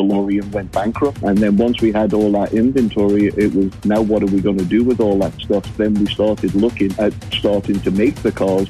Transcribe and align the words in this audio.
DeLorean 0.00 0.50
went 0.50 0.72
bankrupt. 0.72 1.22
And 1.22 1.38
then 1.38 1.56
once 1.56 1.80
we 1.80 1.92
had 1.92 2.12
all 2.12 2.32
that 2.32 2.52
inventory, 2.52 3.26
it 3.26 3.54
was 3.54 3.72
now 3.84 4.02
what 4.02 4.24
are 4.24 4.26
we 4.26 4.40
going 4.40 4.58
to 4.58 4.64
do 4.64 4.82
with 4.82 4.98
all 4.98 5.16
that 5.20 5.32
stuff? 5.40 5.64
Then 5.76 5.94
we 5.94 6.06
started 6.06 6.52
looking 6.56 6.92
at 6.98 7.12
starting 7.32 7.80
to 7.82 7.92
make 7.92 8.16
the 8.16 8.32
cars. 8.32 8.68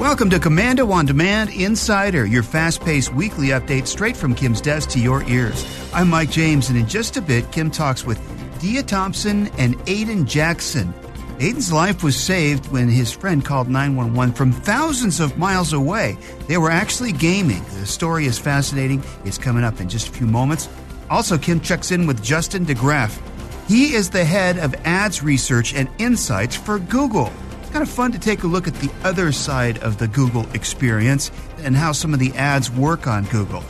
Welcome 0.00 0.28
to 0.30 0.40
Komando 0.40 0.90
on 0.90 1.06
Demand 1.06 1.50
Insider, 1.50 2.26
your 2.26 2.42
fast 2.42 2.80
paced 2.80 3.14
weekly 3.14 3.48
update 3.48 3.86
straight 3.86 4.16
from 4.16 4.34
Kim's 4.34 4.60
desk 4.60 4.90
to 4.90 5.00
your 5.00 5.22
ears. 5.28 5.64
I'm 5.94 6.10
Mike 6.10 6.30
James, 6.32 6.70
and 6.70 6.78
in 6.78 6.88
just 6.88 7.16
a 7.16 7.22
bit, 7.22 7.52
Kim 7.52 7.70
talks 7.70 8.04
with 8.04 8.20
Dia 8.60 8.82
Thompson 8.82 9.46
and 9.58 9.76
Aidan 9.88 10.26
Jackson. 10.26 10.92
Aidan's 11.40 11.72
life 11.72 12.02
was 12.02 12.16
saved 12.16 12.66
when 12.72 12.88
his 12.88 13.12
friend 13.12 13.44
called 13.44 13.68
911 13.68 14.34
from 14.34 14.50
thousands 14.50 15.20
of 15.20 15.38
miles 15.38 15.72
away. 15.72 16.18
They 16.48 16.58
were 16.58 16.70
actually 16.70 17.12
gaming. 17.12 17.64
The 17.78 17.86
story 17.86 18.26
is 18.26 18.40
fascinating. 18.40 19.04
It's 19.24 19.38
coming 19.38 19.62
up 19.62 19.80
in 19.80 19.88
just 19.88 20.08
a 20.08 20.10
few 20.10 20.26
moments. 20.26 20.68
Also, 21.08 21.38
Kim 21.38 21.60
checks 21.60 21.92
in 21.92 22.08
with 22.08 22.24
Justin 22.24 22.64
De 22.64 22.74
Graaf. 22.74 23.22
He 23.68 23.94
is 23.94 24.10
the 24.10 24.24
head 24.24 24.58
of 24.58 24.74
ads 24.84 25.22
research 25.22 25.74
and 25.74 25.88
insights 25.98 26.56
for 26.56 26.80
Google. 26.80 27.32
It's 27.60 27.70
kind 27.70 27.84
of 27.84 27.88
fun 27.88 28.10
to 28.12 28.18
take 28.18 28.42
a 28.42 28.48
look 28.48 28.66
at 28.66 28.74
the 28.74 28.90
other 29.04 29.30
side 29.30 29.78
of 29.78 29.98
the 29.98 30.08
Google 30.08 30.44
experience 30.54 31.30
and 31.58 31.76
how 31.76 31.92
some 31.92 32.12
of 32.12 32.18
the 32.18 32.32
ads 32.34 32.68
work 32.68 33.06
on 33.06 33.26
Google. 33.26 33.62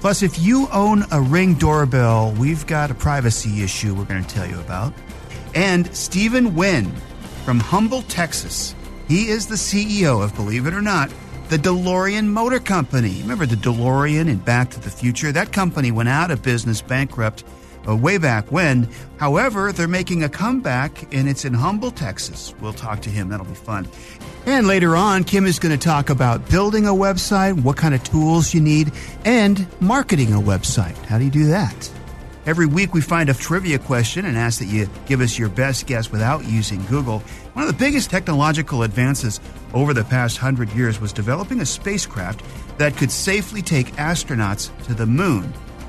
Plus, 0.00 0.22
if 0.22 0.38
you 0.38 0.68
own 0.72 1.04
a 1.10 1.22
Ring 1.22 1.54
doorbell, 1.54 2.32
we've 2.32 2.66
got 2.66 2.90
a 2.90 2.94
privacy 2.94 3.62
issue 3.62 3.94
we're 3.94 4.04
going 4.04 4.22
to 4.22 4.34
tell 4.34 4.46
you 4.46 4.60
about. 4.60 4.92
And 5.54 5.94
Stephen 5.96 6.54
Wynne 6.54 6.92
from 7.44 7.60
Humble, 7.60 8.02
Texas. 8.02 8.74
He 9.06 9.28
is 9.28 9.46
the 9.46 9.54
CEO 9.54 10.24
of, 10.24 10.34
believe 10.34 10.66
it 10.66 10.72
or 10.72 10.80
not, 10.80 11.12
the 11.50 11.58
DeLorean 11.58 12.26
Motor 12.26 12.58
Company. 12.58 13.20
Remember 13.20 13.44
the 13.44 13.56
DeLorean 13.56 14.28
in 14.28 14.38
Back 14.38 14.70
to 14.70 14.80
the 14.80 14.90
Future? 14.90 15.30
That 15.30 15.52
company 15.52 15.90
went 15.90 16.08
out 16.08 16.30
of 16.30 16.42
business 16.42 16.80
bankrupt 16.80 17.44
uh, 17.86 17.94
way 17.94 18.16
back 18.16 18.50
when. 18.50 18.88
However, 19.18 19.72
they're 19.72 19.86
making 19.86 20.22
a 20.22 20.28
comeback 20.28 21.14
and 21.14 21.28
it's 21.28 21.44
in 21.44 21.52
Humble, 21.52 21.90
Texas. 21.90 22.54
We'll 22.60 22.72
talk 22.72 23.02
to 23.02 23.10
him. 23.10 23.28
That'll 23.28 23.44
be 23.44 23.54
fun. 23.54 23.86
And 24.46 24.66
later 24.66 24.96
on, 24.96 25.24
Kim 25.24 25.44
is 25.44 25.58
going 25.58 25.78
to 25.78 25.82
talk 25.82 26.08
about 26.08 26.48
building 26.48 26.86
a 26.86 26.92
website, 26.92 27.62
what 27.62 27.76
kind 27.76 27.94
of 27.94 28.02
tools 28.04 28.54
you 28.54 28.60
need, 28.62 28.90
and 29.26 29.66
marketing 29.80 30.32
a 30.32 30.40
website. 30.40 30.96
How 31.04 31.18
do 31.18 31.24
you 31.24 31.30
do 31.30 31.46
that? 31.48 31.90
Every 32.46 32.66
week 32.66 32.92
we 32.92 33.00
find 33.00 33.30
a 33.30 33.34
trivia 33.34 33.78
question 33.78 34.26
and 34.26 34.36
ask 34.36 34.58
that 34.58 34.66
you 34.66 34.86
give 35.06 35.22
us 35.22 35.38
your 35.38 35.48
best 35.48 35.86
guess 35.86 36.12
without 36.12 36.44
using 36.44 36.84
Google. 36.86 37.20
One 37.54 37.66
of 37.66 37.72
the 37.72 37.84
biggest 37.84 38.10
technological 38.10 38.82
advances 38.82 39.40
over 39.72 39.94
the 39.94 40.04
past 40.04 40.36
hundred 40.36 40.70
years 40.72 41.00
was 41.00 41.10
developing 41.10 41.60
a 41.62 41.66
spacecraft 41.66 42.42
that 42.76 42.98
could 42.98 43.10
safely 43.10 43.62
take 43.62 43.86
astronauts 43.92 44.70
to 44.84 44.92
the 44.92 45.06
moon, 45.06 45.44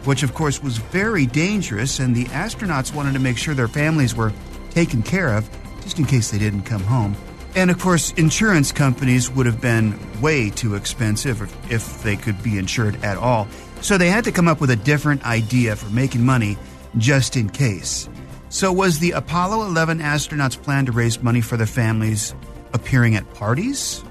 which 0.05 0.23
of 0.23 0.33
course 0.33 0.63
was 0.63 0.77
very 0.77 1.25
dangerous, 1.25 1.99
and 1.99 2.15
the 2.15 2.25
astronauts 2.25 2.95
wanted 2.95 3.13
to 3.13 3.19
make 3.19 3.37
sure 3.37 3.53
their 3.53 3.67
families 3.67 4.15
were 4.15 4.31
taken 4.69 5.03
care 5.03 5.35
of 5.35 5.49
just 5.81 5.99
in 5.99 6.05
case 6.05 6.31
they 6.31 6.39
didn't 6.39 6.63
come 6.63 6.83
home. 6.83 7.17
And 7.55 7.69
of 7.69 7.79
course, 7.79 8.11
insurance 8.13 8.71
companies 8.71 9.29
would 9.29 9.45
have 9.45 9.59
been 9.59 9.99
way 10.21 10.49
too 10.49 10.75
expensive 10.75 11.41
if, 11.41 11.71
if 11.71 12.03
they 12.03 12.15
could 12.15 12.41
be 12.44 12.57
insured 12.57 13.03
at 13.03 13.17
all. 13.17 13.47
So 13.85 14.00
they 14.00 14.09
had 14.09 14.23
to 14.23 14.31
come 14.31 14.47
up 14.47 14.62
with 14.62 14.72
a 14.72 14.75
different 14.75 15.23
idea 15.28 15.75
for 15.75 15.88
making 15.91 16.25
money 16.25 16.57
just 16.97 17.38
in 17.38 17.47
case. 17.47 18.09
So 18.50 18.73
was 18.73 18.97
the 18.97 19.12
Apollo 19.12 19.68
11 19.68 20.00
astronauts' 20.00 20.59
plan 20.59 20.88
to 20.88 20.91
raise 20.91 21.22
money 21.22 21.40
for 21.40 21.56
their 21.56 21.68
families 21.68 22.34
appearing 22.74 23.16
at 23.16 23.31
parties, 23.35 24.03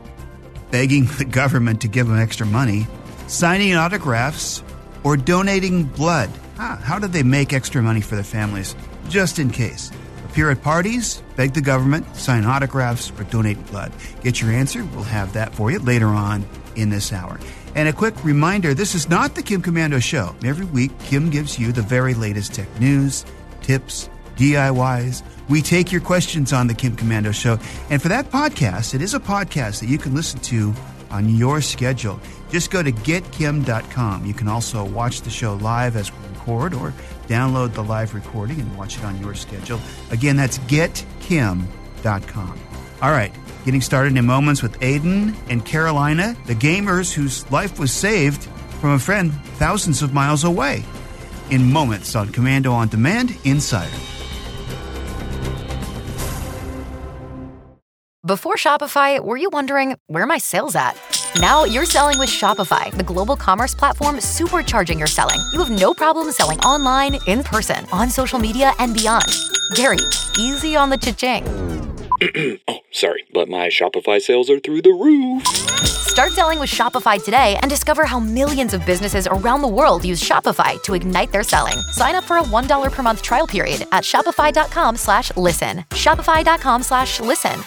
begging 0.71 1.07
the 1.19 1.25
government 1.25 1.81
to 1.81 1.89
give 1.89 2.07
them 2.07 2.21
extra 2.21 2.47
money, 2.47 2.87
signing 3.27 3.75
autographs, 3.75 4.63
or 5.03 5.17
donating 5.17 5.83
blood? 5.83 6.31
Huh, 6.57 6.77
how 6.77 7.01
did 7.01 7.13
they 7.13 7.25
make 7.25 7.53
extra 7.53 7.83
money 7.83 8.01
for 8.01 8.15
their 8.15 8.23
families 8.23 8.77
just 9.09 9.41
in 9.41 9.51
case? 9.51 9.91
Appear 10.27 10.51
at 10.51 10.63
parties, 10.63 11.21
beg 11.35 11.53
the 11.53 11.61
government, 11.61 12.15
sign 12.15 12.45
autographs, 12.45 13.11
or 13.19 13.25
donate 13.25 13.67
blood. 13.67 13.93
Get 14.23 14.41
your 14.41 14.53
answer. 14.53 14.85
We'll 14.85 15.03
have 15.03 15.33
that 15.33 15.53
for 15.53 15.73
you 15.73 15.81
later 15.81 16.07
on 16.07 16.47
in 16.77 16.91
this 16.91 17.13
hour. 17.13 17.41
And 17.75 17.89
a 17.89 17.93
quick 17.93 18.25
reminder 18.25 18.75
this 18.75 18.95
is 18.95 19.09
not 19.09 19.35
the 19.35 19.43
Kim 19.43 19.63
Komando 19.63 20.03
Show. 20.03 20.35
Every 20.45 20.67
week, 20.67 20.97
Kim 21.01 21.31
gives 21.31 21.59
you 21.59 21.73
the 21.73 21.83
very 21.83 22.15
latest 22.15 22.55
tech 22.55 22.69
news, 22.81 23.25
tips, 23.63 24.09
DIYs. 24.37 25.23
We 25.49 25.61
take 25.63 25.93
your 25.93 26.01
questions 26.01 26.53
on 26.53 26.67
the 26.67 26.75
Kim 26.75 26.97
Komando 26.97 27.35
Show. 27.35 27.59
And 27.91 28.01
for 28.01 28.09
that 28.09 28.31
podcast, 28.31 28.95
it 28.95 29.03
is 29.03 29.15
a 29.15 29.21
podcast 29.21 29.81
that 29.81 29.89
you 29.89 29.99
can 29.99 30.15
listen 30.15 30.41
to 30.41 30.73
on 31.11 31.29
your 31.29 31.61
schedule. 31.61 32.21
Just 32.51 32.71
go 32.71 32.83
to 32.83 32.93
getkim.com. 32.93 34.25
You 34.27 34.35
can 34.35 34.49
also 34.49 34.85
watch 34.85 35.23
the 35.23 35.31
show 35.31 35.55
live 35.55 35.97
as 35.97 36.13
we 36.13 36.19
record 36.29 36.75
or 36.75 36.93
download 37.27 37.73
the 37.75 37.83
live 37.83 38.15
recording 38.15 38.61
and 38.61 38.77
watch 38.77 38.99
it 38.99 39.05
on 39.05 39.19
your 39.21 39.35
schedule. 39.35 39.81
Again, 40.11 40.37
that's 40.37 40.59
getkim.com. 40.59 41.69
All 43.03 43.11
right, 43.11 43.35
getting 43.65 43.81
started 43.81 44.17
in 44.17 44.25
moments 44.25 44.63
with 44.63 44.83
Aidan 44.83 45.37
and 45.49 45.65
Carolina, 45.65 46.37
the 46.47 46.55
gamers 46.55 47.13
whose 47.13 47.51
life 47.51 47.79
was 47.79 47.93
saved 47.93 48.45
from 48.81 48.91
a 48.91 48.99
friend 48.99 49.33
thousands 49.59 50.03
of 50.03 50.15
miles 50.15 50.45
away. 50.45 50.85
In 51.51 51.73
moments 51.73 52.17
on 52.17 52.29
Komando 52.29 52.73
on 52.73 52.89
Demand 52.89 53.37
Insider. 53.45 53.95
Before 58.25 58.55
Shopify, 58.55 59.21
were 59.21 59.37
you 59.37 59.51
wondering 59.53 59.97
where 60.07 60.25
my 60.25 60.39
sales 60.39 60.75
at? 60.75 60.99
Now 61.41 61.65
you're 61.65 61.85
selling 61.85 62.19
with 62.19 62.31
Shopify, 62.31 62.91
the 62.91 63.03
global 63.03 63.37
commerce 63.37 63.75
platform 63.75 64.17
supercharging 64.17 64.97
your 64.97 65.09
selling. 65.09 65.41
You 65.53 65.59
have 65.59 65.71
no 65.71 65.93
problem 65.93 66.31
selling 66.33 66.59
online, 66.61 67.19
in 67.27 67.43
person, 67.43 67.85
on 67.93 68.09
social 68.09 68.39
media, 68.39 68.73
and 68.79 68.95
beyond. 68.95 69.27
Gary, 69.75 69.99
easy 70.39 70.75
on 70.75 70.89
the 70.89 70.97
cha-ching. 70.97 71.45
oh, 72.69 72.79
sorry, 72.91 73.25
but 73.33 73.49
my 73.49 73.69
Shopify 73.69 74.21
sales 74.21 74.51
are 74.51 74.61
through 74.61 74.83
the 74.83 74.91
roof. 74.91 75.47
Start 76.15 76.33
selling 76.33 76.61
with 76.61 76.71
Shopify 76.71 77.23
today 77.23 77.59
and 77.61 77.69
discover 77.69 78.05
how 78.05 78.21
millions 78.21 78.73
of 78.73 78.87
businesses 78.87 79.27
around 79.27 79.63
the 79.63 79.69
world 79.69 80.05
use 80.05 80.23
Shopify 80.23 80.81
to 80.85 80.95
ignite 80.95 81.33
their 81.33 81.43
selling. 81.43 81.79
Sign 81.91 82.15
up 82.15 82.25
for 82.25 82.39
a 82.39 82.43
$1 82.43 82.93
per 82.93 83.03
month 83.03 83.21
trial 83.23 83.47
period 83.47 83.87
at 83.91 84.05
shopify.com 84.05 84.97
slash 84.97 85.37
listen. 85.37 85.79
Shopify.com 85.91 86.83
slash 86.83 87.19
listen. 87.19 87.65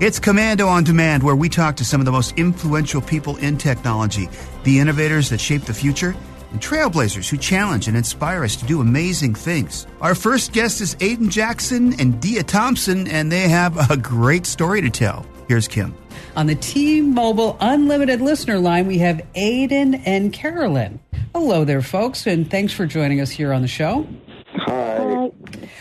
It's 0.00 0.20
Komando 0.20 0.68
on 0.68 0.84
Demand, 0.84 1.22
where 1.22 1.36
we 1.36 1.48
talk 1.48 1.76
to 1.76 1.84
some 1.84 2.00
of 2.00 2.04
the 2.04 2.12
most 2.12 2.36
influential 2.36 3.00
people 3.00 3.36
in 3.38 3.56
technology, 3.56 4.28
the 4.64 4.78
innovators 4.78 5.30
that 5.30 5.40
shape 5.40 5.62
the 5.62 5.72
future, 5.72 6.14
and 6.54 6.62
trailblazers 6.62 7.28
who 7.28 7.36
challenge 7.36 7.88
and 7.88 7.96
inspire 7.96 8.44
us 8.44 8.54
to 8.54 8.64
do 8.64 8.80
amazing 8.80 9.34
things. 9.34 9.88
Our 10.00 10.14
first 10.14 10.52
guest 10.52 10.80
is 10.80 10.96
Aidan 11.00 11.28
Jackson 11.28 12.00
and 12.00 12.20
Dia 12.20 12.44
Thompson, 12.44 13.08
and 13.08 13.30
they 13.30 13.48
have 13.48 13.90
a 13.90 13.96
great 13.96 14.46
story 14.46 14.80
to 14.80 14.88
tell. 14.88 15.26
Here's 15.48 15.66
Kim. 15.66 15.94
On 16.36 16.46
the 16.46 16.54
T 16.54 17.00
Mobile 17.00 17.56
Unlimited 17.60 18.20
listener 18.20 18.60
line, 18.60 18.86
we 18.86 18.98
have 18.98 19.20
Aidan 19.34 19.96
and 20.06 20.32
Carolyn. 20.32 21.00
Hello 21.34 21.64
there, 21.64 21.82
folks, 21.82 22.24
and 22.26 22.48
thanks 22.48 22.72
for 22.72 22.86
joining 22.86 23.20
us 23.20 23.30
here 23.30 23.52
on 23.52 23.60
the 23.60 23.68
show. 23.68 24.06
Hi. 24.52 25.30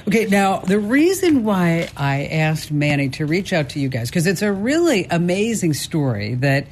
Okay, 0.08 0.26
now 0.26 0.58
the 0.58 0.80
reason 0.80 1.44
why 1.44 1.88
I 1.96 2.26
asked 2.26 2.72
Manny 2.72 3.10
to 3.10 3.28
reach 3.28 3.54
out 3.54 3.70
to 3.70 3.80
you 3.80 3.90
guys, 3.90 4.10
because 4.10 4.26
it's 4.26 4.42
a 4.42 4.52
really 4.52 5.06
amazing 5.06 5.76
story 5.76 6.34
that, 6.36 6.66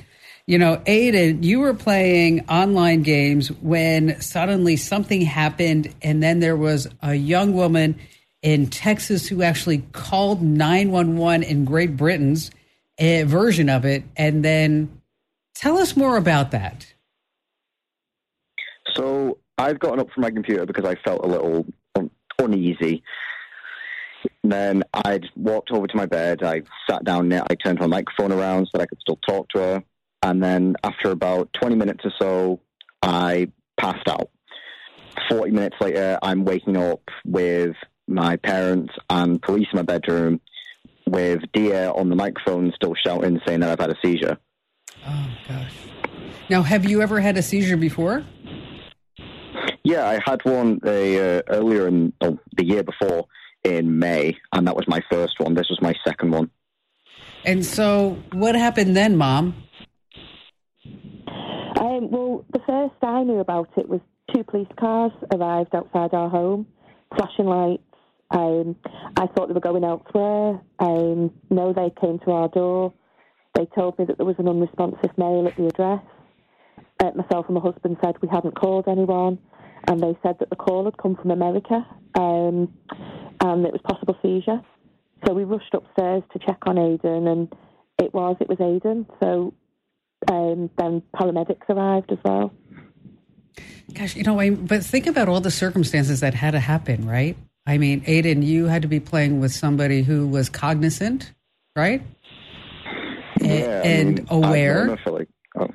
you 0.48 0.58
know, 0.58 0.82
Aidan, 0.86 1.44
you 1.44 1.60
were 1.60 1.74
playing 1.74 2.48
online 2.50 3.04
games 3.04 3.52
when 3.52 4.20
suddenly 4.22 4.76
something 4.76 5.22
happened, 5.22 5.94
and 6.02 6.22
then 6.22 6.40
there 6.40 6.58
was 6.58 6.88
a 7.02 7.14
young 7.14 7.54
woman 7.54 8.00
in 8.42 8.68
Texas 8.68 9.28
who 9.28 9.44
actually 9.44 9.80
called 9.92 10.42
911 10.42 11.44
in 11.44 11.66
Great 11.66 11.96
Britain's 11.96 12.50
uh, 13.00 13.24
version 13.26 13.70
of 13.70 13.86
it. 13.86 14.04
And 14.18 14.44
then 14.44 15.02
tell 15.54 15.78
us 15.78 15.96
more 15.96 16.18
about 16.18 16.52
that. 16.52 16.92
So 18.96 19.38
I've 19.58 19.80
gotten 19.80 20.00
up 20.00 20.10
from 20.12 20.22
my 20.22 20.32
computer 20.32 20.66
because 20.66 20.86
I 20.86 20.96
felt 20.96 21.24
a 21.24 21.28
little 21.28 21.66
un- 21.96 22.10
uneasy. 22.40 23.04
Then 24.44 24.84
I 24.94 25.20
walked 25.36 25.72
over 25.72 25.88
to 25.88 25.98
my 25.98 26.08
bed. 26.08 26.44
I 26.44 26.64
sat 26.90 27.04
down. 27.04 27.32
I 27.32 27.56
turned 27.64 27.80
my 27.80 27.88
microphone 27.88 28.32
around 28.32 28.66
so 28.66 28.72
that 28.74 28.82
I 28.82 28.86
could 28.88 29.00
still 29.00 29.20
talk 29.28 29.48
to 29.50 29.60
her. 29.60 29.84
And 30.24 30.44
then 30.44 30.76
after 30.84 31.12
about 31.12 31.52
20 31.54 31.76
minutes 31.76 32.04
or 32.06 32.12
so, 32.20 32.60
I 33.02 33.50
passed 33.80 34.08
out. 34.08 34.30
40 35.30 35.52
minutes 35.52 35.76
later, 35.82 36.20
I'm 36.22 36.46
waking 36.46 36.78
up 36.78 37.02
with 37.26 37.76
my 38.08 38.36
parents 38.38 38.94
and 39.10 39.42
police 39.42 39.68
in 39.72 39.78
my 39.78 39.84
bedroom 39.84 40.40
with 41.08 41.42
Dia 41.54 41.92
on 41.92 42.10
the 42.10 42.16
microphone 42.16 42.72
still 42.76 42.94
shouting, 42.96 43.40
saying 43.46 43.62
that 43.62 43.70
I've 43.70 43.80
had 43.80 43.90
a 43.90 43.98
seizure. 44.04 44.38
Oh, 45.06 45.28
gosh. 45.48 45.74
Now, 46.50 46.62
have 46.62 46.86
you 46.86 47.02
ever 47.02 47.20
had 47.20 47.38
a 47.38 47.42
seizure 47.42 47.78
before? 47.78 48.24
Yeah, 49.84 50.08
I 50.08 50.20
had 50.24 50.44
one 50.44 50.80
uh, 50.86 51.42
earlier 51.50 51.88
in 51.88 52.14
oh, 52.22 52.38
the 52.56 52.66
year 52.66 52.84
before 52.84 53.26
in 53.64 54.00
May, 54.00 54.38
and 54.54 54.68
that 54.68 54.76
was 54.76 54.88
my 54.88 55.02
first 55.10 55.40
one. 55.40 55.54
This 55.54 55.70
was 55.70 55.80
my 55.82 55.94
second 56.06 56.32
one. 56.32 56.50
And 57.46 57.66
so, 57.66 58.22
what 58.34 58.56
happened 58.56 58.96
then, 58.96 59.18
Mom? 59.18 59.56
Um, 61.92 62.10
well, 62.10 62.46
the 62.54 62.62
first 62.66 62.96
I 63.02 63.24
knew 63.24 63.40
about 63.40 63.68
it 63.76 63.90
was 63.90 64.00
two 64.34 64.46
police 64.46 64.70
cars 64.80 65.12
arrived 65.34 65.76
outside 65.76 66.14
our 66.14 66.30
home, 66.30 66.66
flashing 67.18 67.46
lights. 67.46 67.84
Um, 68.30 68.78
I 69.18 69.28
thought 69.28 69.50
they 69.50 69.54
were 69.54 69.60
going 69.60 69.84
elsewhere. 69.84 70.62
Um, 70.80 71.34
no, 71.50 71.74
they 71.74 71.92
came 72.00 72.20
to 72.20 72.32
our 72.32 72.48
door. 72.48 72.94
They 73.56 73.66
told 73.76 74.00
me 74.00 74.06
that 74.06 74.16
there 74.16 74.26
was 74.26 74.38
an 74.40 74.48
unresponsive 74.48 75.18
male 75.18 75.46
at 75.46 75.58
the 75.58 75.68
address. 75.68 76.02
Uh, 77.04 77.12
myself 77.14 77.48
and 77.48 77.56
my 77.56 77.62
husband 77.62 77.98
said 78.02 78.16
we 78.22 78.30
hadn't 78.30 78.56
called 78.56 78.88
anyone, 78.88 79.38
and 79.90 80.00
they 80.00 80.18
said 80.24 80.38
that 80.40 80.50
the 80.50 80.56
call 80.56 80.86
had 80.86 80.98
come 80.98 81.18
from 81.18 81.32
America, 81.32 81.86
um, 82.16 82.74
and 83.42 83.66
it 83.66 83.74
was 83.74 83.82
possible 83.84 84.16
seizure. 84.22 84.62
So 85.28 85.34
we 85.34 85.44
rushed 85.44 85.74
upstairs 85.74 86.24
to 86.32 86.40
check 86.40 86.60
on 86.68 86.78
Aidan, 86.78 87.28
and 87.28 87.54
it 87.98 88.14
was 88.14 88.38
it 88.40 88.48
was 88.48 88.62
Aidan. 88.62 89.08
So 89.22 89.54
um, 90.30 90.70
then 90.78 91.02
paramedics 91.16 91.70
arrived 91.70 92.12
as 92.12 92.18
well. 92.24 92.54
Gosh, 93.94 94.16
you 94.16 94.24
know, 94.24 94.40
I, 94.40 94.52
but 94.52 94.84
think 94.84 95.08
about 95.08 95.28
all 95.28 95.42
the 95.42 95.52
circumstances 95.52 96.22
that 96.22 96.34
had 96.34 96.52
to 96.52 96.60
happen, 96.60 97.08
right? 97.08 97.38
I 97.66 97.78
mean, 97.78 98.04
Aidan, 98.06 98.42
you 98.42 98.66
had 98.66 98.82
to 98.84 98.88
be 98.88 99.00
playing 99.00 99.40
with 99.40 99.52
somebody 99.52 100.02
who 100.02 100.28
was 100.28 100.50
cognizant, 100.50 101.34
right? 101.76 102.02
Yeah, 103.40 103.82
and 103.84 104.26
I 104.30 104.34
mean, 104.34 104.44
aware. 104.44 104.82
I'd 104.82 104.88
known 104.88 104.98
her 104.98 105.04
for 105.04 105.12
like, 105.12 105.30
oh, 105.58 105.68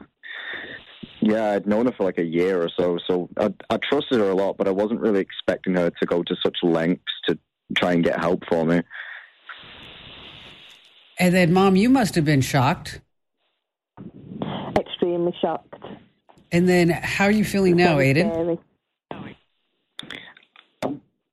yeah, 1.21 1.51
I'd 1.51 1.67
known 1.67 1.87
her 1.87 1.93
for 1.93 2.05
like 2.05 2.19
a 2.19 2.25
year 2.25 2.63
or 2.63 2.71
so, 2.77 2.99
so 3.07 3.29
I, 3.37 3.53
I 3.71 3.77
trusted 3.79 4.19
her 4.19 4.31
a 4.31 4.35
lot, 4.35 4.57
but 4.57 4.69
I 4.69 4.71
wasn't 4.71 5.01
really 5.01 5.21
expecting 5.21 5.75
her 5.75 5.91
to 5.91 6.07
go 6.07 6.23
to 6.23 6.37
such 6.43 6.59
lengths 6.63 7.13
to 7.27 7.39
try 7.77 7.93
and 7.93 8.03
get 8.03 8.19
help 8.19 8.45
for 8.49 8.65
me. 8.65 8.83
And 11.19 11.35
then, 11.35 11.53
Mom, 11.53 11.77
you 11.77 11.89
must 11.89 12.15
have 12.15 12.25
been 12.25 12.43
shocked. 12.43 13.01
Extremely 15.27 15.39
shocked. 15.41 15.75
And 16.53 16.69
then, 16.69 16.91
how 16.91 17.25
are 17.25 17.31
you 17.31 17.45
feeling 17.45 17.77
now, 17.77 17.97
Very 17.97 18.11
Aidan? 18.11 18.31
scary. 18.31 18.59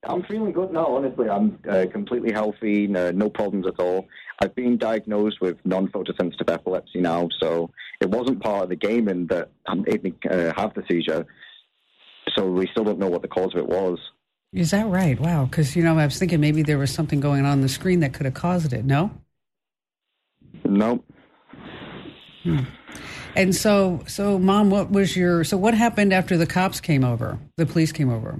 I'm 0.05 0.23
feeling 0.23 0.51
good 0.51 0.73
now, 0.73 0.87
honestly. 0.87 1.29
I'm 1.29 1.57
uh, 1.69 1.85
completely 1.91 2.33
healthy, 2.33 2.87
no, 2.87 3.11
no 3.11 3.29
problems 3.29 3.65
at 3.67 3.79
all. 3.79 4.07
I've 4.41 4.53
been 4.53 4.77
diagnosed 4.77 5.39
with 5.39 5.57
non-photosensitive 5.63 6.51
epilepsy 6.51 6.99
now, 6.99 7.29
so 7.39 7.69
it 8.01 8.09
wasn't 8.09 8.43
part 8.43 8.63
of 8.63 8.69
the 8.69 8.75
game 8.75 9.07
in 9.07 9.27
that 9.27 9.49
I 9.65 9.75
didn't 9.75 10.17
uh, 10.29 10.51
have 10.57 10.73
the 10.73 10.83
seizure. 10.89 11.25
So 12.35 12.49
we 12.51 12.67
still 12.67 12.83
don't 12.83 12.99
know 12.99 13.07
what 13.07 13.21
the 13.21 13.29
cause 13.29 13.53
of 13.53 13.59
it 13.59 13.67
was. 13.67 13.97
Is 14.51 14.71
that 14.71 14.87
right? 14.87 15.17
Wow. 15.17 15.45
Because, 15.45 15.73
you 15.75 15.83
know, 15.83 15.97
I 15.97 16.05
was 16.05 16.19
thinking 16.19 16.41
maybe 16.41 16.63
there 16.63 16.77
was 16.77 16.91
something 16.91 17.21
going 17.21 17.45
on 17.45 17.61
the 17.61 17.69
screen 17.69 18.01
that 18.01 18.13
could 18.13 18.25
have 18.25 18.35
caused 18.35 18.73
it. 18.73 18.83
No? 18.83 19.11
No? 20.65 21.01
No. 22.45 22.65
And 23.35 23.55
so, 23.55 24.03
so, 24.07 24.37
Mom, 24.37 24.69
what 24.69 24.91
was 24.91 25.15
your, 25.17 25.43
so 25.43 25.57
what 25.57 25.73
happened 25.73 26.13
after 26.13 26.37
the 26.37 26.45
cops 26.45 26.79
came 26.79 27.03
over? 27.03 27.39
The 27.57 27.65
police 27.65 27.91
came 27.91 28.09
over? 28.09 28.39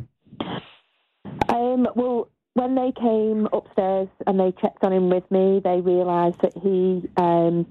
Um, 1.50 1.88
well, 1.96 2.30
when 2.54 2.76
they 2.76 2.92
came 3.00 3.48
upstairs 3.52 4.08
and 4.28 4.40
they 4.40 4.54
checked 4.62 4.84
on 4.84 4.94
him 4.94 5.10
with 5.10 5.30
me, 5.32 5.62
they 5.64 5.82
realised 5.82 6.40
that 6.42 6.54
he 6.54 7.10
um, 7.18 7.66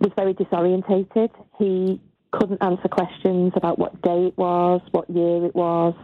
was 0.00 0.12
very 0.14 0.34
disorientated. 0.34 1.30
He 1.58 2.00
couldn't 2.32 2.62
answer 2.62 2.88
questions 2.88 3.52
about 3.56 3.78
what 3.78 4.00
day 4.02 4.26
it 4.26 4.36
was, 4.36 4.82
what 4.90 5.08
year 5.08 5.46
it 5.46 5.54
was. 5.54 5.94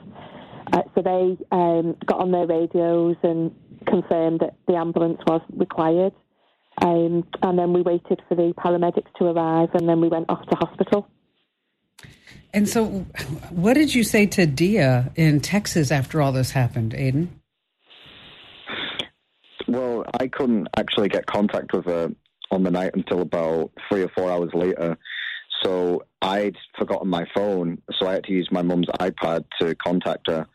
Uh, 0.72 0.82
so 0.94 1.02
they 1.02 1.36
um, 1.52 1.96
got 2.06 2.20
on 2.20 2.30
their 2.30 2.46
radios 2.46 3.16
and 3.22 3.54
confirmed 3.86 4.40
that 4.40 4.54
the 4.66 4.76
ambulance 4.76 5.20
was 5.26 5.40
required. 5.54 6.12
Um, 6.80 7.26
and 7.42 7.58
then 7.58 7.72
we 7.72 7.82
waited 7.82 8.22
for 8.28 8.34
the 8.34 8.54
paramedics 8.56 9.12
to 9.18 9.26
arrive, 9.26 9.70
and 9.74 9.88
then 9.88 10.00
we 10.00 10.08
went 10.08 10.26
off 10.28 10.46
to 10.46 10.56
hospital. 10.56 11.08
And 12.54 12.68
so, 12.68 12.86
what 13.50 13.74
did 13.74 13.94
you 13.94 14.04
say 14.04 14.26
to 14.26 14.46
Dia 14.46 15.12
in 15.16 15.40
Texas 15.40 15.90
after 15.90 16.22
all 16.22 16.32
this 16.32 16.52
happened, 16.52 16.94
Aidan? 16.94 17.40
Well, 19.66 20.04
I 20.18 20.28
couldn't 20.28 20.68
actually 20.76 21.08
get 21.08 21.26
contact 21.26 21.72
with 21.74 21.84
her 21.84 22.10
on 22.50 22.62
the 22.62 22.70
night 22.70 22.92
until 22.94 23.20
about 23.20 23.70
three 23.88 24.02
or 24.02 24.08
four 24.16 24.30
hours 24.30 24.50
later. 24.54 24.96
So 25.62 26.04
I'd 26.22 26.56
forgotten 26.78 27.08
my 27.08 27.26
phone, 27.34 27.82
so 27.98 28.06
I 28.06 28.14
had 28.14 28.24
to 28.24 28.32
use 28.32 28.48
my 28.50 28.62
mum's 28.62 28.86
iPad 29.00 29.44
to 29.60 29.74
contact 29.74 30.28
her. 30.28 30.46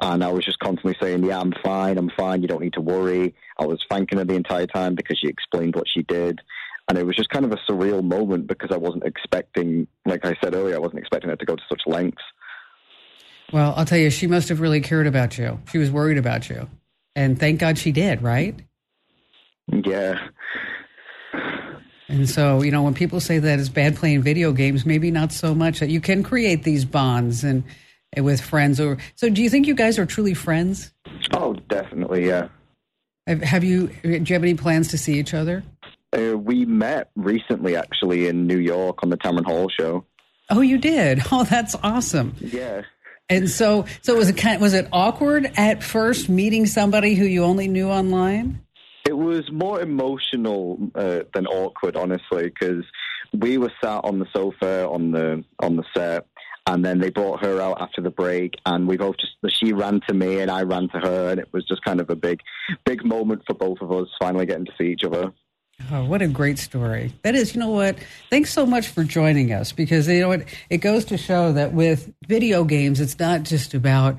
And 0.00 0.22
I 0.22 0.30
was 0.30 0.44
just 0.44 0.58
constantly 0.58 0.96
saying, 1.00 1.24
Yeah, 1.24 1.40
I'm 1.40 1.52
fine, 1.62 1.98
I'm 1.98 2.10
fine, 2.16 2.42
you 2.42 2.48
don't 2.48 2.62
need 2.62 2.74
to 2.74 2.80
worry. 2.80 3.34
I 3.58 3.66
was 3.66 3.82
thanking 3.90 4.18
her 4.18 4.24
the 4.24 4.34
entire 4.34 4.66
time 4.66 4.94
because 4.94 5.18
she 5.18 5.28
explained 5.28 5.74
what 5.74 5.86
she 5.92 6.02
did. 6.02 6.40
And 6.88 6.96
it 6.98 7.04
was 7.04 7.16
just 7.16 7.30
kind 7.30 7.44
of 7.44 7.52
a 7.52 7.58
surreal 7.68 8.02
moment 8.04 8.46
because 8.46 8.70
I 8.70 8.76
wasn't 8.76 9.04
expecting, 9.04 9.88
like 10.04 10.24
I 10.24 10.36
said 10.42 10.54
earlier, 10.54 10.76
I 10.76 10.78
wasn't 10.78 11.00
expecting 11.00 11.30
her 11.30 11.36
to 11.36 11.44
go 11.44 11.56
to 11.56 11.62
such 11.68 11.82
lengths. 11.86 12.22
Well, 13.52 13.74
I'll 13.76 13.84
tell 13.84 13.98
you, 13.98 14.10
she 14.10 14.26
must 14.26 14.48
have 14.50 14.60
really 14.60 14.80
cared 14.80 15.06
about 15.06 15.38
you. 15.38 15.60
She 15.70 15.78
was 15.78 15.90
worried 15.90 16.18
about 16.18 16.48
you. 16.48 16.68
And 17.16 17.38
thank 17.38 17.60
God 17.60 17.78
she 17.78 17.92
did, 17.92 18.22
right? 18.22 18.54
Yeah. 19.68 20.28
And 22.08 22.28
so, 22.28 22.62
you 22.62 22.70
know, 22.70 22.82
when 22.82 22.94
people 22.94 23.20
say 23.20 23.38
that 23.38 23.58
it's 23.58 23.68
bad 23.68 23.96
playing 23.96 24.22
video 24.22 24.52
games, 24.52 24.86
maybe 24.86 25.10
not 25.10 25.32
so 25.32 25.54
much 25.54 25.80
that 25.80 25.88
you 25.88 26.00
can 26.00 26.22
create 26.22 26.62
these 26.62 26.84
bonds 26.84 27.42
and, 27.42 27.64
and 27.64 27.74
with 28.18 28.40
friends 28.40 28.80
or 28.80 28.98
so 29.14 29.28
do 29.28 29.42
you 29.42 29.50
think 29.50 29.66
you 29.66 29.74
guys 29.74 29.98
are 29.98 30.06
truly 30.06 30.34
friends? 30.34 30.92
Oh, 31.32 31.54
definitely, 31.68 32.26
yeah. 32.26 32.48
Have, 33.26 33.42
have 33.42 33.64
you 33.64 33.88
do 34.02 34.10
you 34.10 34.34
have 34.34 34.42
any 34.42 34.54
plans 34.54 34.88
to 34.88 34.98
see 34.98 35.18
each 35.18 35.34
other? 35.34 35.64
Uh, 36.16 36.36
we 36.36 36.64
met 36.64 37.10
recently, 37.16 37.76
actually, 37.76 38.28
in 38.28 38.46
New 38.46 38.58
York 38.58 39.02
on 39.02 39.10
the 39.10 39.16
Tamron 39.16 39.44
Hall 39.44 39.68
show. 39.68 40.04
Oh, 40.50 40.60
you 40.60 40.78
did. 40.78 41.22
Oh, 41.32 41.44
that's 41.44 41.74
awesome. 41.82 42.34
Yeah. 42.40 42.82
And 43.28 43.50
so, 43.50 43.86
so 44.02 44.14
was 44.14 44.28
it 44.28 44.36
kind? 44.36 44.60
Was 44.60 44.72
it 44.72 44.88
awkward 44.92 45.50
at 45.56 45.82
first 45.82 46.28
meeting 46.28 46.66
somebody 46.66 47.14
who 47.14 47.24
you 47.24 47.42
only 47.42 47.66
knew 47.66 47.88
online? 47.88 48.60
It 49.04 49.16
was 49.16 49.50
more 49.50 49.80
emotional 49.80 50.78
uh, 50.94 51.20
than 51.34 51.46
awkward, 51.46 51.96
honestly, 51.96 52.44
because 52.44 52.84
we 53.32 53.58
were 53.58 53.72
sat 53.82 54.04
on 54.04 54.20
the 54.20 54.26
sofa 54.34 54.88
on 54.88 55.10
the 55.10 55.44
on 55.58 55.76
the 55.76 55.84
set, 55.96 56.26
and 56.66 56.84
then 56.84 56.98
they 56.98 57.10
brought 57.10 57.42
her 57.42 57.60
out 57.60 57.80
after 57.80 58.00
the 58.00 58.10
break, 58.10 58.54
and 58.66 58.88
we 58.88 58.96
both 58.96 59.16
just 59.18 59.32
she 59.58 59.72
ran 59.72 60.00
to 60.08 60.14
me 60.14 60.40
and 60.40 60.50
I 60.50 60.62
ran 60.62 60.88
to 60.88 60.98
her, 60.98 61.30
and 61.30 61.40
it 61.40 61.52
was 61.52 61.64
just 61.66 61.82
kind 61.84 62.00
of 62.00 62.10
a 62.10 62.16
big, 62.16 62.40
big 62.84 63.04
moment 63.04 63.42
for 63.46 63.54
both 63.54 63.80
of 63.80 63.92
us 63.92 64.08
finally 64.18 64.46
getting 64.46 64.66
to 64.66 64.72
see 64.78 64.86
each 64.86 65.04
other. 65.04 65.32
Oh, 65.92 66.04
what 66.04 66.22
a 66.22 66.28
great 66.28 66.58
story. 66.58 67.12
That 67.22 67.34
is, 67.34 67.54
you 67.54 67.60
know 67.60 67.70
what? 67.70 67.98
Thanks 68.30 68.52
so 68.52 68.64
much 68.64 68.88
for 68.88 69.04
joining 69.04 69.52
us 69.52 69.72
because 69.72 70.08
you 70.08 70.20
know 70.20 70.28
what? 70.28 70.44
It 70.70 70.78
goes 70.78 71.04
to 71.06 71.18
show 71.18 71.52
that 71.52 71.72
with 71.72 72.12
video 72.26 72.64
games, 72.64 72.98
it's 72.98 73.18
not 73.18 73.42
just 73.42 73.74
about 73.74 74.16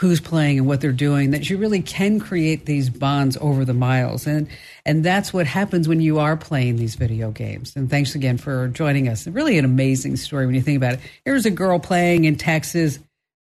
who's 0.00 0.20
playing 0.20 0.58
and 0.58 0.66
what 0.66 0.80
they're 0.80 0.92
doing, 0.92 1.30
that 1.30 1.48
you 1.48 1.56
really 1.56 1.80
can 1.80 2.18
create 2.18 2.66
these 2.66 2.90
bonds 2.90 3.38
over 3.40 3.64
the 3.64 3.74
miles. 3.74 4.26
And 4.26 4.48
and 4.84 5.04
that's 5.04 5.32
what 5.32 5.46
happens 5.46 5.88
when 5.88 6.00
you 6.00 6.18
are 6.18 6.36
playing 6.36 6.76
these 6.76 6.96
video 6.96 7.30
games. 7.30 7.74
And 7.76 7.88
thanks 7.88 8.14
again 8.14 8.36
for 8.38 8.68
joining 8.68 9.08
us. 9.08 9.26
Really 9.26 9.56
an 9.56 9.64
amazing 9.64 10.16
story 10.16 10.46
when 10.46 10.54
you 10.54 10.62
think 10.62 10.76
about 10.76 10.94
it. 10.94 11.00
Here's 11.24 11.46
a 11.46 11.50
girl 11.50 11.78
playing 11.78 12.24
in 12.24 12.36
Texas 12.36 12.98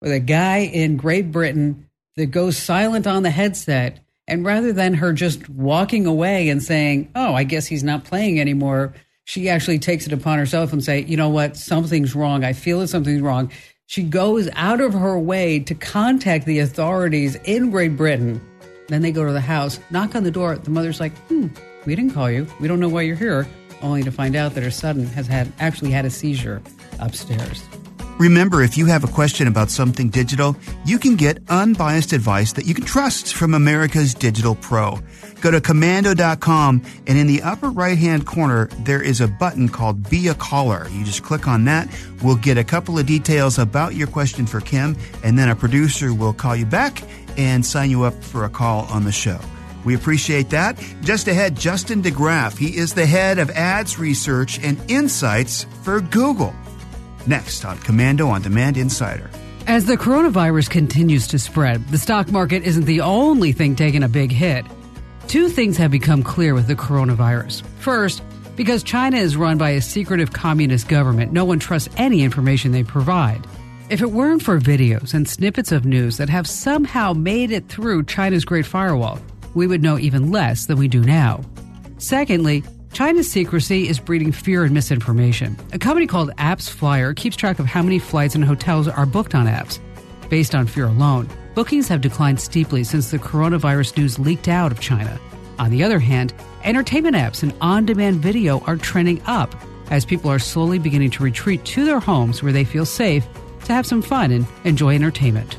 with 0.01 0.11
a 0.11 0.19
guy 0.19 0.59
in 0.59 0.97
Great 0.97 1.31
Britain 1.31 1.89
that 2.15 2.27
goes 2.27 2.57
silent 2.57 3.07
on 3.07 3.23
the 3.23 3.31
headset 3.31 3.99
and 4.27 4.45
rather 4.45 4.71
than 4.71 4.95
her 4.95 5.13
just 5.13 5.49
walking 5.49 6.05
away 6.05 6.49
and 6.49 6.61
saying, 6.61 7.09
"Oh, 7.15 7.33
I 7.33 7.43
guess 7.43 7.65
he's 7.65 7.83
not 7.83 8.03
playing 8.05 8.39
anymore," 8.39 8.93
she 9.23 9.49
actually 9.49 9.79
takes 9.79 10.05
it 10.05 10.13
upon 10.13 10.37
herself 10.37 10.71
and 10.73 10.83
say, 10.83 11.03
"You 11.03 11.17
know 11.17 11.29
what? 11.29 11.57
Something's 11.57 12.15
wrong. 12.15 12.43
I 12.43 12.53
feel 12.53 12.79
that 12.79 12.87
something's 12.87 13.21
wrong." 13.21 13.51
She 13.87 14.01
goes 14.03 14.49
out 14.53 14.81
of 14.81 14.93
her 14.93 15.17
way 15.17 15.59
to 15.59 15.75
contact 15.75 16.45
the 16.45 16.59
authorities 16.59 17.35
in 17.43 17.69
Great 17.69 17.95
Britain. 17.95 18.41
Then 18.87 19.03
they 19.03 19.11
go 19.11 19.25
to 19.25 19.31
the 19.31 19.41
house, 19.41 19.79
knock 19.91 20.15
on 20.15 20.23
the 20.23 20.31
door. 20.31 20.57
The 20.57 20.71
mother's 20.71 20.99
like, 20.99 21.15
"Hmm, 21.27 21.47
we 21.85 21.95
didn't 21.95 22.13
call 22.13 22.29
you. 22.31 22.47
We 22.59 22.67
don't 22.67 22.79
know 22.79 22.89
why 22.89 23.03
you're 23.03 23.15
here." 23.15 23.47
Only 23.81 24.01
to 24.03 24.11
find 24.11 24.35
out 24.35 24.55
that 24.55 24.63
her 24.63 24.71
son 24.71 25.05
has 25.07 25.27
had 25.27 25.51
actually 25.59 25.91
had 25.91 26.05
a 26.05 26.09
seizure 26.09 26.61
upstairs. 26.99 27.61
Remember, 28.17 28.61
if 28.61 28.77
you 28.77 28.85
have 28.85 29.03
a 29.03 29.07
question 29.07 29.45
about 29.45 29.69
something 29.69 30.07
digital, 30.07 30.55
you 30.85 30.97
can 30.97 31.17
get 31.17 31.39
unbiased 31.49 32.13
advice 32.13 32.53
that 32.53 32.65
you 32.65 32.73
can 32.73 32.85
trust 32.85 33.33
from 33.33 33.53
America's 33.53 34.13
Digital 34.13 34.55
Pro. 34.55 34.99
Go 35.41 35.51
to 35.51 35.59
komando.com 35.59 36.81
and 37.07 37.17
in 37.17 37.27
the 37.27 37.41
upper 37.41 37.69
right 37.69 37.97
hand 37.97 38.25
corner, 38.25 38.67
there 38.85 39.01
is 39.01 39.19
a 39.19 39.27
button 39.27 39.67
called 39.67 40.09
Be 40.09 40.29
a 40.29 40.33
Caller. 40.33 40.87
You 40.91 41.03
just 41.03 41.23
click 41.23 41.45
on 41.45 41.65
that. 41.65 41.89
We'll 42.23 42.37
get 42.37 42.57
a 42.57 42.63
couple 42.63 42.97
of 42.97 43.05
details 43.05 43.59
about 43.59 43.95
your 43.95 44.07
question 44.07 44.45
for 44.45 44.61
Kim, 44.61 44.95
and 45.21 45.37
then 45.37 45.49
a 45.49 45.55
producer 45.55 46.13
will 46.13 46.33
call 46.33 46.55
you 46.55 46.65
back 46.65 47.03
and 47.37 47.65
sign 47.65 47.91
you 47.91 48.03
up 48.03 48.23
for 48.23 48.45
a 48.45 48.49
call 48.49 48.85
on 48.85 49.03
the 49.03 49.11
show. 49.11 49.39
We 49.83 49.93
appreciate 49.93 50.49
that. 50.51 50.81
Just 51.01 51.27
ahead, 51.27 51.57
Justin 51.57 51.99
De 51.99 52.11
Graaf. 52.11 52.57
He 52.57 52.77
is 52.77 52.93
the 52.93 53.05
head 53.05 53.39
of 53.39 53.49
ads 53.51 53.99
research 53.99 54.57
and 54.63 54.79
insights 54.89 55.65
for 55.83 55.99
Google. 55.99 56.55
Next 57.27 57.65
on 57.65 57.77
Komando 57.79 58.27
on 58.29 58.41
Demand 58.41 58.77
Insider. 58.77 59.29
As 59.67 59.85
the 59.85 59.97
coronavirus 59.97 60.69
continues 60.69 61.27
to 61.27 61.39
spread, 61.39 61.87
the 61.87 61.97
stock 61.97 62.31
market 62.31 62.63
isn't 62.63 62.85
the 62.85 63.01
only 63.01 63.51
thing 63.51 63.75
taking 63.75 64.03
a 64.03 64.07
big 64.07 64.31
hit. 64.31 64.63
Two 65.27 65.49
things 65.49 65.75
have 65.77 65.89
become 65.89 66.21
clear 66.21 66.53
with 66.53 66.67
the 66.67 66.75
coronavirus. 66.75 67.63
First, 67.79 68.21
because 68.55 68.83
China 68.83 69.17
is 69.17 69.35
run 69.35 69.57
by 69.57 69.71
a 69.71 69.81
secretive 69.81 70.33
communist 70.33 70.87
government, 70.87 71.33
no 71.33 71.45
one 71.45 71.59
trusts 71.59 71.89
any 71.97 72.21
information 72.21 72.71
they 72.71 72.83
provide. 72.83 73.45
If 73.89 74.01
it 74.01 74.11
weren't 74.11 74.43
for 74.43 74.59
videos 74.59 75.13
and 75.13 75.27
snippets 75.27 75.71
of 75.71 75.85
news 75.85 76.17
that 76.17 76.29
have 76.29 76.47
somehow 76.47 77.13
made 77.13 77.51
it 77.51 77.67
through 77.67 78.03
China's 78.05 78.45
Great 78.45 78.65
Firewall, 78.65 79.19
we 79.55 79.67
would 79.67 79.81
know 79.81 79.97
even 79.97 80.31
less 80.31 80.67
than 80.67 80.77
we 80.77 80.87
do 80.87 81.01
now. 81.01 81.41
Secondly, 81.97 82.63
China's 82.95 83.29
secrecy 83.29 83.89
is 83.89 83.99
breeding 83.99 84.31
fear 84.31 84.63
and 84.63 84.73
misinformation. 84.73 85.57
A 85.73 85.77
company 85.77 86.07
called 86.07 86.29
AppsFlyer 86.37 87.13
keeps 87.13 87.35
track 87.35 87.59
of 87.59 87.65
how 87.65 87.81
many 87.83 87.99
flights 87.99 88.35
and 88.35 88.45
hotels 88.45 88.87
are 88.87 89.05
booked 89.05 89.35
on 89.35 89.47
apps. 89.47 89.79
Based 90.29 90.55
on 90.55 90.65
fear 90.65 90.85
alone, 90.85 91.27
bookings 91.55 91.89
have 91.89 91.99
declined 91.99 92.39
steeply 92.39 92.85
since 92.85 93.11
the 93.11 93.19
coronavirus 93.19 93.97
news 93.97 94.17
leaked 94.17 94.47
out 94.47 94.71
of 94.71 94.79
China. 94.79 95.19
On 95.59 95.71
the 95.71 95.83
other 95.83 95.99
hand, 95.99 96.33
entertainment 96.63 97.17
apps 97.17 97.43
and 97.43 97.53
on 97.59 97.85
demand 97.85 98.21
video 98.21 98.61
are 98.61 98.77
trending 98.77 99.21
up 99.25 99.53
as 99.91 100.05
people 100.05 100.31
are 100.31 100.39
slowly 100.39 100.79
beginning 100.79 101.11
to 101.11 101.23
retreat 101.23 101.65
to 101.65 101.83
their 101.83 101.99
homes 101.99 102.41
where 102.41 102.53
they 102.53 102.63
feel 102.63 102.85
safe 102.85 103.27
to 103.65 103.73
have 103.73 103.85
some 103.85 104.01
fun 104.01 104.31
and 104.31 104.47
enjoy 104.63 104.95
entertainment. 104.95 105.57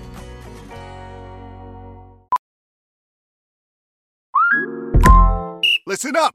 Listen 5.86 6.16
up. 6.16 6.34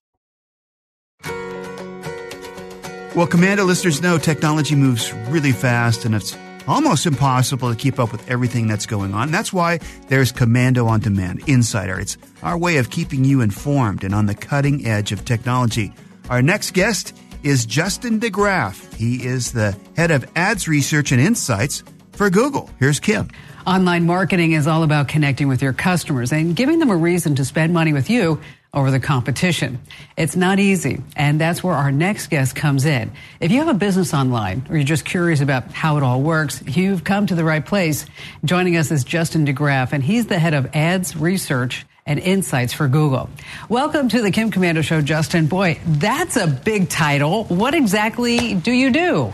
Well, 3.13 3.27
Komando 3.27 3.65
listeners 3.65 4.01
know 4.01 4.17
technology 4.17 4.73
moves 4.73 5.11
really 5.27 5.51
fast 5.51 6.05
and 6.05 6.15
it's 6.15 6.37
almost 6.65 7.05
impossible 7.05 7.69
to 7.69 7.75
keep 7.75 7.99
up 7.99 8.13
with 8.13 8.31
everything 8.31 8.67
that's 8.67 8.85
going 8.85 9.13
on. 9.13 9.31
That's 9.31 9.51
why 9.51 9.79
there's 10.07 10.31
Komando 10.31 10.87
on 10.87 11.01
Demand 11.01 11.43
Insider. 11.45 11.99
It's 11.99 12.17
our 12.41 12.57
way 12.57 12.77
of 12.77 12.89
keeping 12.89 13.25
you 13.25 13.41
informed 13.41 14.05
and 14.05 14.15
on 14.15 14.27
the 14.27 14.33
cutting 14.33 14.85
edge 14.87 15.11
of 15.11 15.25
technology. 15.25 15.93
Our 16.29 16.41
next 16.41 16.71
guest 16.71 17.13
is 17.43 17.65
Justin 17.65 18.19
De 18.19 18.29
Graaf. 18.29 18.93
He 18.93 19.25
is 19.25 19.51
the 19.51 19.77
head 19.97 20.11
of 20.11 20.25
ads 20.37 20.69
research 20.69 21.11
and 21.11 21.19
insights 21.19 21.83
for 22.13 22.29
Google. 22.29 22.69
Here's 22.79 23.01
Kim. 23.01 23.29
Online 23.67 24.05
marketing 24.05 24.53
is 24.53 24.67
all 24.67 24.83
about 24.83 25.09
connecting 25.09 25.49
with 25.49 25.61
your 25.61 25.73
customers 25.73 26.31
and 26.31 26.55
giving 26.55 26.79
them 26.79 26.89
a 26.89 26.95
reason 26.95 27.35
to 27.35 27.43
spend 27.43 27.73
money 27.73 27.91
with 27.91 28.09
you 28.09 28.39
over 28.73 28.89
the 28.89 28.99
competition. 28.99 29.79
It's 30.15 30.35
not 30.35 30.59
easy, 30.59 31.01
and 31.17 31.41
that's 31.41 31.61
where 31.61 31.73
our 31.73 31.91
next 31.91 32.27
guest 32.27 32.55
comes 32.55 32.85
in. 32.85 33.11
If 33.41 33.51
you 33.51 33.59
have 33.59 33.67
a 33.67 33.73
business 33.77 34.13
online 34.13 34.65
or 34.69 34.77
you're 34.77 34.85
just 34.85 35.03
curious 35.03 35.41
about 35.41 35.71
how 35.73 35.97
it 35.97 36.03
all 36.03 36.21
works, 36.21 36.63
you've 36.65 37.03
come 37.03 37.27
to 37.27 37.35
the 37.35 37.43
right 37.43 37.65
place. 37.65 38.05
Joining 38.45 38.77
us 38.77 38.89
is 38.89 39.03
Justin 39.03 39.43
De 39.43 39.51
Graaf, 39.51 39.91
and 39.91 40.01
he's 40.01 40.27
the 40.27 40.39
head 40.39 40.53
of 40.53 40.73
ads 40.73 41.17
research 41.17 41.85
and 42.05 42.17
insights 42.17 42.71
for 42.71 42.87
Google. 42.87 43.29
Welcome 43.67 44.07
to 44.09 44.21
the 44.21 44.31
Kim 44.31 44.51
Komando 44.51 44.83
Show, 44.83 45.01
Justin. 45.01 45.47
Boy, 45.47 45.79
that's 45.85 46.37
a 46.37 46.47
big 46.47 46.87
title. 46.87 47.43
What 47.45 47.73
exactly 47.73 48.55
do 48.55 48.71
you 48.71 48.91
do? 48.91 49.33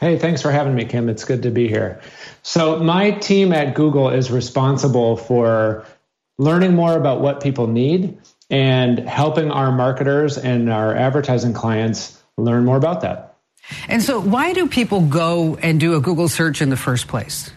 Hey, 0.00 0.18
thanks 0.18 0.40
for 0.40 0.50
having 0.50 0.74
me, 0.74 0.86
Kim. 0.86 1.10
It's 1.10 1.24
good 1.24 1.42
to 1.42 1.50
be 1.50 1.68
here. 1.68 2.00
So, 2.42 2.78
my 2.78 3.10
team 3.10 3.52
at 3.52 3.74
Google 3.74 4.08
is 4.08 4.30
responsible 4.30 5.16
for 5.16 5.86
learning 6.38 6.74
more 6.74 6.96
about 6.96 7.20
what 7.20 7.42
people 7.42 7.66
need 7.66 8.18
and 8.50 8.98
helping 8.98 9.50
our 9.50 9.72
marketers 9.72 10.38
and 10.38 10.70
our 10.70 10.94
advertising 10.94 11.54
clients 11.54 12.22
learn 12.36 12.64
more 12.64 12.76
about 12.76 13.00
that. 13.02 13.36
And 13.88 14.02
so, 14.02 14.20
why 14.20 14.52
do 14.52 14.68
people 14.68 15.00
go 15.00 15.56
and 15.56 15.80
do 15.80 15.94
a 15.94 16.00
Google 16.00 16.28
search 16.28 16.60
in 16.60 16.68
the 16.68 16.76
first 16.76 17.08
place? 17.08 17.50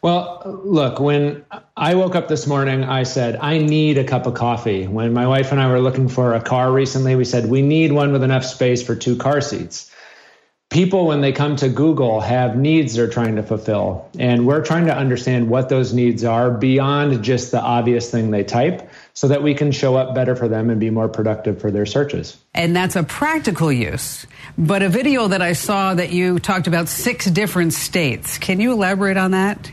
Well, 0.00 0.42
look, 0.64 1.00
when 1.00 1.44
I 1.76 1.96
woke 1.96 2.14
up 2.14 2.28
this 2.28 2.46
morning, 2.46 2.84
I 2.84 3.02
said, 3.02 3.36
I 3.40 3.58
need 3.58 3.98
a 3.98 4.04
cup 4.04 4.26
of 4.26 4.34
coffee. 4.34 4.86
When 4.86 5.12
my 5.12 5.26
wife 5.26 5.50
and 5.50 5.60
I 5.60 5.68
were 5.68 5.80
looking 5.80 6.08
for 6.08 6.34
a 6.34 6.40
car 6.40 6.70
recently, 6.70 7.16
we 7.16 7.24
said, 7.24 7.46
we 7.46 7.62
need 7.62 7.90
one 7.90 8.12
with 8.12 8.22
enough 8.22 8.44
space 8.44 8.80
for 8.80 8.94
two 8.94 9.16
car 9.16 9.40
seats 9.40 9.90
people, 10.70 11.06
when 11.06 11.20
they 11.20 11.32
come 11.32 11.56
to 11.56 11.68
Google, 11.68 12.20
have 12.20 12.56
needs 12.56 12.94
they're 12.94 13.08
trying 13.08 13.36
to 13.36 13.42
fulfill. 13.42 14.08
And 14.18 14.46
we're 14.46 14.64
trying 14.64 14.86
to 14.86 14.96
understand 14.96 15.48
what 15.48 15.68
those 15.68 15.94
needs 15.94 16.24
are 16.24 16.50
beyond 16.50 17.22
just 17.24 17.50
the 17.50 17.60
obvious 17.60 18.10
thing 18.10 18.30
they 18.30 18.44
type 18.44 18.87
so 19.18 19.26
that 19.26 19.42
we 19.42 19.52
can 19.52 19.72
show 19.72 19.96
up 19.96 20.14
better 20.14 20.36
for 20.36 20.46
them 20.46 20.70
and 20.70 20.78
be 20.78 20.90
more 20.90 21.08
productive 21.08 21.60
for 21.60 21.72
their 21.72 21.84
searches. 21.86 22.36
And 22.54 22.76
that's 22.76 22.94
a 22.94 23.02
practical 23.02 23.72
use. 23.72 24.24
But 24.56 24.84
a 24.84 24.88
video 24.88 25.26
that 25.26 25.42
I 25.42 25.54
saw 25.54 25.92
that 25.94 26.12
you 26.12 26.38
talked 26.38 26.68
about 26.68 26.88
six 26.88 27.28
different 27.28 27.72
states. 27.72 28.38
Can 28.38 28.60
you 28.60 28.70
elaborate 28.70 29.16
on 29.16 29.32
that? 29.32 29.72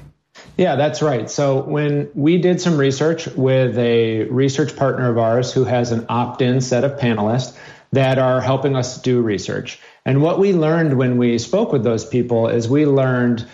Yeah, 0.57 0.77
that's 0.77 1.03
right. 1.03 1.29
So 1.29 1.61
when 1.61 2.09
we 2.15 2.39
did 2.39 2.59
some 2.59 2.75
research 2.75 3.27
with 3.27 3.77
a 3.77 4.23
research 4.23 4.75
partner 4.75 5.11
of 5.11 5.19
ours 5.19 5.53
who 5.53 5.63
has 5.63 5.91
an 5.91 6.07
opt 6.09 6.41
in 6.41 6.59
set 6.59 6.83
of 6.83 6.93
panelists 6.99 7.55
that 7.91 8.17
are 8.17 8.41
helping 8.41 8.75
us 8.75 8.99
do 8.99 9.21
research. 9.21 9.79
And 10.05 10.23
what 10.23 10.39
we 10.39 10.53
learned 10.53 10.97
when 10.97 11.17
we 11.17 11.37
spoke 11.37 11.71
with 11.71 11.83
those 11.83 12.03
people 12.03 12.47
is 12.47 12.67
we 12.67 12.87
learned 12.87 13.45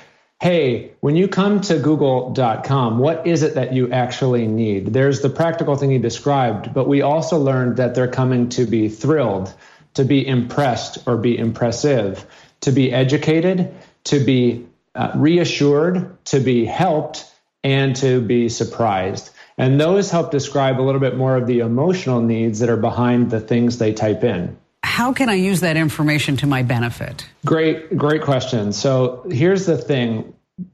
hey, 0.41 0.91
when 1.01 1.15
you 1.15 1.27
come 1.27 1.61
to 1.61 1.77
google.com, 1.77 2.97
what 2.97 3.27
is 3.27 3.43
it 3.43 3.53
that 3.53 3.73
you 3.73 3.91
actually 3.91 4.47
need? 4.47 4.87
There's 4.87 5.21
the 5.21 5.29
practical 5.29 5.75
thing 5.75 5.91
you 5.91 5.99
described, 5.99 6.73
but 6.73 6.87
we 6.87 7.03
also 7.03 7.37
learned 7.37 7.77
that 7.77 7.93
they're 7.93 8.07
coming 8.07 8.49
to 8.49 8.65
be 8.65 8.89
thrilled, 8.89 9.53
to 9.93 10.03
be 10.03 10.27
impressed 10.27 11.07
or 11.07 11.17
be 11.17 11.37
impressive, 11.37 12.25
to 12.61 12.71
be 12.71 12.91
educated, 12.91 13.71
to 14.05 14.19
be 14.19 14.65
uh, 14.95 15.11
reassured, 15.13 16.17
to 16.25 16.39
be 16.39 16.65
helped, 16.65 17.31
and 17.63 17.95
to 17.97 18.19
be 18.19 18.49
surprised. 18.49 19.29
And 19.59 19.79
those 19.79 20.09
help 20.09 20.31
describe 20.31 20.79
a 20.79 20.81
little 20.81 21.01
bit 21.01 21.15
more 21.15 21.37
of 21.37 21.45
the 21.45 21.59
emotional 21.59 22.19
needs 22.19 22.61
that 22.61 22.69
are 22.69 22.77
behind 22.77 23.29
the 23.29 23.41
things 23.41 23.77
they 23.77 23.93
type 23.93 24.23
in 24.23 24.57
how 25.01 25.11
can 25.11 25.29
I 25.29 25.33
use 25.33 25.61
that 25.61 25.77
information 25.77 26.37
to 26.37 26.45
my 26.45 26.61
benefit? 26.61 27.27
Great, 27.43 27.97
great 27.97 28.21
question. 28.21 28.71
So 28.71 29.25
here's 29.31 29.65
the 29.65 29.75
thing 29.75 30.31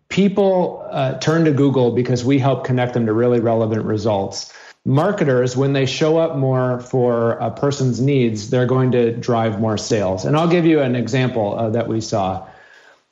people 0.10 0.86
uh, 0.92 1.18
turn 1.20 1.46
to 1.46 1.54
Google 1.54 1.92
because 1.92 2.26
we 2.26 2.38
help 2.38 2.66
connect 2.66 2.94
them 2.94 3.06
to 3.06 3.14
really 3.14 3.40
relevant 3.40 3.86
results. 3.86 4.54
Marketers, 4.84 5.56
when 5.56 5.72
they 5.72 5.86
show 5.86 6.18
up 6.18 6.36
more 6.36 6.82
for 6.82 7.38
a 7.38 7.50
person's 7.52 8.02
needs, 8.02 8.50
they're 8.50 8.66
going 8.66 8.92
to 8.92 9.16
drive 9.16 9.62
more 9.62 9.78
sales. 9.78 10.26
And 10.26 10.36
I'll 10.36 10.50
give 10.50 10.66
you 10.66 10.82
an 10.82 10.98
example 10.98 11.58
uh, 11.58 11.70
that 11.70 11.88
we 11.88 12.02
saw. 12.02 12.50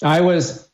I 0.04 0.20
was 0.20 0.68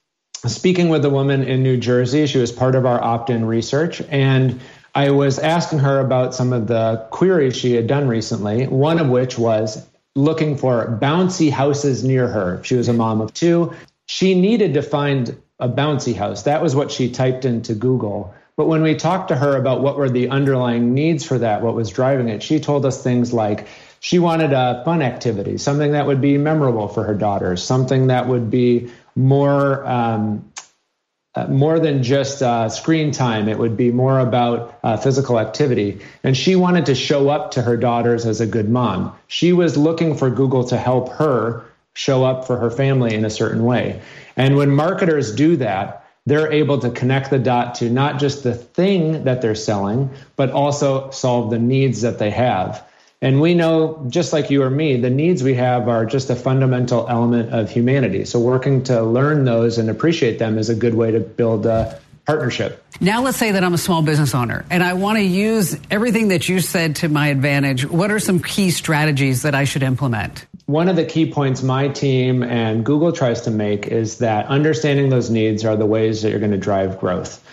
speaking 0.48 0.90
with 0.90 1.06
a 1.06 1.12
woman 1.12 1.44
in 1.44 1.62
New 1.62 1.78
Jersey. 1.78 2.26
She 2.26 2.40
was 2.40 2.52
part 2.52 2.74
of 2.74 2.88
our 2.88 3.00
opt 3.00 3.30
in 3.30 3.46
research. 3.46 4.02
And 4.10 4.60
I 4.96 5.12
was 5.12 5.38
asking 5.38 5.80
her 5.80 6.00
about 6.00 6.34
some 6.34 6.52
of 6.52 6.66
the 6.66 7.06
queries 7.12 7.56
she 7.56 7.74
had 7.74 7.86
done 7.86 8.08
recently, 8.08 8.66
one 8.66 8.98
of 8.98 9.08
which 9.08 9.38
was 9.38 9.86
looking 10.16 10.58
for 10.58 10.98
bouncy 11.02 11.52
houses 11.52 12.04
near 12.04 12.28
her. 12.28 12.62
She 12.64 12.76
was 12.76 12.88
a 12.88 12.94
mom 12.94 13.22
of 13.22 13.34
two. 13.34 13.74
She 14.08 14.40
needed 14.40 14.74
to 14.74 14.82
find 14.82 15.42
a 15.60 15.70
bouncy 15.70 16.16
house. 16.16 16.44
That 16.44 16.62
was 16.62 16.76
what 16.76 16.92
she 16.92 17.12
typed 17.12 17.46
into 17.46 17.74
Google. 17.74 18.34
But 18.58 18.68
when 18.68 18.82
we 18.82 18.96
talked 18.96 19.30
to 19.30 19.36
her 19.36 19.56
about 19.56 19.82
what 19.82 19.98
were 19.98 20.10
the 20.10 20.30
underlying 20.30 20.94
needs 20.94 21.26
for 21.26 21.38
that, 21.40 21.62
what 21.62 21.76
was 21.76 21.90
driving 21.90 22.28
it, 22.28 22.44
she 22.44 22.60
told 22.60 22.86
us 22.86 23.02
things 23.02 23.32
like 23.32 23.68
she 24.02 24.20
wanted 24.20 24.52
a 24.52 24.82
fun 24.84 25.02
activity, 25.02 25.58
something 25.58 25.94
that 25.94 26.08
would 26.08 26.20
be 26.20 26.38
memorable 26.38 26.88
for 26.88 27.04
her 27.04 27.16
daughters, 27.16 27.64
something 27.64 28.08
that 28.08 28.28
would 28.28 28.50
be 28.50 28.92
more 29.16 29.86
um, 29.86 30.51
uh, 31.36 31.48
more 31.48 31.80
than 31.80 32.04
just 32.04 32.42
uh, 32.42 32.68
screen 32.68 33.12
time. 33.12 33.48
It 33.48 33.58
would 33.58 33.78
be 33.78 33.92
more 33.92 34.20
about 34.20 34.78
uh, 34.84 34.98
physical 34.98 35.40
activity. 35.40 36.02
And 36.24 36.36
she 36.36 36.56
wanted 36.56 36.86
to 36.88 36.96
show 36.96 37.30
up 37.30 37.52
to 37.52 37.62
her 37.62 37.78
daughters 37.78 38.26
as 38.26 38.42
a 38.42 38.48
good 38.48 38.70
mom. 38.70 39.16
She 39.28 39.54
was 39.54 39.78
looking 39.78 40.16
for 40.16 40.30
Google 40.30 40.66
to 40.66 40.78
help 40.78 41.10
her 41.14 41.66
show 41.94 42.24
up 42.24 42.46
for 42.46 42.58
her 42.58 42.70
family 42.70 43.14
in 43.14 43.24
a 43.24 43.30
certain 43.30 43.64
way. 43.64 44.02
And 44.36 44.58
when 44.58 44.72
marketers 44.72 45.34
do 45.34 45.56
that, 45.58 46.06
they're 46.26 46.52
able 46.52 46.80
to 46.80 46.90
connect 46.92 47.30
the 47.30 47.40
dot 47.40 47.76
to 47.76 47.90
not 47.90 48.20
just 48.20 48.44
the 48.44 48.54
thing 48.54 49.24
that 49.24 49.42
they're 49.42 49.56
selling, 49.56 50.10
but 50.36 50.52
also 50.52 51.10
solve 51.12 51.50
the 51.50 51.60
needs 51.60 52.02
that 52.02 52.20
they 52.20 52.30
have. 52.30 52.86
And 53.24 53.40
we 53.40 53.54
know, 53.54 54.04
just 54.10 54.34
like 54.34 54.50
you 54.50 54.64
or 54.64 54.70
me, 54.72 54.98
the 54.98 55.12
needs 55.12 55.44
we 55.44 55.54
have 55.54 55.88
are 55.88 56.08
just 56.08 56.32
a 56.32 56.36
fundamental 56.36 57.08
element 57.08 57.54
of 57.54 57.70
humanity. 57.70 58.26
So 58.26 58.40
working 58.40 58.82
to 58.86 59.04
learn 59.04 59.46
those 59.46 59.78
and 59.78 59.92
appreciate 59.92 60.40
them 60.40 60.58
is 60.58 60.70
a 60.70 60.76
good 60.76 60.96
way 60.96 61.12
to 61.12 61.20
build 61.20 61.68
a 61.68 62.00
partnership. 62.26 62.84
Now, 63.00 63.22
let's 63.22 63.38
say 63.38 63.52
that 63.52 63.64
I'm 63.64 63.76
a 63.76 63.80
small 63.80 64.02
business 64.02 64.34
owner 64.34 64.66
and 64.72 64.84
I 64.84 64.94
want 64.94 65.20
to 65.20 65.24
use 65.24 65.78
everything 65.92 66.30
that 66.30 66.50
you 66.50 66.60
said 66.62 66.96
to 66.98 67.10
my 67.10 67.28
advantage. 67.28 67.88
What 67.88 68.10
are 68.10 68.20
some 68.20 68.42
key 68.42 68.72
strategies 68.72 69.44
that 69.44 69.54
I 69.54 69.66
should 69.66 69.84
implement? 69.84 70.48
One 70.66 70.90
of 70.90 70.96
the 70.96 71.06
key 71.06 71.32
points 71.32 71.62
my 71.62 71.90
team 71.90 72.42
and 72.42 72.84
Google 72.84 73.12
tries 73.12 73.42
to 73.42 73.52
make 73.52 73.86
is 73.86 74.18
that 74.18 74.48
understanding 74.48 75.10
those 75.10 75.30
needs 75.30 75.64
are 75.64 75.76
the 75.76 75.86
ways 75.86 76.24
that 76.24 76.32
you're 76.32 76.40
going 76.40 76.54
to 76.54 76.58
drive 76.58 77.00
growth. 77.00 77.44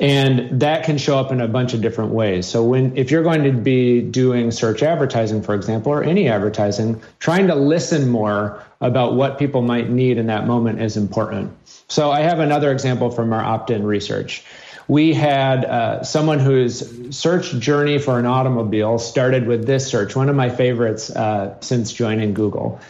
And 0.00 0.60
that 0.60 0.84
can 0.84 0.98
show 0.98 1.16
up 1.18 1.30
in 1.30 1.40
a 1.40 1.46
bunch 1.46 1.72
of 1.72 1.80
different 1.80 2.10
ways. 2.10 2.46
So 2.46 2.64
when 2.64 2.96
if 2.96 3.12
you're 3.12 3.22
going 3.22 3.44
to 3.44 3.52
be 3.52 4.00
doing 4.00 4.50
search 4.50 4.82
advertising, 4.82 5.42
for 5.42 5.54
example, 5.54 5.92
or 5.92 6.02
any 6.02 6.28
advertising, 6.28 7.00
trying 7.20 7.46
to 7.46 7.54
listen 7.54 8.08
more 8.08 8.60
about 8.80 9.14
what 9.14 9.38
people 9.38 9.62
might 9.62 9.88
need 9.88 10.18
in 10.18 10.26
that 10.26 10.48
moment 10.48 10.82
is 10.82 10.96
important. 10.96 11.56
So 11.88 12.10
I 12.10 12.20
have 12.20 12.40
another 12.40 12.72
example 12.72 13.10
from 13.10 13.32
our 13.32 13.42
opt-in 13.42 13.86
research. 13.86 14.44
We 14.88 15.14
had 15.14 15.64
uh, 15.64 16.02
someone 16.02 16.40
whose 16.40 17.16
search 17.16 17.52
journey 17.54 17.98
for 17.98 18.18
an 18.18 18.26
automobile 18.26 18.98
started 18.98 19.46
with 19.46 19.64
this 19.64 19.86
search, 19.86 20.16
one 20.16 20.28
of 20.28 20.36
my 20.36 20.50
favorites 20.50 21.08
uh, 21.08 21.58
since 21.60 21.92
joining 21.92 22.34
Google. 22.34 22.80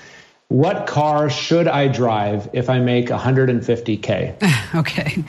What 0.49 0.87
car 0.87 1.29
should 1.29 1.69
I 1.69 1.89
drive 1.89 2.49
if 2.53 2.71
I 2.71 2.79
make 2.79 3.09
150K? 3.09 4.75
okay. 4.75 5.25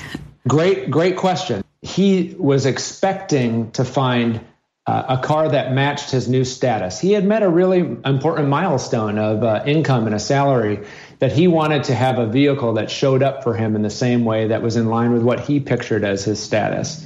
Great, 0.47 0.89
great 0.89 1.17
question. 1.17 1.64
He 1.85 2.35
was 2.39 2.65
expecting 2.65 3.69
to 3.71 3.85
find 3.85 4.41
uh, 4.87 5.03
a 5.09 5.17
car 5.19 5.49
that 5.49 5.71
matched 5.71 6.09
his 6.09 6.27
new 6.27 6.43
status. 6.43 6.99
He 6.99 7.11
had 7.11 7.25
met 7.25 7.43
a 7.43 7.49
really 7.49 7.79
important 7.79 8.49
milestone 8.49 9.19
of 9.19 9.43
uh, 9.43 9.63
income 9.67 10.07
and 10.07 10.15
a 10.15 10.19
salary 10.19 10.85
that 11.19 11.31
he 11.31 11.47
wanted 11.47 11.83
to 11.85 11.95
have 11.95 12.17
a 12.17 12.25
vehicle 12.25 12.73
that 12.73 12.89
showed 12.89 13.21
up 13.21 13.43
for 13.43 13.53
him 13.53 13.75
in 13.75 13.83
the 13.83 13.89
same 13.89 14.25
way 14.25 14.47
that 14.47 14.63
was 14.63 14.75
in 14.75 14.87
line 14.87 15.13
with 15.13 15.21
what 15.21 15.39
he 15.39 15.59
pictured 15.59 16.03
as 16.03 16.23
his 16.23 16.39
status. 16.39 17.05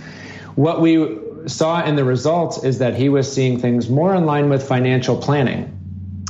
What 0.56 0.82
we 0.82 1.18
saw 1.46 1.84
in 1.84 1.96
the 1.96 2.04
results 2.04 2.64
is 2.64 2.80
that 2.80 2.96
he 2.96 3.10
was 3.10 3.32
seeing 3.32 3.60
things 3.60 3.90
more 3.90 4.16
in 4.16 4.26
line 4.26 4.50
with 4.50 4.68
financial 4.68 5.18
planning 5.18 5.76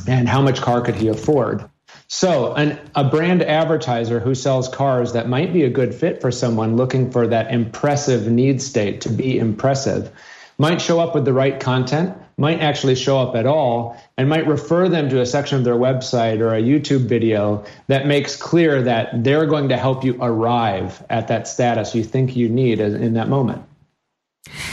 and 0.07 0.27
how 0.27 0.41
much 0.41 0.61
car 0.61 0.81
could 0.81 0.95
he 0.95 1.07
afford. 1.07 1.69
So, 2.11 2.55
an, 2.55 2.79
a 2.95 3.03
brand 3.03 3.43
advertiser 3.43 4.19
who 4.19 4.33
sells 4.33 4.67
cars 4.67 5.13
that 5.13 5.29
might 5.29 5.53
be 5.53 5.63
a 5.63 5.69
good 5.69 5.93
fit 5.93 6.21
for 6.21 6.31
someone 6.31 6.75
looking 6.75 7.11
for 7.11 7.27
that 7.27 7.53
impressive 7.53 8.27
need 8.27 8.63
state 8.63 9.01
to 9.01 9.09
be 9.09 9.37
impressive 9.37 10.11
might 10.57 10.81
show 10.81 10.99
up 10.99 11.13
with 11.13 11.23
the 11.23 11.33
right 11.33 11.59
content, 11.59 12.17
might 12.35 12.61
actually 12.61 12.95
show 12.95 13.19
up 13.19 13.35
at 13.35 13.45
all, 13.45 13.95
and 14.17 14.27
might 14.27 14.47
refer 14.47 14.89
them 14.89 15.09
to 15.09 15.21
a 15.21 15.25
section 15.25 15.59
of 15.59 15.63
their 15.63 15.75
website 15.75 16.39
or 16.39 16.55
a 16.55 16.61
YouTube 16.61 17.07
video 17.07 17.63
that 17.87 18.07
makes 18.07 18.35
clear 18.35 18.81
that 18.81 19.23
they're 19.23 19.45
going 19.45 19.69
to 19.69 19.77
help 19.77 20.03
you 20.03 20.17
arrive 20.19 21.05
at 21.11 21.27
that 21.27 21.47
status 21.47 21.93
you 21.93 22.03
think 22.03 22.35
you 22.35 22.49
need 22.49 22.79
in 22.79 23.13
that 23.13 23.29
moment. 23.29 23.63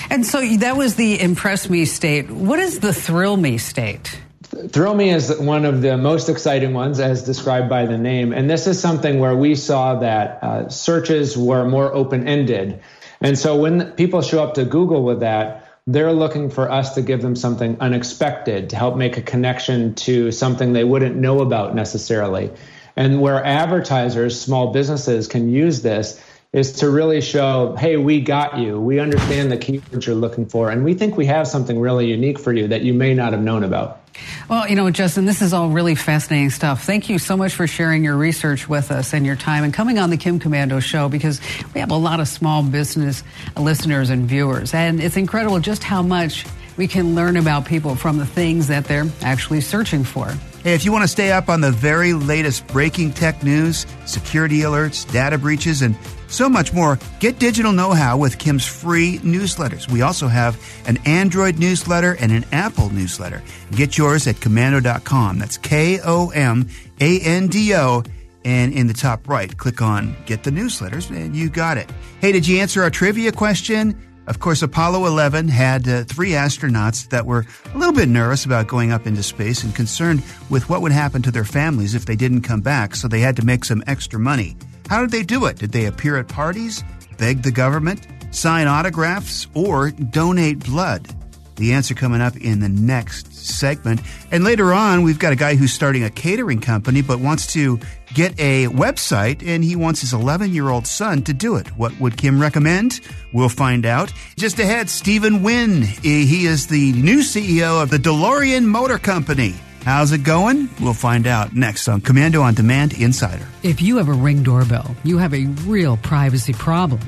And 0.09 0.25
so 0.25 0.41
that 0.57 0.79
was 0.79 0.95
the 0.95 1.21
impress 1.21 1.69
me 1.69 1.85
state. 1.85 2.31
What 2.31 2.61
is 2.61 2.81
the 2.81 2.95
thrill 2.95 3.37
me 3.37 3.59
state? 3.59 4.23
Thrill 4.47 4.95
Me 4.95 5.11
is 5.11 5.37
one 5.39 5.65
of 5.65 5.83
the 5.83 5.97
most 5.97 6.29
exciting 6.29 6.73
ones, 6.73 7.01
as 7.01 7.23
described 7.25 7.69
by 7.69 7.87
the 7.87 7.99
name. 7.99 8.33
And 8.33 8.49
this 8.49 8.67
is 8.67 8.81
something 8.81 9.19
where 9.19 9.37
we 9.37 9.55
saw 9.55 9.97
that 10.01 10.43
uh, 10.43 10.69
searches 10.69 11.37
were 11.37 11.69
more 11.69 11.93
open 11.93 12.29
ended. 12.29 12.81
And 13.21 13.39
so 13.39 13.57
when 13.57 13.93
people 13.93 14.23
show 14.23 14.43
up 14.43 14.55
to 14.55 14.65
Google 14.65 15.03
with 15.03 15.21
that, 15.21 15.69
they're 15.87 16.13
looking 16.13 16.51
for 16.51 16.71
us 16.71 16.95
to 16.95 17.03
give 17.03 17.23
them 17.23 17.37
something 17.37 17.77
unexpected 17.81 18.71
to 18.71 18.77
help 18.77 18.97
make 18.97 19.17
a 19.17 19.23
connection 19.23 19.95
to 19.95 20.31
something 20.33 20.73
they 20.73 20.85
wouldn't 20.85 21.17
know 21.17 21.41
about 21.41 21.75
necessarily. 21.75 22.51
And 22.97 23.21
where 23.21 23.45
advertisers, 23.45 24.41
small 24.41 24.73
businesses 24.73 25.29
can 25.29 25.51
use 25.51 25.83
this 25.83 26.21
is 26.53 26.73
to 26.73 26.91
really 26.91 27.21
show, 27.21 27.77
hey, 27.77 27.97
we 27.97 28.21
got 28.21 28.59
you. 28.59 28.81
We 28.81 28.99
understand 28.99 29.53
the 29.53 29.59
keywords 29.59 30.07
you're 30.07 30.15
looking 30.15 30.47
for. 30.47 30.71
And 30.71 30.85
we 30.85 30.95
think 30.95 31.17
we 31.17 31.27
have 31.27 31.47
something 31.47 31.79
really 31.79 32.07
unique 32.07 32.39
for 32.39 32.53
you 32.53 32.69
that 32.69 32.83
you 32.83 32.95
may 32.95 33.15
not 33.15 33.33
have 33.33 33.43
known 33.43 33.65
about. 33.65 34.01
Well, 34.49 34.69
you 34.69 34.77
know, 34.77 34.89
Justin, 34.91 35.27
this 35.27 35.43
is 35.43 35.53
all 35.53 35.69
really 35.69 35.95
fascinating 35.95 36.51
stuff. 36.51 36.85
Thank 36.85 37.09
you 37.09 37.19
so 37.19 37.37
much 37.37 37.55
for 37.55 37.67
sharing 37.67 38.05
your 38.05 38.17
research 38.17 38.69
with 38.69 38.91
us 38.91 39.13
and 39.13 39.27
your 39.27 39.37
time 39.37 39.65
and 39.65 39.75
coming 39.75 39.99
on 39.99 40.09
the 40.09 40.17
Kim 40.17 40.41
Komando 40.41 40.81
show 40.81 41.09
because 41.09 41.41
we 41.75 41.81
have 41.81 41.91
a 41.91 41.97
lot 41.97 42.21
of 42.21 42.29
small 42.29 42.63
business 42.63 43.23
listeners 43.59 44.09
and 44.09 44.27
viewers. 44.27 44.73
And 44.73 45.01
it's 45.01 45.17
incredible 45.17 45.59
just 45.61 45.83
how 45.83 46.03
much 46.03 46.47
we 46.77 46.87
can 46.87 47.15
learn 47.15 47.37
about 47.37 47.67
people 47.67 47.95
from 47.95 48.19
the 48.19 48.27
things 48.27 48.69
that 48.69 48.85
they're 48.85 49.07
actually 49.23 49.61
searching 49.61 50.05
for. 50.05 50.33
Hey, 50.67 50.75
if 50.75 50.85
you 50.85 50.91
want 50.91 51.03
to 51.05 51.09
stay 51.09 51.31
up 51.31 51.49
on 51.49 51.61
the 51.61 51.71
very 51.71 52.13
latest 52.13 52.67
breaking 52.67 53.13
tech 53.13 53.45
news, 53.45 53.87
security 54.05 54.63
alerts, 54.63 55.09
data 55.13 55.39
breaches, 55.39 55.81
and 55.81 55.97
so 56.27 56.49
much 56.49 56.73
more, 56.73 56.99
get 57.21 57.39
digital 57.39 57.71
know 57.71 57.93
how 57.93 58.19
with 58.19 58.37
Kim's 58.37 58.67
free 58.67 59.19
newsletters. 59.19 59.89
We 59.89 60.03
also 60.03 60.27
have 60.27 60.61
an 60.89 60.99
Android 61.07 61.61
newsletter 61.61 62.17
and 62.19 62.33
an 62.33 62.45
Apple 62.51 62.91
newsletter. 62.91 63.45
Get 63.77 63.97
yours 63.97 64.27
at 64.27 64.35
komando.com. 64.41 65.39
That's 65.39 65.57
K 65.57 66.01
O 66.05 66.31
M 66.31 66.69
A 66.99 67.21
N 67.21 67.47
D 67.47 67.73
O. 67.77 68.03
And 68.45 68.73
in 68.73 68.89
the 68.89 68.93
top 68.93 69.29
right, 69.29 69.57
click 69.57 69.81
on 69.81 70.17
Get 70.27 70.43
the 70.43 70.51
Newsletters, 70.51 71.11
and 71.11 71.37
you 71.37 71.49
got 71.49 71.79
it. 71.79 71.89
Hey, 72.21 72.33
did 72.33 72.45
you 72.45 72.59
answer 72.59 72.83
our 72.83 72.91
trivia 72.91 73.31
question? 73.31 73.97
Of 74.27 74.41
course, 74.41 74.63
Apollo 74.63 75.07
11 75.07 75.49
had 75.49 75.89
uh, 75.89 76.03
three 76.05 76.31
astronauts 76.31 77.09
that 77.11 77.27
were 77.27 77.47
a 77.73 77.79
little 77.79 77.95
bit 77.95 78.09
nervous 78.09 78.45
about 78.45 78.67
going 78.67 78.91
up 78.91 79.07
into 79.07 79.23
space 79.23 79.63
and 79.63 79.75
concerned 79.75 80.23
with 80.51 80.69
what 80.69 80.83
would 80.83 80.93
happen 80.93 81.23
to 81.23 81.31
their 81.31 81.45
families 81.45 81.95
if 81.95 82.07
they 82.07 82.17
didn't 82.17 82.43
come 82.43 82.61
back, 82.61 82.97
so 82.97 83.07
they 83.07 83.21
had 83.21 83.37
to 83.37 83.45
make 83.45 83.65
some 83.65 83.85
extra 83.87 84.19
money. 84.19 84.57
How 84.89 85.01
did 85.01 85.11
they 85.11 85.23
do 85.23 85.47
it? 85.47 85.59
Did 85.59 85.71
they 85.73 85.87
appear 85.87 86.17
at 86.17 86.27
parties, 86.27 86.83
beg 87.19 87.43
the 87.43 87.53
government, 87.53 88.07
sign 88.33 88.67
autographs, 88.67 89.47
or 89.55 89.91
donate 89.91 90.59
blood? 90.59 91.09
The 91.57 91.73
answer 91.73 91.95
coming 91.95 92.21
up 92.21 92.37
in 92.37 92.61
the 92.61 92.69
next 92.69 93.33
segment. 93.35 94.01
And 94.31 94.45
later 94.45 94.75
on, 94.75 95.03
we've 95.03 95.19
got 95.19 95.33
a 95.33 95.37
guy 95.37 95.55
who's 95.55 95.73
starting 95.73 96.05
a 96.05 96.11
catering 96.11 96.61
company 96.61 97.01
but 97.01 97.21
wants 97.21 97.53
to 97.55 97.81
get 98.17 98.41
a 98.41 98.67
website 98.69 99.47
and 99.47 99.63
he 99.63 99.77
wants 99.77 100.01
his 100.01 100.15
11 100.15 100.55
year 100.55 100.71
old 100.71 100.87
son 100.87 101.23
to 101.23 101.35
do 101.35 101.57
it. 101.57 101.69
What 101.77 102.01
would 102.01 102.17
Kim 102.17 102.41
recommend? 102.41 103.01
We'll 103.31 103.51
find 103.51 103.85
out. 103.85 104.11
Just 104.37 104.59
ahead, 104.59 104.89
Stephen 104.89 105.43
Wynne. 105.43 105.83
He 105.83 106.47
is 106.47 106.67
the 106.67 106.93
new 106.95 107.19
CEO 107.19 107.83
of 107.83 107.91
the 107.91 107.99
DeLorean 107.99 108.65
Motor 108.65 108.99
Company. 108.99 109.55
How's 109.85 110.13
it 110.13 110.25
going? 110.25 110.71
We'll 110.81 110.95
find 110.95 111.27
out 111.27 111.55
next 111.55 111.89
on 111.89 112.01
Komando 112.01 112.43
on 112.43 112.55
Demand 112.55 112.95
Insider. 112.95 113.47
If 113.63 113.83
you 113.83 113.99
have 113.99 114.09
a 114.09 114.15
Ring 114.15 114.43
doorbell, 114.43 114.97
you 115.05 115.19
have 115.19 115.35
a 115.35 115.45
real 115.67 115.99
privacy 115.99 116.55
problem. 116.55 117.03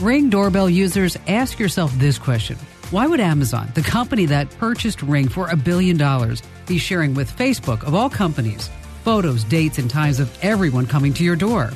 Ring 0.00 0.30
doorbell 0.30 0.70
users, 0.70 1.18
ask 1.26 1.58
yourself 1.58 1.92
this 1.98 2.18
question 2.18 2.56
why 2.92 3.06
would 3.06 3.20
Amazon, 3.20 3.70
the 3.74 3.80
company 3.80 4.26
that 4.26 4.50
purchased 4.58 5.00
Ring 5.00 5.26
for 5.26 5.48
a 5.48 5.56
billion 5.56 5.96
dollars, 5.96 6.42
be 6.66 6.76
sharing 6.76 7.14
with 7.14 7.34
Facebook, 7.34 7.84
of 7.84 7.94
all 7.94 8.10
companies, 8.10 8.68
photos, 9.02 9.44
dates, 9.44 9.78
and 9.78 9.90
times 9.90 10.20
of 10.20 10.36
everyone 10.42 10.86
coming 10.86 11.12
to 11.14 11.24
your 11.24 11.36
door? 11.36 11.70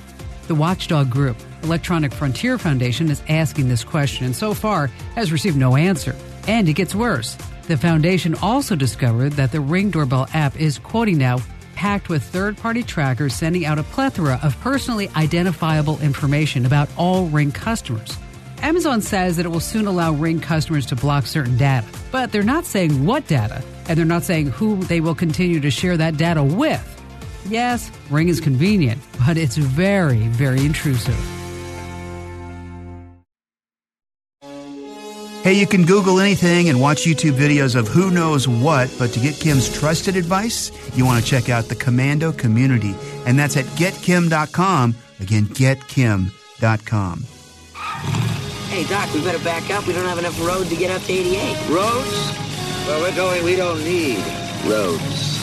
The 0.46 0.54
watchdog 0.54 1.10
group, 1.10 1.36
Electronic 1.62 2.12
Frontier 2.12 2.58
Foundation, 2.58 3.10
is 3.10 3.22
asking 3.28 3.68
this 3.68 3.84
question 3.84 4.26
and 4.26 4.36
so 4.36 4.54
far 4.54 4.86
has 5.14 5.32
received 5.32 5.56
no 5.56 5.76
answer. 5.76 6.14
And 6.46 6.68
it 6.68 6.74
gets 6.74 6.94
worse. 6.94 7.36
The 7.66 7.76
foundation 7.76 8.36
also 8.36 8.76
discovered 8.76 9.32
that 9.32 9.50
the 9.50 9.60
Ring 9.60 9.90
doorbell 9.90 10.28
app 10.32 10.60
is, 10.60 10.78
quoting 10.78 11.18
now, 11.18 11.38
packed 11.74 12.08
with 12.08 12.22
third 12.22 12.56
party 12.56 12.82
trackers 12.82 13.34
sending 13.34 13.64
out 13.64 13.78
a 13.78 13.82
plethora 13.82 14.38
of 14.42 14.58
personally 14.60 15.10
identifiable 15.16 15.98
information 16.00 16.64
about 16.64 16.88
all 16.96 17.26
Ring 17.26 17.50
customers. 17.50 18.16
Amazon 18.62 19.02
says 19.02 19.36
that 19.36 19.46
it 19.46 19.50
will 19.50 19.60
soon 19.60 19.86
allow 19.86 20.12
Ring 20.12 20.40
customers 20.40 20.86
to 20.86 20.96
block 20.96 21.26
certain 21.26 21.56
data, 21.56 21.86
but 22.10 22.32
they're 22.32 22.42
not 22.42 22.64
saying 22.64 23.04
what 23.04 23.26
data, 23.26 23.62
and 23.88 23.98
they're 23.98 24.06
not 24.06 24.22
saying 24.22 24.46
who 24.46 24.76
they 24.84 25.00
will 25.00 25.14
continue 25.14 25.60
to 25.60 25.70
share 25.70 25.96
that 25.96 26.16
data 26.16 26.42
with. 26.42 26.95
Yes, 27.48 27.90
Ring 28.11 28.28
is 28.28 28.40
convenient, 28.40 29.00
but 29.26 29.37
it's 29.37 29.56
very, 29.56 30.26
very 30.28 30.64
intrusive. 30.64 31.16
Hey, 35.46 35.52
you 35.52 35.66
can 35.68 35.85
Google 35.85 36.18
anything 36.18 36.70
and 36.70 36.80
watch 36.80 37.04
YouTube 37.04 37.35
videos 37.35 37.76
of 37.76 37.87
who 37.87 38.11
knows 38.11 38.48
what, 38.48 38.92
but 38.98 39.12
to 39.12 39.20
get 39.20 39.37
Kim's 39.37 39.72
trusted 39.72 40.16
advice, 40.16 40.72
you 40.96 41.04
want 41.04 41.22
to 41.22 41.30
check 41.30 41.48
out 41.48 41.66
the 41.66 41.76
Komando 41.76 42.37
community, 42.37 42.96
and 43.26 43.38
that's 43.38 43.56
at 43.56 43.64
getkim.com. 43.76 44.96
Again, 45.20 45.44
getkim.com. 45.46 47.24
Hey, 48.70 48.85
Doc, 48.88 49.14
we 49.14 49.22
better 49.22 49.42
back 49.44 49.70
up. 49.70 49.87
We 49.87 49.92
don't 49.92 50.04
have 50.06 50.18
enough 50.18 50.44
road 50.44 50.66
to 50.66 50.74
get 50.74 50.90
up 50.90 51.02
to 51.02 51.12
88. 51.12 51.68
Roads? 51.68 52.32
Well, 52.88 53.00
we're 53.02 53.14
going, 53.14 53.44
we 53.44 53.54
don't 53.54 53.78
need 53.85 54.18
roads. 54.64 55.36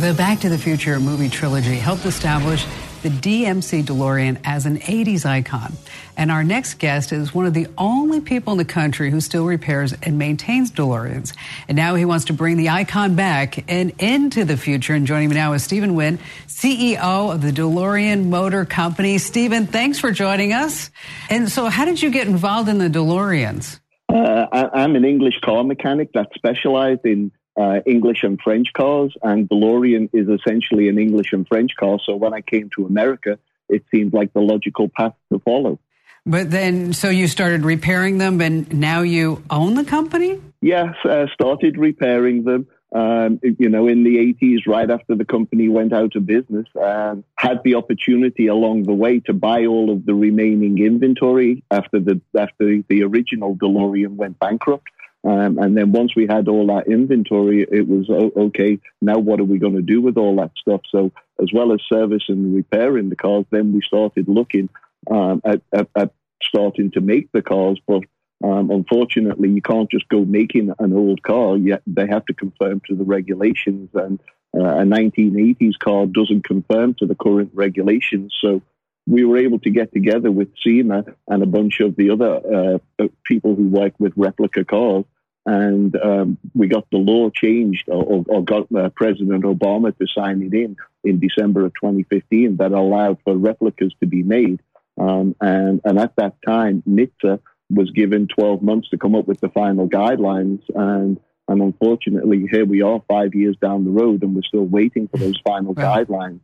The 0.00 0.14
Back 0.14 0.40
to 0.40 0.48
the 0.48 0.56
Future 0.56 0.98
movie 0.98 1.28
trilogy 1.28 1.74
helped 1.74 2.06
establish 2.06 2.64
the 3.02 3.10
DMC 3.10 3.84
DeLorean 3.84 4.40
as 4.44 4.64
an 4.64 4.78
80s 4.78 5.26
icon. 5.26 5.74
And 6.16 6.30
our 6.30 6.42
next 6.42 6.78
guest 6.78 7.12
is 7.12 7.34
one 7.34 7.44
of 7.44 7.52
the 7.52 7.66
only 7.76 8.22
people 8.22 8.52
in 8.52 8.58
the 8.58 8.64
country 8.64 9.10
who 9.10 9.20
still 9.20 9.44
repairs 9.44 9.92
and 10.02 10.18
maintains 10.18 10.72
DeLoreans. 10.72 11.34
And 11.68 11.76
now 11.76 11.96
he 11.96 12.06
wants 12.06 12.24
to 12.26 12.32
bring 12.32 12.56
the 12.56 12.70
icon 12.70 13.14
back 13.14 13.70
and 13.70 13.92
into 13.98 14.46
the 14.46 14.56
future. 14.56 14.94
And 14.94 15.06
joining 15.06 15.28
me 15.28 15.34
now 15.34 15.52
is 15.52 15.64
Stephen 15.64 15.94
Wynne, 15.94 16.18
CEO 16.46 17.34
of 17.34 17.42
the 17.42 17.52
DeLorean 17.52 18.24
Motor 18.24 18.64
Company. 18.64 19.18
Stephen, 19.18 19.66
thanks 19.66 19.98
for 19.98 20.12
joining 20.12 20.54
us. 20.54 20.90
And 21.28 21.50
so, 21.50 21.66
how 21.66 21.84
did 21.84 22.00
you 22.00 22.10
get 22.10 22.26
involved 22.26 22.70
in 22.70 22.78
the 22.78 22.88
DeLoreans? 22.88 23.80
Uh, 24.08 24.46
I, 24.50 24.82
I'm 24.82 24.96
an 24.96 25.04
English 25.04 25.40
car 25.44 25.62
mechanic 25.62 26.14
that 26.14 26.28
specialized 26.34 27.04
in 27.04 27.32
uh, 27.60 27.80
English 27.84 28.22
and 28.22 28.40
French 28.40 28.68
cars, 28.72 29.14
and 29.22 29.48
DeLorean 29.48 30.08
is 30.14 30.28
essentially 30.28 30.88
an 30.88 30.98
English 30.98 31.32
and 31.32 31.46
French 31.46 31.72
car. 31.78 31.98
So 32.04 32.16
when 32.16 32.32
I 32.32 32.40
came 32.40 32.70
to 32.76 32.86
America, 32.86 33.38
it 33.68 33.84
seemed 33.90 34.14
like 34.14 34.32
the 34.32 34.40
logical 34.40 34.88
path 34.88 35.14
to 35.30 35.38
follow. 35.40 35.78
But 36.24 36.50
then, 36.50 36.92
so 36.92 37.10
you 37.10 37.28
started 37.28 37.64
repairing 37.64 38.18
them, 38.18 38.40
and 38.40 38.72
now 38.72 39.02
you 39.02 39.42
own 39.50 39.74
the 39.74 39.84
company? 39.84 40.40
Yes, 40.62 40.94
uh, 41.04 41.26
started 41.34 41.76
repairing 41.76 42.44
them. 42.44 42.66
Um, 42.92 43.38
you 43.42 43.68
know, 43.68 43.86
in 43.86 44.04
the 44.04 44.16
80s, 44.34 44.66
right 44.66 44.90
after 44.90 45.14
the 45.14 45.24
company 45.24 45.68
went 45.68 45.92
out 45.92 46.16
of 46.16 46.26
business, 46.26 46.66
and 46.74 47.24
had 47.36 47.62
the 47.62 47.74
opportunity 47.76 48.46
along 48.48 48.84
the 48.84 48.94
way 48.94 49.20
to 49.20 49.32
buy 49.32 49.66
all 49.66 49.90
of 49.90 50.06
the 50.06 50.14
remaining 50.14 50.78
inventory 50.78 51.62
after 51.70 52.00
the 52.00 52.20
after 52.36 52.82
the 52.88 53.02
original 53.02 53.54
DeLorean 53.54 54.16
went 54.16 54.38
bankrupt. 54.38 54.88
Um, 55.22 55.58
and 55.58 55.76
then 55.76 55.92
once 55.92 56.16
we 56.16 56.26
had 56.26 56.48
all 56.48 56.66
that 56.68 56.86
inventory, 56.86 57.66
it 57.70 57.86
was 57.86 58.08
okay. 58.08 58.78
Now 59.02 59.18
what 59.18 59.40
are 59.40 59.44
we 59.44 59.58
going 59.58 59.76
to 59.76 59.82
do 59.82 60.00
with 60.00 60.16
all 60.16 60.36
that 60.36 60.52
stuff? 60.58 60.80
So 60.90 61.12
as 61.40 61.52
well 61.52 61.72
as 61.72 61.80
service 61.88 62.24
and 62.28 62.54
repairing 62.54 63.10
the 63.10 63.16
cars, 63.16 63.44
then 63.50 63.72
we 63.72 63.82
started 63.82 64.28
looking 64.28 64.70
um, 65.10 65.42
at, 65.44 65.60
at, 65.72 65.88
at, 65.94 66.12
starting 66.42 66.90
to 66.92 67.00
make 67.00 67.30
the 67.32 67.42
cars. 67.42 67.78
But 67.86 68.02
um, 68.42 68.70
unfortunately, 68.70 69.50
you 69.50 69.60
can't 69.60 69.90
just 69.90 70.08
go 70.08 70.24
making 70.24 70.72
an 70.78 70.94
old 70.94 71.22
car. 71.22 71.56
Yet 71.58 71.82
they 71.86 72.06
have 72.06 72.24
to 72.26 72.34
conform 72.34 72.80
to 72.88 72.96
the 72.96 73.04
regulations, 73.04 73.90
and 73.92 74.18
uh, 74.56 74.64
a 74.64 74.84
1980s 74.84 75.78
car 75.78 76.06
doesn't 76.06 76.44
conform 76.44 76.94
to 76.94 77.06
the 77.06 77.14
current 77.14 77.50
regulations. 77.52 78.34
So 78.40 78.62
we 79.10 79.24
were 79.24 79.38
able 79.38 79.58
to 79.58 79.70
get 79.70 79.92
together 79.92 80.30
with 80.30 80.48
SEMA 80.62 81.04
and 81.26 81.42
a 81.42 81.46
bunch 81.46 81.80
of 81.80 81.96
the 81.96 82.10
other 82.10 82.78
uh, 83.00 83.08
people 83.24 83.56
who 83.56 83.66
work 83.66 83.92
with 83.98 84.12
replica 84.16 84.64
cars, 84.64 85.04
and 85.44 85.96
um, 85.96 86.38
we 86.54 86.68
got 86.68 86.86
the 86.92 86.98
law 86.98 87.28
changed, 87.30 87.88
or, 87.88 88.24
or 88.28 88.44
got 88.44 88.68
uh, 88.72 88.88
President 88.90 89.42
Obama 89.42 89.96
to 89.98 90.06
sign 90.06 90.42
it 90.42 90.54
in 90.54 90.76
in 91.02 91.18
December 91.18 91.64
of 91.64 91.74
2015 91.74 92.58
that 92.58 92.70
allowed 92.70 93.18
for 93.24 93.36
replicas 93.36 93.92
to 93.98 94.06
be 94.06 94.22
made. 94.22 94.60
Um, 94.96 95.34
and, 95.40 95.80
and 95.84 95.98
at 95.98 96.14
that 96.16 96.34
time, 96.46 96.82
NHTSA 96.86 97.40
was 97.70 97.90
given 97.90 98.28
12 98.28 98.62
months 98.62 98.90
to 98.90 98.98
come 98.98 99.14
up 99.16 99.26
with 99.26 99.40
the 99.40 99.48
final 99.48 99.88
guidelines, 99.88 100.62
and 100.74 101.18
and 101.48 101.62
unfortunately, 101.62 102.46
here 102.48 102.64
we 102.64 102.80
are, 102.82 103.02
five 103.08 103.34
years 103.34 103.56
down 103.60 103.84
the 103.84 103.90
road, 103.90 104.22
and 104.22 104.36
we're 104.36 104.42
still 104.42 104.66
waiting 104.66 105.08
for 105.08 105.16
those 105.16 105.40
final 105.44 105.74
right. 105.74 106.06
guidelines. 106.06 106.38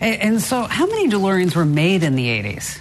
And, 0.00 0.40
so, 0.40 0.62
how 0.62 0.86
many 0.86 1.08
DeLoreans 1.08 1.54
were 1.56 1.64
made 1.64 2.02
in 2.02 2.14
the 2.14 2.26
80s? 2.26 2.80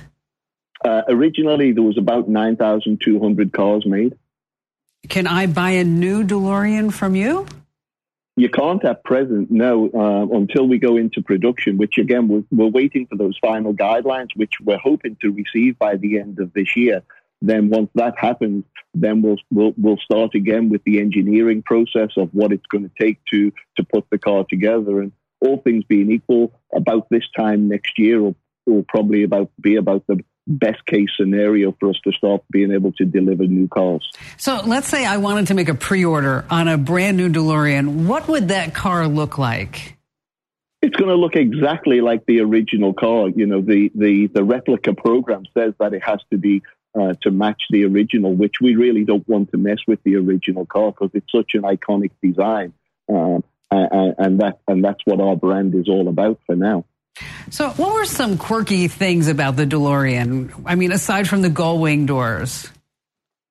Uh, 0.83 1.01
originally, 1.09 1.71
there 1.71 1.83
was 1.83 1.97
about 1.97 2.29
9,200 2.29 3.51
cars 3.51 3.85
made. 3.85 4.17
Can 5.07 5.27
I 5.27 5.47
buy 5.47 5.71
a 5.71 5.83
new 5.83 6.23
DeLorean 6.23 6.93
from 6.93 7.15
you? 7.15 7.45
You 8.35 8.49
can't 8.49 8.83
at 8.85 9.03
present, 9.03 9.51
no, 9.51 9.89
uh, 9.93 10.37
until 10.37 10.65
we 10.65 10.77
go 10.77 10.95
into 10.95 11.21
production, 11.21 11.77
which 11.77 11.97
again, 11.97 12.29
we're, 12.29 12.43
we're 12.51 12.71
waiting 12.71 13.05
for 13.05 13.17
those 13.17 13.37
final 13.41 13.73
guidelines, 13.73 14.29
which 14.35 14.53
we're 14.63 14.77
hoping 14.77 15.17
to 15.21 15.31
receive 15.31 15.77
by 15.77 15.97
the 15.97 16.19
end 16.19 16.39
of 16.39 16.53
this 16.53 16.77
year. 16.77 17.03
Then 17.41 17.69
once 17.69 17.89
that 17.95 18.17
happens, 18.17 18.63
then 18.93 19.21
we'll, 19.21 19.37
we'll, 19.51 19.73
we'll 19.77 19.97
start 19.97 20.35
again 20.35 20.69
with 20.69 20.83
the 20.85 20.99
engineering 20.99 21.63
process 21.63 22.11
of 22.15 22.29
what 22.33 22.53
it's 22.53 22.65
going 22.67 22.83
to 22.83 22.91
take 22.99 23.19
to, 23.31 23.51
to 23.75 23.83
put 23.83 24.05
the 24.09 24.17
car 24.17 24.45
together. 24.49 25.01
And 25.01 25.11
all 25.41 25.57
things 25.57 25.83
being 25.85 26.11
equal, 26.11 26.51
about 26.73 27.09
this 27.09 27.23
time 27.35 27.67
next 27.67 27.97
year 27.97 28.21
will, 28.21 28.35
will 28.65 28.85
probably 28.87 29.23
about 29.23 29.49
be 29.61 29.75
about 29.75 30.05
the 30.07 30.23
best 30.49 30.83
case 30.85 31.09
scenario 31.15 31.75
for 31.79 31.89
us 31.89 31.99
to 32.03 32.11
start 32.11 32.41
being 32.51 32.71
able 32.71 32.91
to 32.93 33.05
deliver 33.05 33.45
new 33.45 33.67
cars. 33.67 34.09
So 34.37 34.61
let's 34.65 34.87
say 34.87 35.05
I 35.05 35.17
wanted 35.17 35.47
to 35.47 35.53
make 35.53 35.69
a 35.69 35.75
pre-order 35.75 36.43
on 36.49 36.67
a 36.67 36.77
brand 36.77 37.17
new 37.17 37.29
DeLorean. 37.29 38.07
What 38.07 38.27
would 38.27 38.47
that 38.47 38.73
car 38.73 39.07
look 39.07 39.37
like? 39.37 39.97
It's 40.81 40.95
going 40.95 41.09
to 41.09 41.15
look 41.15 41.35
exactly 41.35 42.01
like 42.01 42.25
the 42.25 42.39
original 42.39 42.93
car. 42.93 43.29
You 43.29 43.45
know, 43.45 43.61
the, 43.61 43.91
the, 43.93 44.27
the 44.27 44.43
replica 44.43 44.93
program 44.93 45.43
says 45.53 45.73
that 45.79 45.93
it 45.93 46.01
has 46.03 46.19
to 46.31 46.37
be 46.37 46.63
uh, 46.99 47.13
to 47.21 47.31
match 47.31 47.61
the 47.69 47.85
original, 47.85 48.33
which 48.33 48.55
we 48.61 48.75
really 48.75 49.03
don't 49.03 49.27
want 49.27 49.51
to 49.51 49.57
mess 49.57 49.79
with 49.87 50.01
the 50.03 50.15
original 50.15 50.65
car 50.65 50.91
because 50.91 51.11
it's 51.13 51.31
such 51.31 51.51
an 51.53 51.61
iconic 51.61 52.11
design. 52.23 52.73
Um, 53.07 53.43
and, 53.71 54.15
and 54.17 54.39
that 54.39 54.59
and 54.67 54.83
that's 54.83 54.99
what 55.05 55.19
our 55.21 55.35
brand 55.35 55.75
is 55.75 55.87
all 55.87 56.07
about 56.07 56.39
for 56.45 56.55
now. 56.55 56.85
So, 57.49 57.69
what 57.71 57.93
were 57.93 58.05
some 58.05 58.37
quirky 58.37 58.87
things 58.87 59.27
about 59.27 59.55
the 59.55 59.65
DeLorean? 59.65 60.63
I 60.65 60.75
mean, 60.75 60.91
aside 60.91 61.27
from 61.27 61.41
the 61.41 61.49
gull 61.49 61.79
wing 61.79 62.05
doors. 62.05 62.69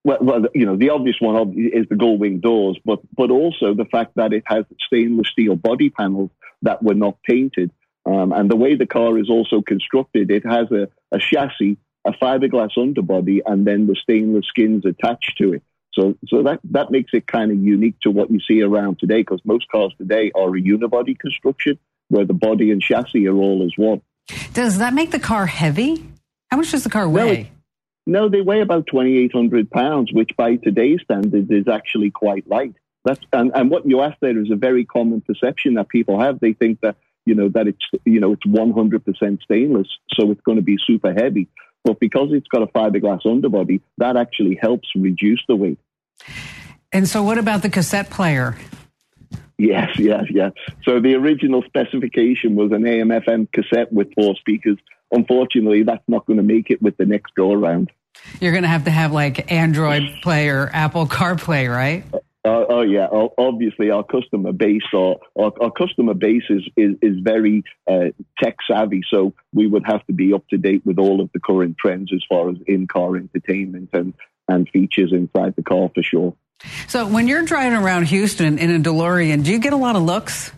Well, 0.04 0.18
well, 0.20 0.46
you 0.54 0.64
know, 0.64 0.76
the 0.76 0.90
obvious 0.90 1.16
one 1.20 1.54
is 1.56 1.86
the 1.88 1.96
gull 1.96 2.16
wing 2.16 2.40
doors, 2.40 2.78
but 2.84 3.00
but 3.16 3.30
also 3.30 3.74
the 3.74 3.84
fact 3.84 4.12
that 4.16 4.32
it 4.32 4.44
has 4.46 4.64
stainless 4.86 5.28
steel 5.28 5.56
body 5.56 5.90
panels 5.90 6.30
that 6.62 6.82
were 6.82 6.94
not 6.94 7.18
painted, 7.22 7.70
um, 8.06 8.32
and 8.32 8.50
the 8.50 8.56
way 8.56 8.74
the 8.74 8.86
car 8.86 9.18
is 9.18 9.28
also 9.28 9.60
constructed, 9.60 10.30
it 10.30 10.46
has 10.46 10.70
a, 10.70 10.88
a 11.12 11.18
chassis, 11.18 11.76
a 12.06 12.12
fiberglass 12.12 12.70
underbody, 12.76 13.42
and 13.44 13.66
then 13.66 13.86
the 13.86 13.96
stainless 13.96 14.46
skins 14.48 14.86
attached 14.86 15.34
to 15.38 15.52
it. 15.52 15.62
So, 15.98 16.14
so 16.28 16.42
that, 16.44 16.60
that 16.70 16.90
makes 16.92 17.10
it 17.12 17.26
kind 17.26 17.50
of 17.50 17.58
unique 17.58 17.98
to 18.02 18.10
what 18.10 18.30
you 18.30 18.38
see 18.40 18.62
around 18.62 19.00
today 19.00 19.22
because 19.22 19.40
most 19.44 19.68
cars 19.68 19.92
today 19.98 20.30
are 20.34 20.48
a 20.48 20.60
unibody 20.60 21.18
construction 21.18 21.78
where 22.08 22.24
the 22.24 22.34
body 22.34 22.70
and 22.70 22.80
chassis 22.80 23.26
are 23.26 23.34
all 23.34 23.64
as 23.64 23.72
one. 23.76 24.00
Does 24.52 24.78
that 24.78 24.94
make 24.94 25.10
the 25.10 25.18
car 25.18 25.46
heavy? 25.46 26.04
How 26.50 26.56
much 26.56 26.70
does 26.70 26.84
the 26.84 26.90
car 26.90 27.08
weigh? 27.08 27.50
No, 28.06 28.22
no 28.22 28.28
they 28.28 28.40
weigh 28.40 28.60
about 28.60 28.86
2,800 28.86 29.70
pounds, 29.70 30.12
which 30.12 30.36
by 30.36 30.56
today's 30.56 31.00
standards 31.02 31.50
is 31.50 31.66
actually 31.66 32.10
quite 32.10 32.48
light. 32.48 32.74
That's, 33.04 33.20
and, 33.32 33.50
and 33.54 33.68
what 33.68 33.88
you 33.88 34.00
asked 34.00 34.20
there 34.20 34.38
is 34.38 34.50
a 34.52 34.56
very 34.56 34.84
common 34.84 35.20
perception 35.20 35.74
that 35.74 35.88
people 35.88 36.20
have. 36.20 36.38
They 36.38 36.52
think 36.52 36.80
that, 36.82 36.96
you 37.26 37.34
know, 37.34 37.48
that 37.48 37.66
it's, 37.66 37.84
you 38.04 38.20
know, 38.20 38.32
it's 38.32 38.46
100% 38.46 39.42
stainless, 39.42 39.88
so 40.14 40.30
it's 40.30 40.40
going 40.42 40.58
to 40.58 40.62
be 40.62 40.78
super 40.86 41.12
heavy. 41.12 41.48
But 41.84 41.98
because 41.98 42.28
it's 42.32 42.48
got 42.48 42.62
a 42.62 42.66
fiberglass 42.66 43.26
underbody, 43.26 43.80
that 43.98 44.16
actually 44.16 44.58
helps 44.60 44.88
reduce 44.94 45.42
the 45.48 45.56
weight. 45.56 45.78
And 46.92 47.06
so, 47.08 47.22
what 47.22 47.38
about 47.38 47.62
the 47.62 47.70
cassette 47.70 48.10
player? 48.10 48.56
Yes, 49.58 49.98
yes, 49.98 50.24
yes. 50.30 50.52
So 50.84 51.00
the 51.00 51.14
original 51.16 51.62
specification 51.62 52.54
was 52.54 52.70
an 52.70 52.86
AM/FM 52.86 53.50
cassette 53.52 53.92
with 53.92 54.12
four 54.14 54.36
speakers. 54.36 54.78
Unfortunately, 55.10 55.82
that's 55.82 56.04
not 56.06 56.26
going 56.26 56.36
to 56.36 56.44
make 56.44 56.70
it 56.70 56.80
with 56.80 56.96
the 56.96 57.06
next 57.06 57.34
go 57.34 57.52
around. 57.52 57.90
You're 58.40 58.52
going 58.52 58.62
to 58.62 58.68
have 58.68 58.84
to 58.84 58.90
have 58.90 59.12
like 59.12 59.50
Android 59.50 60.02
Play 60.22 60.48
or 60.48 60.70
Apple 60.72 61.06
CarPlay, 61.06 61.68
right? 61.68 62.04
Uh, 62.44 62.64
oh 62.68 62.82
yeah, 62.82 63.08
obviously 63.36 63.90
our 63.90 64.04
customer 64.04 64.52
base 64.52 64.84
or 64.92 65.18
our, 65.36 65.52
our 65.60 65.72
customer 65.72 66.14
base 66.14 66.44
is 66.48 66.62
is, 66.76 66.94
is 67.02 67.18
very 67.20 67.64
uh, 67.90 68.06
tech 68.40 68.56
savvy, 68.70 69.02
so 69.10 69.34
we 69.52 69.66
would 69.66 69.82
have 69.84 70.06
to 70.06 70.12
be 70.12 70.32
up 70.32 70.46
to 70.48 70.56
date 70.56 70.86
with 70.86 70.98
all 70.98 71.20
of 71.20 71.30
the 71.32 71.40
current 71.40 71.76
trends 71.78 72.12
as 72.12 72.22
far 72.28 72.48
as 72.48 72.56
in 72.66 72.86
car 72.86 73.16
entertainment 73.16 73.90
and 73.92 74.14
and 74.48 74.68
features 74.68 75.12
inside 75.12 75.54
the 75.56 75.62
car 75.62 75.90
for 75.94 76.02
sure. 76.02 76.34
So 76.88 77.06
when 77.06 77.28
you're 77.28 77.44
driving 77.44 77.78
around 77.78 78.04
Houston 78.04 78.58
in 78.58 78.74
a 78.74 78.78
DeLorean, 78.78 79.44
do 79.44 79.52
you 79.52 79.58
get 79.58 79.72
a 79.72 79.76
lot 79.76 79.96
of 79.96 80.02
looks? 80.02 80.52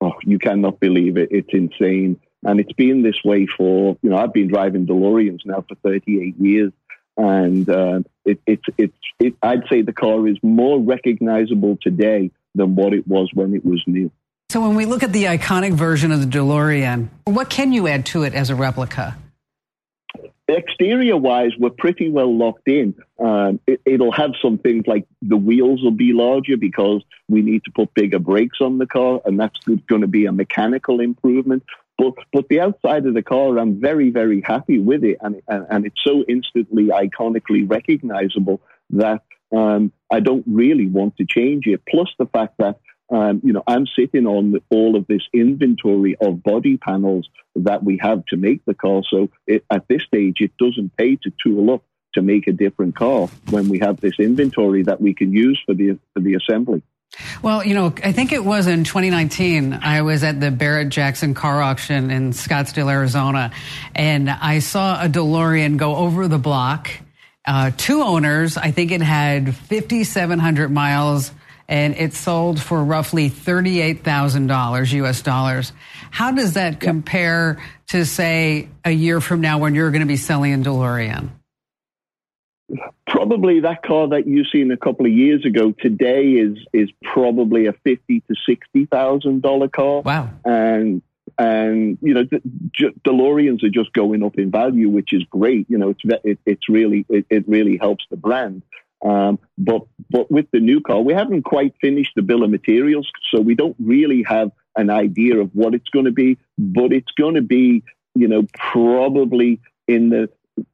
Oh, 0.00 0.14
you 0.22 0.38
cannot 0.38 0.80
believe 0.80 1.16
it. 1.16 1.28
It's 1.30 1.52
insane. 1.52 2.20
And 2.44 2.60
it's 2.60 2.72
been 2.72 3.02
this 3.02 3.22
way 3.24 3.46
for, 3.46 3.98
you 4.00 4.10
know, 4.10 4.16
I've 4.16 4.32
been 4.32 4.48
driving 4.48 4.86
DeLoreans 4.86 5.44
now 5.44 5.64
for 5.68 5.74
38 5.82 6.36
years. 6.38 6.72
And 7.16 7.68
uh, 7.68 8.00
it, 8.24 8.40
it, 8.46 8.60
it, 8.78 8.92
it, 9.18 9.34
I'd 9.42 9.64
say 9.68 9.82
the 9.82 9.92
car 9.92 10.26
is 10.28 10.38
more 10.42 10.80
recognizable 10.80 11.76
today 11.82 12.30
than 12.54 12.76
what 12.76 12.94
it 12.94 13.08
was 13.08 13.30
when 13.34 13.54
it 13.54 13.64
was 13.64 13.82
new. 13.86 14.10
So 14.50 14.60
when 14.60 14.76
we 14.76 14.86
look 14.86 15.02
at 15.02 15.12
the 15.12 15.24
iconic 15.24 15.74
version 15.74 16.12
of 16.12 16.20
the 16.20 16.38
DeLorean, 16.38 17.08
what 17.24 17.50
can 17.50 17.72
you 17.72 17.88
add 17.88 18.06
to 18.06 18.22
it 18.22 18.34
as 18.34 18.50
a 18.50 18.54
replica? 18.54 19.18
Exterior 20.48 21.18
wise, 21.18 21.50
we're 21.58 21.68
pretty 21.68 22.08
well 22.08 22.34
locked 22.34 22.68
in. 22.68 22.94
Um, 23.18 23.60
it, 23.66 24.00
will 24.00 24.12
have 24.12 24.30
some 24.40 24.56
things 24.56 24.86
like 24.86 25.06
the 25.20 25.36
wheels 25.36 25.82
will 25.82 25.90
be 25.90 26.14
larger 26.14 26.56
because 26.56 27.02
we 27.28 27.42
need 27.42 27.64
to 27.64 27.70
put 27.70 27.92
bigger 27.92 28.18
brakes 28.18 28.56
on 28.62 28.78
the 28.78 28.86
car, 28.86 29.20
and 29.26 29.38
that's 29.38 29.58
going 29.88 30.00
to 30.00 30.06
be 30.06 30.24
a 30.24 30.32
mechanical 30.32 31.00
improvement. 31.00 31.64
But 31.98 32.14
but 32.32 32.48
the 32.48 32.60
outside 32.60 33.04
of 33.04 33.12
the 33.12 33.22
car, 33.22 33.58
I'm 33.58 33.78
very 33.78 34.08
very 34.08 34.40
happy 34.40 34.78
with 34.78 35.04
it, 35.04 35.18
and 35.20 35.42
and, 35.48 35.66
and 35.68 35.84
it's 35.84 36.00
so 36.02 36.24
instantly 36.26 36.86
iconically 36.86 37.68
recognizable 37.68 38.62
that 38.90 39.24
um, 39.54 39.92
I 40.10 40.20
don't 40.20 40.44
really 40.46 40.86
want 40.86 41.18
to 41.18 41.26
change 41.26 41.66
it. 41.66 41.82
Plus 41.86 42.08
the 42.18 42.26
fact 42.26 42.54
that 42.58 42.78
um, 43.10 43.40
you 43.42 43.52
know, 43.52 43.62
I'm 43.66 43.86
sitting 43.86 44.26
on 44.26 44.60
all 44.70 44.96
of 44.96 45.06
this 45.06 45.22
inventory 45.32 46.16
of 46.20 46.42
body 46.42 46.76
panels 46.76 47.28
that 47.56 47.82
we 47.82 47.98
have 48.02 48.24
to 48.26 48.36
make 48.36 48.64
the 48.64 48.74
car. 48.74 49.02
So 49.08 49.30
it, 49.46 49.64
at 49.70 49.88
this 49.88 50.02
stage, 50.02 50.36
it 50.40 50.52
doesn't 50.58 50.96
pay 50.96 51.16
to 51.16 51.32
tool 51.42 51.72
up 51.74 51.82
to 52.14 52.22
make 52.22 52.46
a 52.46 52.52
different 52.52 52.96
car 52.96 53.28
when 53.50 53.68
we 53.68 53.78
have 53.78 54.00
this 54.00 54.18
inventory 54.18 54.82
that 54.82 55.00
we 55.00 55.14
can 55.14 55.32
use 55.32 55.60
for 55.64 55.74
the 55.74 55.98
for 56.14 56.20
the 56.20 56.34
assembly. 56.34 56.82
Well, 57.42 57.64
you 57.64 57.74
know, 57.74 57.94
I 58.04 58.12
think 58.12 58.32
it 58.32 58.44
was 58.44 58.66
in 58.66 58.84
2019. 58.84 59.72
I 59.72 60.02
was 60.02 60.22
at 60.24 60.40
the 60.40 60.50
Barrett 60.50 60.90
Jackson 60.90 61.32
car 61.32 61.62
auction 61.62 62.10
in 62.10 62.32
Scottsdale, 62.32 62.90
Arizona, 62.90 63.50
and 63.94 64.28
I 64.28 64.58
saw 64.58 65.02
a 65.02 65.08
DeLorean 65.08 65.78
go 65.78 65.96
over 65.96 66.28
the 66.28 66.38
block. 66.38 66.90
Uh, 67.46 67.70
two 67.74 68.02
owners. 68.02 68.58
I 68.58 68.72
think 68.72 68.92
it 68.92 69.00
had 69.00 69.56
5,700 69.56 70.70
miles 70.70 71.32
and 71.68 71.94
it 71.96 72.14
sold 72.14 72.60
for 72.60 72.82
roughly 72.82 73.28
$38,000 73.28 74.92
US 74.92 75.22
dollars. 75.22 75.72
How 76.10 76.32
does 76.32 76.54
that 76.54 76.80
compare 76.80 77.62
to, 77.88 78.06
say, 78.06 78.68
a 78.84 78.90
year 78.90 79.20
from 79.20 79.40
now 79.40 79.58
when 79.58 79.74
you're 79.74 79.90
going 79.90 80.00
to 80.00 80.06
be 80.06 80.16
selling 80.16 80.54
a 80.54 80.58
DeLorean? 80.58 81.28
Probably 83.06 83.60
that 83.60 83.82
car 83.82 84.08
that 84.08 84.26
you 84.26 84.44
seen 84.44 84.70
a 84.70 84.76
couple 84.76 85.06
of 85.06 85.12
years 85.12 85.44
ago 85.46 85.72
today 85.72 86.32
is 86.32 86.58
is 86.74 86.90
probably 87.02 87.64
a 87.64 87.72
fifty 87.72 88.20
to 88.20 88.34
sixty 88.46 88.84
thousand 88.84 89.40
dollar 89.40 89.68
car. 89.68 90.02
Wow! 90.02 90.28
And 90.44 91.00
and 91.38 91.96
you 92.02 92.12
know 92.12 92.24
De- 92.24 92.92
DeLoreans 93.06 93.62
are 93.62 93.70
just 93.70 93.94
going 93.94 94.22
up 94.22 94.38
in 94.38 94.50
value, 94.50 94.90
which 94.90 95.14
is 95.14 95.24
great. 95.30 95.64
You 95.70 95.78
know, 95.78 95.88
it's 95.88 96.00
it, 96.24 96.38
it's 96.44 96.68
really 96.68 97.06
it, 97.08 97.24
it 97.30 97.48
really 97.48 97.78
helps 97.78 98.04
the 98.10 98.18
brand. 98.18 98.60
Um, 99.04 99.38
but 99.56 99.82
but 100.10 100.30
with 100.30 100.46
the 100.52 100.60
new 100.60 100.80
car, 100.80 101.00
we 101.00 101.14
haven't 101.14 101.42
quite 101.42 101.74
finished 101.80 102.12
the 102.16 102.22
bill 102.22 102.42
of 102.42 102.50
materials, 102.50 103.08
so 103.32 103.40
we 103.40 103.54
don't 103.54 103.76
really 103.78 104.24
have 104.24 104.50
an 104.76 104.90
idea 104.90 105.38
of 105.38 105.50
what 105.54 105.74
it's 105.74 105.88
going 105.90 106.06
to 106.06 106.12
be. 106.12 106.38
But 106.56 106.92
it's 106.92 107.12
going 107.18 107.34
to 107.34 107.42
be, 107.42 107.84
you 108.14 108.28
know, 108.28 108.46
probably 108.56 109.60
in 109.86 110.10
the 110.10 110.30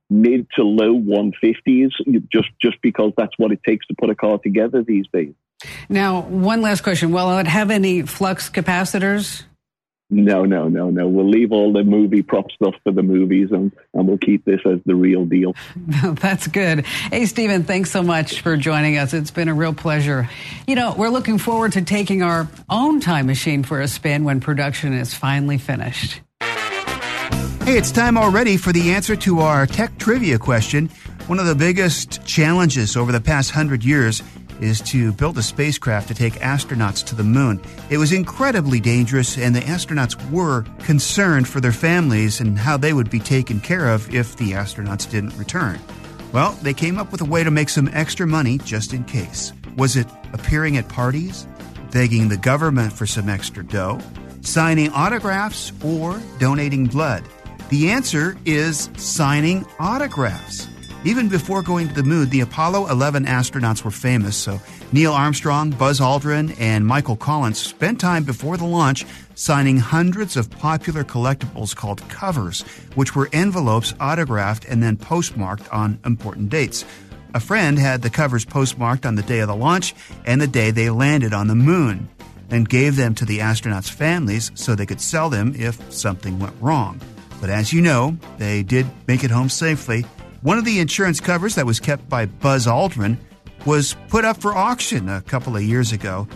mid 0.08 0.46
to 0.56 0.62
low 0.62 0.94
150s, 0.94 1.90
just 2.32 2.48
just 2.62 2.80
because 2.82 3.12
that's 3.16 3.34
what 3.36 3.52
it 3.52 3.60
takes 3.62 3.86
to 3.86 3.94
put 3.98 4.10
a 4.10 4.14
car 4.14 4.38
together 4.38 4.82
these 4.82 5.06
days. 5.12 5.34
Now, 5.88 6.22
one 6.22 6.62
last 6.62 6.82
question: 6.82 7.12
Will 7.12 7.38
it 7.38 7.46
have 7.46 7.70
any 7.70 8.02
flux 8.02 8.48
capacitors? 8.48 9.44
No, 10.10 10.44
no, 10.44 10.68
no, 10.68 10.90
no. 10.90 11.08
We'll 11.08 11.28
leave 11.28 11.50
all 11.50 11.72
the 11.72 11.82
movie 11.82 12.22
prop 12.22 12.50
stuff 12.50 12.74
for 12.84 12.92
the 12.92 13.02
movies 13.02 13.48
and, 13.52 13.72
and 13.94 14.06
we'll 14.06 14.18
keep 14.18 14.44
this 14.44 14.60
as 14.66 14.78
the 14.84 14.94
real 14.94 15.24
deal. 15.24 15.54
That's 15.76 16.46
good. 16.46 16.84
Hey, 16.86 17.26
Stephen, 17.26 17.64
thanks 17.64 17.90
so 17.90 18.02
much 18.02 18.42
for 18.42 18.56
joining 18.56 18.98
us. 18.98 19.14
It's 19.14 19.30
been 19.30 19.48
a 19.48 19.54
real 19.54 19.74
pleasure. 19.74 20.28
You 20.66 20.76
know, 20.76 20.94
we're 20.96 21.08
looking 21.08 21.38
forward 21.38 21.72
to 21.72 21.82
taking 21.82 22.22
our 22.22 22.48
own 22.68 23.00
time 23.00 23.26
machine 23.26 23.62
for 23.62 23.80
a 23.80 23.88
spin 23.88 24.24
when 24.24 24.40
production 24.40 24.92
is 24.92 25.14
finally 25.14 25.58
finished. 25.58 26.20
Hey, 26.40 27.78
it's 27.78 27.90
time 27.90 28.18
already 28.18 28.58
for 28.58 28.74
the 28.74 28.92
answer 28.92 29.16
to 29.16 29.40
our 29.40 29.66
tech 29.66 29.96
trivia 29.96 30.38
question. 30.38 30.88
One 31.28 31.38
of 31.38 31.46
the 31.46 31.54
biggest 31.54 32.26
challenges 32.26 32.94
over 32.94 33.10
the 33.10 33.22
past 33.22 33.52
hundred 33.52 33.82
years 33.82 34.22
is 34.64 34.80
to 34.80 35.12
build 35.12 35.36
a 35.36 35.42
spacecraft 35.42 36.08
to 36.08 36.14
take 36.14 36.34
astronauts 36.34 37.04
to 37.04 37.14
the 37.14 37.22
moon. 37.22 37.60
It 37.90 37.98
was 37.98 38.12
incredibly 38.12 38.80
dangerous, 38.80 39.36
and 39.36 39.54
the 39.54 39.60
astronauts 39.60 40.18
were 40.30 40.64
concerned 40.80 41.46
for 41.46 41.60
their 41.60 41.70
families 41.70 42.40
and 42.40 42.58
how 42.58 42.78
they 42.78 42.94
would 42.94 43.10
be 43.10 43.20
taken 43.20 43.60
care 43.60 43.90
of 43.90 44.12
if 44.14 44.36
the 44.36 44.52
astronauts 44.52 45.08
didn't 45.08 45.36
return. 45.36 45.78
Well, 46.32 46.52
they 46.62 46.74
came 46.74 46.98
up 46.98 47.12
with 47.12 47.20
a 47.20 47.26
way 47.26 47.44
to 47.44 47.50
make 47.50 47.68
some 47.68 47.88
extra 47.92 48.26
money 48.26 48.58
just 48.58 48.94
in 48.94 49.04
case. 49.04 49.52
Was 49.76 49.96
it 49.96 50.08
appearing 50.32 50.78
at 50.78 50.88
parties, 50.88 51.46
begging 51.92 52.28
the 52.28 52.36
government 52.36 52.92
for 52.92 53.06
some 53.06 53.28
extra 53.28 53.62
dough, 53.64 54.00
signing 54.40 54.90
autographs, 54.90 55.72
or 55.84 56.20
donating 56.38 56.86
blood? 56.86 57.22
The 57.68 57.90
answer 57.90 58.36
is 58.44 58.88
signing 58.96 59.66
autographs. 59.78 60.68
Even 61.06 61.28
before 61.28 61.60
going 61.60 61.86
to 61.88 61.94
the 61.94 62.02
moon, 62.02 62.30
the 62.30 62.40
Apollo 62.40 62.88
11 62.88 63.26
astronauts 63.26 63.84
were 63.84 63.90
famous, 63.90 64.34
so 64.34 64.58
Neil 64.90 65.12
Armstrong, 65.12 65.68
Buzz 65.70 66.00
Aldrin, 66.00 66.58
and 66.58 66.86
Michael 66.86 67.14
Collins 67.14 67.58
spent 67.58 68.00
time 68.00 68.24
before 68.24 68.56
the 68.56 68.64
launch 68.64 69.04
signing 69.34 69.76
hundreds 69.76 70.34
of 70.34 70.50
popular 70.50 71.04
collectibles 71.04 71.76
called 71.76 72.08
covers, 72.08 72.62
which 72.94 73.14
were 73.14 73.28
envelopes 73.34 73.92
autographed 74.00 74.64
and 74.64 74.82
then 74.82 74.96
postmarked 74.96 75.68
on 75.70 75.98
important 76.06 76.48
dates. 76.48 76.86
A 77.34 77.40
friend 77.40 77.78
had 77.78 78.00
the 78.00 78.08
covers 78.08 78.46
postmarked 78.46 79.04
on 79.04 79.14
the 79.14 79.22
day 79.22 79.40
of 79.40 79.48
the 79.48 79.56
launch 79.56 79.94
and 80.24 80.40
the 80.40 80.46
day 80.46 80.70
they 80.70 80.88
landed 80.88 81.34
on 81.34 81.48
the 81.48 81.54
moon, 81.54 82.08
and 82.48 82.66
gave 82.66 82.96
them 82.96 83.14
to 83.16 83.26
the 83.26 83.40
astronauts' 83.40 83.90
families 83.90 84.52
so 84.54 84.74
they 84.74 84.86
could 84.86 85.02
sell 85.02 85.28
them 85.28 85.54
if 85.54 85.92
something 85.92 86.38
went 86.38 86.54
wrong. 86.62 86.98
But 87.42 87.50
as 87.50 87.74
you 87.74 87.82
know, 87.82 88.16
they 88.38 88.62
did 88.62 88.86
make 89.06 89.22
it 89.22 89.30
home 89.30 89.50
safely 89.50 90.06
one 90.44 90.58
of 90.58 90.64
the 90.66 90.78
insurance 90.78 91.20
covers 91.20 91.54
that 91.54 91.64
was 91.64 91.80
kept 91.80 92.06
by 92.06 92.26
Buzz 92.26 92.66
Aldrin 92.66 93.16
was 93.64 93.96
put 94.08 94.26
up 94.26 94.42
for 94.42 94.54
auction 94.54 95.08
a 95.08 95.22
couple 95.22 95.56
of 95.56 95.62
years 95.62 95.90
ago. 95.90 96.28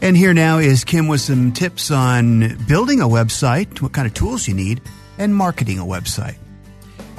And 0.03 0.15
here 0.15 0.35
now 0.35 0.59
is 0.59 0.83
Kim 0.83 1.07
with 1.07 1.21
some 1.21 1.53
tips 1.53 1.89
on 1.89 2.55
building 2.67 3.01
a 3.01 3.07
website, 3.07 3.81
what 3.81 3.93
kind 3.93 4.05
of 4.05 4.13
tools 4.13 4.47
you 4.47 4.53
need, 4.53 4.79
and 5.17 5.35
marketing 5.35 5.79
a 5.79 5.85
website. 5.85 6.35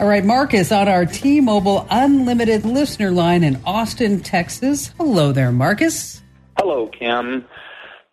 All 0.03 0.09
right, 0.09 0.25
Marcus 0.25 0.73
on 0.73 0.89
our 0.89 1.07
T 1.07 1.41
Mobile 1.41 1.87
Unlimited 1.89 2.65
listener 2.65 3.13
line 3.13 3.45
in 3.45 3.63
Austin, 3.65 4.19
Texas. 4.19 4.89
Hello 4.99 5.31
there, 5.31 5.53
Marcus. 5.53 6.21
Hello, 6.59 6.89
Kim. 6.89 7.45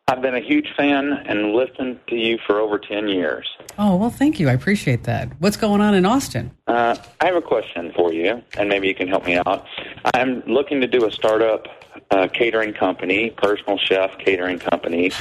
I've 0.07 0.21
been 0.21 0.35
a 0.35 0.39
huge 0.39 0.67
fan 0.77 1.13
and 1.25 1.53
listened 1.53 1.99
to 2.09 2.15
you 2.15 2.37
for 2.45 2.59
over 2.59 2.77
10 2.77 3.07
years. 3.07 3.47
Oh, 3.79 3.95
well, 3.95 4.11
thank 4.11 4.39
you. 4.39 4.49
I 4.49 4.51
appreciate 4.51 5.05
that. 5.05 5.29
What's 5.39 5.57
going 5.57 5.81
on 5.81 5.95
in 5.95 6.05
Austin? 6.05 6.51
Uh, 6.67 6.95
I 7.21 7.25
have 7.25 7.35
a 7.35 7.41
question 7.41 7.91
for 7.95 8.13
you, 8.13 8.43
and 8.55 8.69
maybe 8.69 8.87
you 8.87 8.93
can 8.93 9.07
help 9.07 9.25
me 9.25 9.41
out. 9.43 9.65
I'm 10.13 10.43
looking 10.45 10.81
to 10.81 10.87
do 10.87 11.07
a 11.07 11.11
startup 11.11 11.65
uh, 12.11 12.27
catering 12.27 12.71
company, 12.71 13.31
personal 13.31 13.79
chef 13.79 14.15
catering 14.19 14.59
company, 14.59 15.11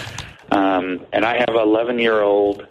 um, 0.51 1.07
and 1.15 1.25
I 1.25 1.39
have 1.39 1.49
an 1.49 1.63
11 1.63 1.99
year 1.99 2.21
old 2.21 2.67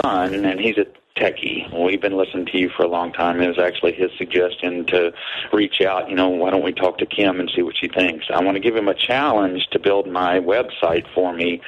son, 0.00 0.44
and 0.44 0.60
he's 0.60 0.78
a 0.78 0.86
techie. 1.16 1.70
We've 1.84 2.00
been 2.00 2.16
listening 2.16 2.46
to 2.46 2.58
you 2.58 2.70
for 2.76 2.84
a 2.84 2.88
long 2.88 3.12
time. 3.12 3.40
It 3.40 3.48
was 3.48 3.58
actually 3.58 3.92
his 3.92 4.10
suggestion 4.16 4.86
to 4.86 5.12
reach 5.52 5.80
out. 5.80 6.08
You 6.08 6.16
know, 6.16 6.28
why 6.28 6.50
don't 6.50 6.64
we 6.64 6.72
talk 6.72 6.98
to 6.98 7.06
Kim 7.06 7.40
and 7.40 7.50
see 7.54 7.62
what 7.62 7.76
she 7.76 7.88
thinks? 7.88 8.26
I 8.32 8.42
want 8.42 8.56
to 8.56 8.60
give 8.60 8.76
him 8.76 8.88
a 8.88 8.94
challenge 8.94 9.66
to 9.72 9.78
build 9.78 10.06
my 10.08 10.38
website 10.40 11.04
for 11.14 11.32
me 11.32 11.60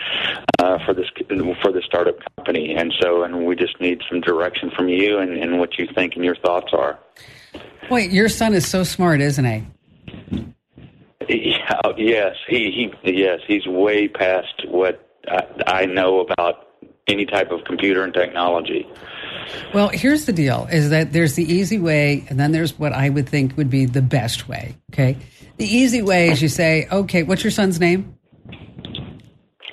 uh, 0.59 0.79
for 0.85 0.95
this 0.95 1.07
for 1.63 1.73
the 1.73 1.83
startup 1.85 2.17
company. 2.37 2.75
And 2.75 2.93
so, 3.01 3.23
and 3.23 3.47
we 3.47 3.57
just 3.57 3.81
need 3.81 4.03
some 4.09 4.21
direction 4.21 4.71
from 4.75 4.89
you 4.89 5.19
and, 5.19 5.37
and 5.37 5.59
what 5.59 5.79
you 5.79 5.89
think 5.95 6.17
and 6.17 6.25
your 6.25 6.37
thoughts 6.37 6.73
are. 6.73 6.99
Wait, 7.91 8.11
your 8.11 8.29
son 8.29 8.55
is 8.55 8.67
so 8.67 8.83
smart, 8.83 9.21
isn't 9.21 9.45
he? 9.45 9.67
Yeah, 11.29 11.81
yes, 11.97 12.37
he, 12.49 12.91
he 13.03 13.13
yes, 13.23 13.41
he's 13.47 13.67
way 13.67 14.09
past 14.09 14.67
what 14.69 15.09
I, 15.29 15.47
I 15.67 15.87
know 15.87 16.21
about 16.21 16.69
any 17.07 17.27
type 17.27 17.51
of 17.51 17.65
computer 17.65 18.05
and 18.05 18.13
technology. 18.13 18.87
Well, 19.73 19.89
here's 19.89 20.25
the 20.25 20.33
deal 20.33 20.69
is 20.71 20.91
that 20.91 21.13
there's 21.13 21.35
the 21.35 21.45
easy 21.45 21.79
way, 21.79 22.25
and 22.29 22.39
then 22.39 22.53
there's 22.53 22.79
what 22.79 22.93
I 22.93 23.09
would 23.09 23.29
think 23.29 23.57
would 23.57 23.71
be 23.71 23.87
the 23.87 24.03
best 24.03 24.49
way. 24.49 24.77
Okay. 24.93 25.17
The 25.57 25.67
easy 25.67 26.03
way 26.03 26.31
is 26.31 26.43
you 26.43 26.49
say, 26.49 26.89
okay, 26.91 27.23
what's 27.23 27.45
your 27.45 27.51
son's 27.51 27.79
name? 27.79 28.17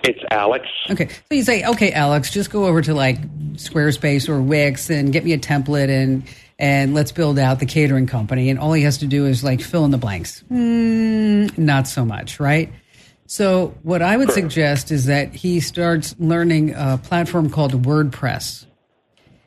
It's 0.04 0.20
Alex. 0.32 0.66
Okay. 0.90 1.10
So 1.10 1.36
you 1.36 1.44
say, 1.44 1.64
okay, 1.64 1.92
Alex, 1.92 2.32
just 2.32 2.50
go 2.50 2.66
over 2.66 2.82
to 2.82 2.94
like 2.94 3.22
Squarespace 3.54 4.30
or 4.30 4.42
Wix 4.42 4.90
and 4.90 5.14
get 5.14 5.24
me 5.24 5.34
a 5.34 5.38
template 5.38 5.90
and 5.90 6.24
and 6.58 6.94
let's 6.94 7.12
build 7.12 7.40
out 7.40 7.60
the 7.60 7.66
catering 7.66 8.06
company. 8.06 8.50
And 8.50 8.60
all 8.60 8.74
he 8.74 8.84
has 8.84 9.00
to 9.00 9.08
do 9.08 9.26
is 9.26 9.44
like 9.44 9.62
fill 9.62 9.84
in 9.86 9.92
the 9.92 9.98
blanks. 9.98 10.44
Mm, 10.52 11.58
not 11.58 11.88
so 11.88 12.06
much, 12.06 12.40
right? 12.40 12.72
So 13.26 13.76
what 13.82 14.02
I 14.02 14.18
would 14.18 14.32
suggest 14.32 14.92
is 14.92 15.06
that 15.06 15.34
he 15.34 15.60
starts 15.60 16.16
learning 16.20 16.74
a 16.76 17.00
platform 17.02 17.50
called 17.50 17.72
WordPress. 17.72 18.66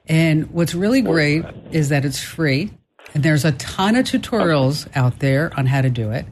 And 0.06 0.50
what's 0.50 0.74
really 0.74 1.02
great 1.02 1.44
is 1.70 1.88
that 1.88 2.04
it's 2.04 2.20
free. 2.20 2.70
And 3.14 3.22
there's 3.22 3.44
a 3.44 3.52
ton 3.52 3.96
of 3.96 4.04
tutorials 4.04 4.88
out 4.96 5.20
there 5.20 5.52
on 5.56 5.66
how 5.66 5.80
to 5.80 5.90
do 5.90 6.10
it. 6.10 6.26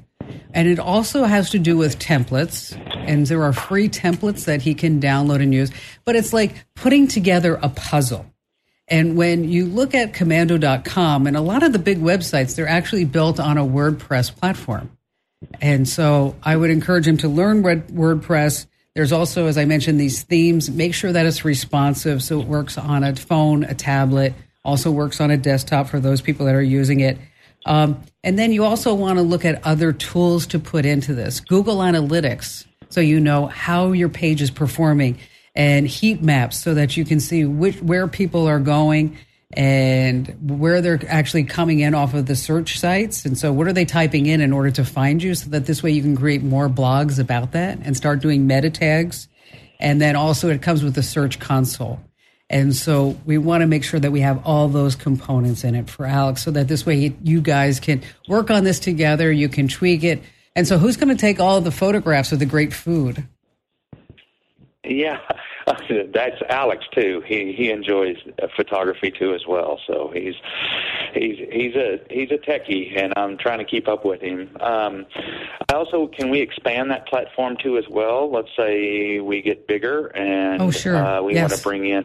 And 0.54 0.68
it 0.68 0.78
also 0.78 1.24
has 1.24 1.50
to 1.50 1.58
do 1.58 1.76
with 1.76 1.98
templates. 1.98 2.76
And 3.06 3.26
there 3.26 3.42
are 3.42 3.52
free 3.52 3.88
templates 3.88 4.44
that 4.44 4.62
he 4.62 4.74
can 4.74 5.00
download 5.00 5.42
and 5.42 5.54
use. 5.54 5.70
But 6.04 6.16
it's 6.16 6.32
like 6.32 6.64
putting 6.74 7.08
together 7.08 7.58
a 7.62 7.68
puzzle. 7.68 8.26
And 8.88 9.16
when 9.16 9.48
you 9.48 9.66
look 9.66 9.94
at 9.94 10.12
komando.com 10.12 11.26
and 11.26 11.37
a 11.37 11.40
lot 11.40 11.62
of 11.62 11.72
the 11.72 11.78
big 11.78 11.98
websites, 11.98 12.54
they're 12.54 12.68
actually 12.68 13.04
built 13.04 13.40
on 13.40 13.56
a 13.56 13.64
WordPress 13.64 14.37
platform. 14.37 14.90
And 15.61 15.88
so 15.88 16.37
I 16.42 16.56
would 16.56 16.70
encourage 16.70 17.06
him 17.06 17.16
to 17.18 17.28
learn 17.28 17.62
WordPress. 17.62 18.66
There's 18.94 19.12
also, 19.12 19.46
as 19.46 19.57
I 19.57 19.64
mentioned, 19.64 19.98
these 19.98 20.22
themes. 20.22 20.70
Make 20.70 20.92
sure 20.92 21.12
that 21.12 21.24
it's 21.24 21.44
responsive 21.44 22.22
so 22.22 22.40
it 22.40 22.46
works 22.46 22.76
on 22.76 23.05
a 23.05 23.16
phone, 23.16 23.64
a 23.64 23.74
tablet, 23.74 24.35
also 24.64 24.90
works 24.90 25.20
on 25.20 25.31
a 25.31 25.37
desktop 25.37 25.88
for 25.88 25.98
those 25.98 26.20
people 26.20 26.46
that 26.46 26.55
are 26.55 26.62
using 26.62 27.00
it. 27.00 27.18
Um, 27.64 28.02
and 28.22 28.38
then 28.38 28.52
you 28.52 28.64
also 28.64 28.92
want 28.92 29.18
to 29.18 29.22
look 29.22 29.44
at 29.44 29.64
other 29.64 29.92
tools 29.92 30.46
to 30.48 30.59
put 30.59 30.85
into 30.85 31.14
this. 31.14 31.40
Google 31.40 31.78
Analytics, 31.78 32.66
so 32.90 33.00
you 33.00 33.18
know 33.18 33.46
how 33.46 33.92
your 33.92 34.09
page 34.09 34.42
is 34.42 34.50
performing, 34.50 35.18
and 35.55 35.87
heat 35.87 36.22
maps 36.22 36.59
so 36.59 36.74
that 36.74 36.96
you 36.96 37.05
can 37.05 37.20
see 37.20 37.44
which, 37.44 37.81
where 37.81 38.09
people 38.09 38.46
are 38.46 38.59
going 38.59 39.16
and 39.54 40.28
where 40.58 40.80
they're 40.80 41.00
actually 41.08 41.44
coming 41.44 41.80
in 41.80 41.94
off 41.94 42.14
of 42.14 42.26
the 42.26 42.36
search 42.36 42.78
sites. 42.78 43.24
And 43.24 43.36
so, 43.36 43.52
what 43.52 43.66
are 43.66 43.72
they 43.72 43.84
typing 43.84 44.26
in 44.26 44.40
in 44.40 44.52
order 44.52 44.70
to 44.72 44.84
find 44.84 45.22
you 45.22 45.34
so 45.34 45.50
that 45.50 45.66
this 45.66 45.82
way 45.82 45.90
you 45.90 46.02
can 46.02 46.16
create 46.16 46.42
more 46.42 46.68
blogs 46.68 47.18
about 47.18 47.52
that 47.52 47.78
and 47.82 47.96
start 47.96 48.20
doing 48.20 48.46
meta 48.46 48.70
tags. 48.70 49.28
And 49.78 50.00
then 50.00 50.16
also, 50.16 50.48
it 50.48 50.62
comes 50.62 50.82
with 50.82 50.94
the 50.94 51.02
search 51.02 51.38
console. 51.38 52.00
And 52.48 52.74
so, 52.74 53.18
we 53.26 53.36
want 53.36 53.60
to 53.60 53.66
make 53.66 53.84
sure 53.84 54.00
that 54.00 54.10
we 54.10 54.20
have 54.20 54.46
all 54.46 54.68
those 54.68 54.94
components 54.94 55.64
in 55.64 55.74
it 55.74 55.90
for 55.90 56.06
Alex 56.06 56.42
so 56.42 56.50
that 56.52 56.68
this 56.68 56.86
way 56.86 57.14
you 57.22 57.40
guys 57.40 57.78
can 57.78 58.02
work 58.28 58.50
on 58.50 58.64
this 58.64 58.78
together. 58.78 59.30
You 59.30 59.48
can 59.48 59.68
tweak 59.68 60.02
it. 60.02 60.22
And 60.56 60.66
so, 60.66 60.78
who's 60.78 60.96
going 60.96 61.14
to 61.14 61.20
take 61.20 61.40
all 61.40 61.60
the 61.60 61.70
photographs 61.70 62.32
of 62.32 62.38
the 62.38 62.46
great 62.46 62.72
food? 62.72 63.26
Yeah, 64.84 65.20
that's 66.14 66.42
Alex 66.48 66.85
too. 66.92 67.22
He 67.27 67.53
he 67.53 67.70
enjoys 67.70 68.16
photography 68.57 69.11
too 69.11 69.35
as 69.35 69.46
well. 69.46 69.81
So 69.87 70.11
he's 70.12 70.35
he's 71.14 71.38
he's 71.51 71.75
a 71.77 72.01
he's 72.11 72.31
a 72.31 72.38
techie, 72.38 72.96
and 72.96 73.12
I'm 73.16 73.38
trying 73.38 73.59
to 73.59 73.64
keep 73.64 73.88
up 73.88 74.05
with 74.05 74.20
him. 74.20 74.57
Um, 74.61 75.07
I 75.68 75.75
also 75.75 76.07
can 76.07 76.31
we 76.31 76.40
expand 76.40 76.90
that 76.90 77.07
platform 77.07 77.57
too 77.62 77.79
as 77.79 77.88
well? 77.88 78.31
Let's 78.31 78.51
say 78.57 79.20
we 79.20 79.42
get 79.42 79.66
bigger, 79.66 80.07
and 80.09 80.62
oh, 80.62 80.70
sure. 80.70 80.96
uh, 80.96 81.22
we 81.22 81.35
yes. 81.35 81.51
want 81.51 81.53
to 81.55 81.62
bring 81.62 81.87
in 81.87 82.05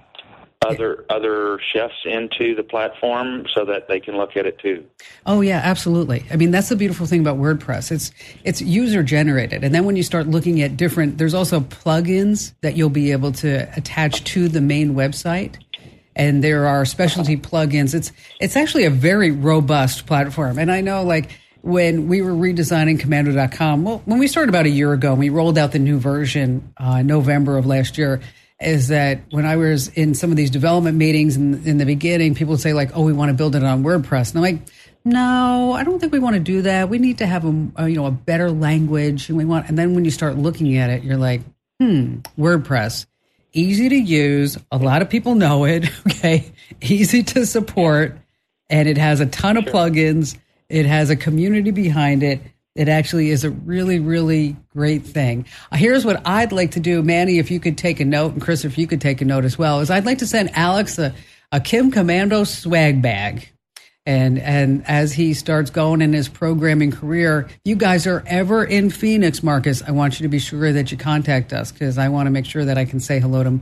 other 0.68 1.06
other 1.10 1.60
chefs 1.74 1.96
into 2.06 2.56
the 2.56 2.64
platform 2.64 3.46
so 3.56 3.66
that 3.66 3.88
they 3.88 4.00
can 4.00 4.18
look 4.18 4.36
at 4.36 4.46
it 4.46 4.60
too. 4.60 4.86
Oh 5.26 5.42
yeah, 5.42 5.62
absolutely. 5.64 6.26
I 6.32 6.36
mean, 6.36 6.52
that's 6.52 6.70
the 6.70 6.76
beautiful 6.76 7.06
thing 7.06 7.22
about 7.22 7.38
WordPress. 7.38 7.92
It's 7.92 8.12
it's 8.44 8.62
user 8.62 9.04
generated, 9.04 9.64
and 9.64 9.74
then 9.74 9.86
when 9.86 9.96
you 9.96 10.04
start 10.04 10.28
looking 10.28 10.62
at 10.62 10.78
different, 10.78 11.18
there's 11.18 11.34
also 11.34 11.62
plugins 11.62 12.54
that 12.62 12.76
you'll 12.76 12.90
be 12.90 13.12
able 13.12 13.32
to 13.34 13.70
attach 13.78 14.24
to 14.26 14.48
the 14.48 14.62
main 14.62 14.94
website. 14.94 15.56
And 16.16 16.44
there 16.44 16.68
are 16.68 16.84
specialty 16.84 17.38
plugins. 17.38 17.94
It's 17.94 18.12
it's 18.40 18.56
actually 18.56 18.86
a 18.86 18.90
very 18.90 19.32
robust 19.32 20.08
platform. 20.08 20.58
And 20.58 20.72
I 20.72 20.82
know 20.82 21.04
like 21.04 21.30
when 21.62 22.08
we 22.08 22.22
were 22.22 22.32
redesigning 22.32 23.00
komando.com, 23.00 23.84
well, 23.84 24.02
when 24.06 24.20
we 24.20 24.28
started 24.28 24.50
about 24.50 24.66
a 24.66 24.70
year 24.70 24.94
ago, 24.94 25.12
and 25.12 25.20
we 25.20 25.30
rolled 25.30 25.58
out 25.58 25.74
the 25.74 25.80
new 25.80 26.00
version 26.00 26.74
uh, 26.78 27.02
November 27.02 27.58
of 27.58 27.66
last 27.66 27.98
year 27.98 28.22
is 28.60 28.88
that 28.88 29.22
when 29.32 29.46
I 29.46 29.56
was 29.58 29.90
in 29.90 30.16
some 30.16 30.32
of 30.32 30.38
these 30.38 30.50
development 30.50 30.98
meetings 30.98 31.36
in, 31.36 31.66
in 31.68 31.78
the 31.78 31.86
beginning, 31.86 32.36
people 32.36 32.54
would 32.54 32.62
say 32.62 32.74
like, 32.74 32.92
"Oh, 32.96 33.04
we 33.04 33.14
want 33.14 33.30
to 33.30 33.34
build 33.34 33.56
it 33.56 33.64
on 33.64 33.84
WordPress," 33.84 34.30
and 34.30 34.38
I'm 34.38 34.42
like, 34.42 34.62
"No, 35.06 35.74
I 35.74 35.84
don't 35.84 36.00
think 36.00 36.12
we 36.12 36.20
want 36.20 36.36
to 36.36 36.40
do 36.40 36.64
that. 36.64 36.90
We 36.90 36.98
need 36.98 37.20
to 37.20 37.28
have 37.28 37.46
a, 37.46 37.68
a 37.76 37.88
you 37.88 37.96
know 37.96 38.08
a 38.08 38.12
better 38.12 38.50
language, 38.50 39.30
and 39.30 39.38
we 39.38 39.46
want." 39.46 39.70
And 39.70 39.78
then 39.78 39.94
when 39.94 40.06
you 40.06 40.12
start 40.12 40.38
looking 40.38 40.78
at 40.78 40.90
it, 40.90 41.04
you're 41.04 41.18
like, 41.18 41.42
"Hmm, 41.80 42.18
WordPress." 42.38 43.06
Easy 43.54 43.90
to 43.90 43.96
use. 43.96 44.58
A 44.72 44.78
lot 44.78 45.02
of 45.02 45.10
people 45.10 45.36
know 45.36 45.66
it. 45.66 45.90
Okay. 46.08 46.52
Easy 46.82 47.22
to 47.24 47.46
support. 47.46 48.18
And 48.70 48.90
it 48.90 48.98
has 48.98 49.20
a 49.20 49.28
ton 49.28 49.56
of 49.56 49.66
plugins. 49.66 50.36
It 50.68 50.86
has 50.86 51.10
a 51.10 51.16
community 51.16 51.72
behind 51.72 52.24
it. 52.24 52.42
It 52.78 52.88
actually 52.88 53.32
is 53.32 53.44
a 53.44 53.50
really, 53.50 54.00
really 54.00 54.56
great 54.70 55.04
thing. 55.04 55.46
Here's 55.74 56.06
what 56.06 56.22
I'd 56.28 56.52
like 56.52 56.72
to 56.72 56.80
do, 56.80 57.02
Manny. 57.02 57.40
If 57.40 57.50
you 57.50 57.60
could 57.60 57.76
take 57.76 58.00
a 58.00 58.06
note, 58.06 58.34
and 58.34 58.42
Chris, 58.42 58.66
if 58.66 58.78
you 58.78 58.86
could 58.86 59.02
take 59.02 59.20
a 59.20 59.26
note 59.26 59.46
as 59.46 59.58
well, 59.58 59.80
is 59.80 59.90
I'd 59.90 60.06
like 60.06 60.20
to 60.20 60.28
send 60.28 60.56
Alex 60.56 61.00
a, 61.00 61.14
a 61.52 61.60
Kim 61.60 61.92
Komando 61.92 62.46
swag 62.46 63.02
bag. 63.02 63.50
And 64.06 64.40
and 64.40 64.86
as 64.88 65.12
he 65.12 65.34
starts 65.34 65.70
going 65.70 66.02
in 66.02 66.14
his 66.14 66.30
programming 66.30 66.92
career, 66.92 67.50
you 67.66 67.76
guys 67.76 68.06
are 68.06 68.24
ever 68.28 68.64
in 68.64 68.90
Phoenix, 68.92 69.42
Marcus, 69.42 69.82
I 69.82 69.92
want 69.92 70.20
you 70.20 70.24
to 70.24 70.30
be 70.30 70.40
sure 70.40 70.72
that 70.72 70.92
you 70.92 70.98
contact 70.98 71.52
us 71.52 71.72
because 71.72 71.98
I 71.98 72.08
want 72.10 72.28
to 72.28 72.32
make 72.32 72.46
sure 72.46 72.64
that 72.64 72.78
I 72.78 72.86
can 72.86 73.02
say 73.02 73.20
hello 73.20 73.44
to, 73.44 73.60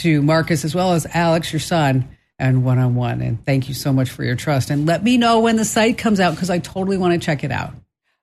to 0.00 0.22
Marcus 0.22 0.64
as 0.64 0.74
well 0.74 0.92
as 0.92 1.06
Alex, 1.14 1.52
your 1.52 1.58
son, 1.58 2.06
and 2.38 2.64
one 2.64 2.78
on 2.78 2.94
one. 2.94 3.22
And 3.22 3.44
thank 3.44 3.68
you 3.68 3.74
so 3.74 3.92
much 3.92 4.10
for 4.10 4.22
your 4.22 4.36
trust. 4.36 4.70
And 4.70 4.86
let 4.86 5.02
me 5.02 5.16
know 5.16 5.40
when 5.40 5.56
the 5.56 5.64
site 5.64 5.98
comes 5.98 6.20
out 6.20 6.34
because 6.34 6.50
I 6.50 6.58
totally 6.58 6.98
want 6.98 7.14
to 7.14 7.24
check 7.24 7.42
it 7.42 7.50
out. 7.50 7.72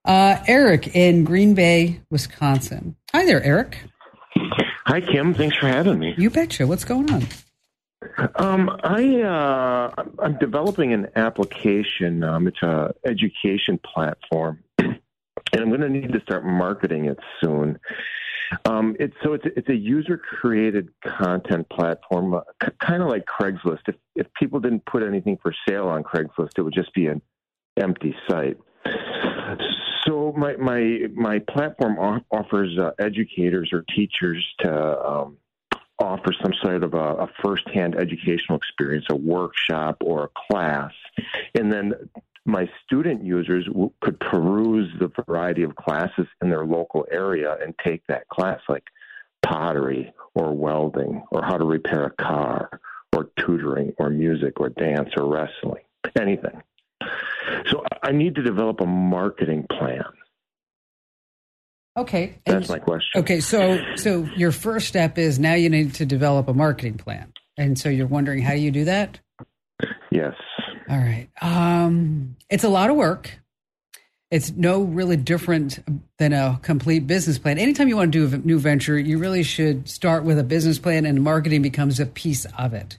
Uh, 0.05 0.37
Eric 0.47 0.95
in 0.95 1.23
Green 1.23 1.55
Bay, 1.55 1.99
Wisconsin. 2.11 2.95
Hi 3.11 3.25
there, 3.25 3.43
Eric. 3.43 3.79
Hi, 4.85 5.01
Kim. 5.01 5.33
Thanks 5.33 5.57
for 5.57 5.67
having 5.67 5.97
me. 5.97 6.13
You 6.15 6.29
betcha. 6.29 6.67
What's 6.67 6.85
going 6.85 7.11
on? 7.11 7.25
Um, 8.35 8.69
I 8.83 9.21
uh, 9.21 10.03
I'm 10.19 10.37
developing 10.37 10.93
an 10.93 11.07
application. 11.15 12.23
Um, 12.23 12.47
it's 12.47 12.61
a 12.61 12.93
education 13.03 13.79
platform, 13.79 14.63
and 14.77 14.99
I'm 15.53 15.69
going 15.69 15.81
to 15.81 15.89
need 15.89 16.13
to 16.13 16.21
start 16.21 16.45
marketing 16.45 17.05
it 17.05 17.17
soon. 17.41 17.79
Um, 18.65 18.95
it's 18.99 19.15
so 19.23 19.33
it's 19.33 19.45
it's 19.57 19.69
a 19.69 19.75
user 19.75 20.19
created 20.19 20.89
content 21.03 21.67
platform, 21.69 22.35
uh, 22.35 22.41
c- 22.63 22.69
kind 22.79 23.01
of 23.01 23.09
like 23.09 23.25
Craigslist. 23.25 23.81
If 23.87 23.95
if 24.15 24.27
people 24.39 24.59
didn't 24.59 24.85
put 24.85 25.01
anything 25.01 25.39
for 25.41 25.51
sale 25.67 25.87
on 25.87 26.03
Craigslist, 26.03 26.51
it 26.57 26.61
would 26.61 26.75
just 26.75 26.93
be 26.93 27.07
an 27.07 27.23
empty 27.75 28.15
site. 28.29 28.57
My 30.35 30.55
my 30.57 31.07
my 31.13 31.39
platform 31.39 31.97
offers 32.31 32.77
uh, 32.77 32.91
educators 32.99 33.69
or 33.71 33.85
teachers 33.95 34.45
to 34.59 35.05
um, 35.05 35.37
offer 35.99 36.33
some 36.41 36.53
sort 36.61 36.83
of 36.83 36.93
a, 36.93 36.97
a 36.97 37.29
firsthand 37.41 37.95
educational 37.95 38.57
experience, 38.57 39.05
a 39.09 39.15
workshop 39.15 39.97
or 40.03 40.25
a 40.25 40.29
class, 40.51 40.91
and 41.53 41.71
then 41.71 41.93
my 42.45 42.69
student 42.85 43.23
users 43.23 43.65
w- 43.65 43.91
could 44.01 44.19
peruse 44.19 44.91
the 44.99 45.11
variety 45.25 45.63
of 45.63 45.75
classes 45.75 46.27
in 46.41 46.49
their 46.49 46.65
local 46.65 47.05
area 47.11 47.57
and 47.61 47.73
take 47.83 48.05
that 48.07 48.27
class, 48.27 48.59
like 48.69 48.83
pottery 49.41 50.13
or 50.35 50.53
welding 50.53 51.23
or 51.31 51.43
how 51.43 51.57
to 51.57 51.65
repair 51.65 52.05
a 52.05 52.23
car 52.23 52.79
or 53.15 53.29
tutoring 53.39 53.93
or 53.97 54.09
music 54.09 54.59
or 54.59 54.69
dance 54.69 55.09
or 55.17 55.27
wrestling, 55.27 55.83
anything. 56.19 56.61
So 57.67 57.83
I 58.03 58.11
need 58.11 58.35
to 58.35 58.43
develop 58.43 58.81
a 58.81 58.85
marketing 58.85 59.65
plan. 59.69 60.03
Okay. 61.97 62.39
That's 62.45 62.69
my 62.69 62.79
question. 62.79 63.21
Okay, 63.21 63.39
so 63.39 63.79
so 63.95 64.27
your 64.35 64.51
first 64.51 64.87
step 64.87 65.17
is 65.17 65.39
now 65.39 65.53
you 65.53 65.69
need 65.69 65.93
to 65.95 66.05
develop 66.05 66.47
a 66.47 66.53
marketing 66.53 66.97
plan. 66.97 67.31
And 67.57 67.79
so 67.79 67.87
you're 67.87 68.07
wondering 68.07 68.41
how 68.41 68.53
you 68.53 68.71
do 68.71 68.85
that? 68.85 69.19
Yes. 70.11 70.33
All 70.89 70.97
right. 70.97 71.29
Um 71.41 72.35
it's 72.49 72.63
a 72.63 72.69
lot 72.69 72.89
of 72.89 72.97
work. 72.97 73.39
It's 74.31 74.51
no 74.51 74.81
really 74.81 75.15
different 75.15 75.79
than 76.17 76.33
a 76.33 76.59
complete 76.61 77.07
business 77.07 77.39
plan. 77.39 77.57
Anytime 77.57 77.87
you 77.87 77.95
want 77.95 78.11
to 78.11 78.27
do 78.27 78.35
a 78.35 78.39
new 78.39 78.59
venture, 78.59 78.99
you 78.99 79.17
really 79.17 79.43
should 79.43 79.87
start 79.87 80.25
with 80.25 80.37
a 80.37 80.43
business 80.43 80.79
plan 80.79 81.05
and 81.05 81.23
marketing 81.23 81.61
becomes 81.61 81.99
a 81.99 82.05
piece 82.05 82.45
of 82.57 82.73
it. 82.73 82.97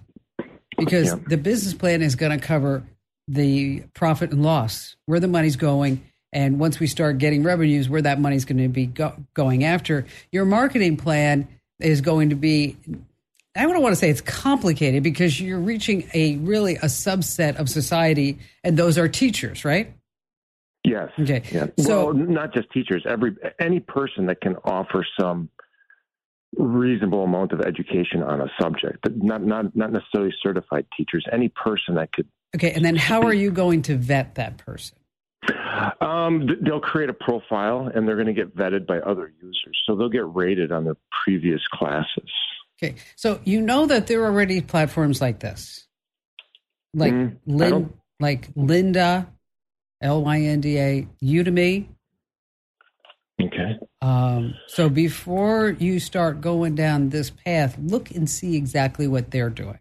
Because 0.78 1.08
yeah. 1.08 1.18
the 1.26 1.36
business 1.36 1.74
plan 1.74 2.00
is 2.00 2.14
going 2.14 2.38
to 2.38 2.44
cover 2.44 2.84
the 3.28 3.82
profit 3.92 4.30
and 4.30 4.42
loss, 4.42 4.96
where 5.06 5.20
the 5.20 5.28
money's 5.28 5.56
going, 5.56 6.02
and 6.32 6.58
once 6.58 6.78
we 6.80 6.86
start 6.86 7.18
getting 7.18 7.42
revenues, 7.42 7.88
where 7.88 8.02
that 8.02 8.20
money's 8.20 8.44
going 8.44 8.58
to 8.58 8.68
be 8.68 8.86
go- 8.86 9.16
going 9.34 9.64
after. 9.64 10.06
Your 10.32 10.44
marketing 10.44 10.96
plan 10.96 11.48
is 11.80 12.00
going 12.00 12.30
to 12.30 12.36
be. 12.36 12.76
I 13.56 13.62
don't 13.62 13.82
want 13.82 13.92
to 13.92 13.96
say 13.96 14.10
it's 14.10 14.20
complicated 14.20 15.02
because 15.02 15.40
you're 15.40 15.58
reaching 15.58 16.08
a 16.12 16.36
really 16.36 16.76
a 16.76 16.86
subset 16.86 17.56
of 17.56 17.68
society, 17.68 18.38
and 18.62 18.76
those 18.76 18.98
are 18.98 19.08
teachers, 19.08 19.64
right? 19.64 19.94
Yes. 20.84 21.10
Okay. 21.18 21.42
Yeah. 21.50 21.68
So, 21.78 22.06
well, 22.06 22.14
not 22.14 22.52
just 22.52 22.70
teachers. 22.70 23.04
Every 23.08 23.34
any 23.58 23.80
person 23.80 24.26
that 24.26 24.40
can 24.40 24.56
offer 24.64 25.06
some 25.18 25.48
reasonable 26.56 27.24
amount 27.24 27.52
of 27.52 27.60
education 27.60 28.22
on 28.22 28.40
a 28.40 28.50
subject, 28.60 28.98
but 29.02 29.16
not 29.16 29.42
not 29.42 29.74
not 29.74 29.90
necessarily 29.90 30.34
certified 30.42 30.86
teachers. 30.96 31.24
Any 31.32 31.48
person 31.48 31.94
that 31.94 32.12
could 32.12 32.28
Okay, 32.54 32.72
and 32.72 32.84
then 32.84 32.96
how 32.96 33.22
are 33.22 33.34
you 33.34 33.50
going 33.50 33.82
to 33.82 33.96
vet 33.96 34.36
that 34.36 34.58
person? 34.58 34.96
Um, 36.00 36.48
they'll 36.62 36.80
create 36.80 37.10
a 37.10 37.14
profile 37.14 37.90
and 37.94 38.06
they're 38.06 38.16
going 38.16 38.26
to 38.26 38.32
get 38.32 38.56
vetted 38.56 38.86
by 38.86 38.98
other 38.98 39.32
users. 39.42 39.80
So 39.86 39.94
they'll 39.94 40.08
get 40.08 40.26
rated 40.34 40.72
on 40.72 40.84
their 40.84 40.96
previous 41.24 41.60
classes. 41.68 42.30
Okay, 42.82 42.96
so 43.16 43.40
you 43.44 43.60
know 43.60 43.86
that 43.86 44.06
there 44.06 44.22
are 44.22 44.26
already 44.26 44.60
platforms 44.60 45.20
like 45.20 45.40
this, 45.40 45.86
like 46.92 47.12
mm, 47.12 47.36
Lin, 47.46 47.94
like 48.20 48.52
Lynda, 48.52 49.28
L 50.02 50.22
Y 50.22 50.40
N 50.40 50.60
D 50.60 50.78
A, 50.78 51.08
Udemy. 51.22 51.88
Okay. 53.40 53.78
Um, 54.02 54.54
so 54.66 54.88
before 54.88 55.70
you 55.70 56.00
start 56.00 56.40
going 56.40 56.74
down 56.74 57.08
this 57.08 57.30
path, 57.30 57.76
look 57.78 58.10
and 58.10 58.28
see 58.28 58.56
exactly 58.56 59.06
what 59.06 59.30
they're 59.30 59.50
doing. 59.50 59.78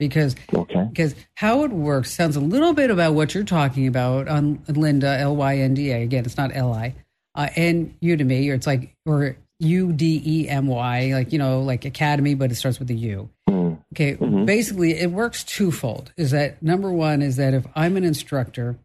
Because 0.00 0.34
okay. 0.52 0.88
because 0.90 1.14
how 1.34 1.62
it 1.62 1.70
works 1.70 2.10
sounds 2.10 2.34
a 2.34 2.40
little 2.40 2.72
bit 2.72 2.90
about 2.90 3.14
what 3.14 3.34
you're 3.34 3.44
talking 3.44 3.86
about 3.86 4.26
on 4.26 4.58
Lynda 4.66 5.20
L 5.20 5.36
Y 5.36 5.58
N 5.58 5.74
D 5.74 5.92
A. 5.92 6.02
Again, 6.02 6.24
it's 6.24 6.36
not 6.36 6.50
L 6.52 6.72
I. 6.72 6.94
Uh, 7.36 7.48
and 7.54 7.94
Udemy, 8.00 8.50
or 8.50 8.54
it's 8.54 8.66
like 8.66 8.96
or 9.06 9.36
U 9.60 9.92
D 9.92 10.20
E 10.24 10.48
M 10.48 10.66
Y, 10.66 11.12
like 11.12 11.32
you 11.32 11.38
know, 11.38 11.60
like 11.60 11.84
Academy, 11.84 12.34
but 12.34 12.50
it 12.50 12.56
starts 12.56 12.80
with 12.80 12.90
a 12.90 12.94
U. 12.94 13.30
Okay, 13.92 14.14
basically, 14.14 14.92
it 14.92 15.10
works 15.10 15.42
twofold. 15.44 16.12
Is 16.16 16.30
that 16.30 16.62
number 16.62 16.90
one 16.92 17.22
is 17.22 17.36
that 17.36 17.54
if 17.54 17.66
I'm 17.74 17.96
an 17.96 18.04
instructor, 18.04 18.78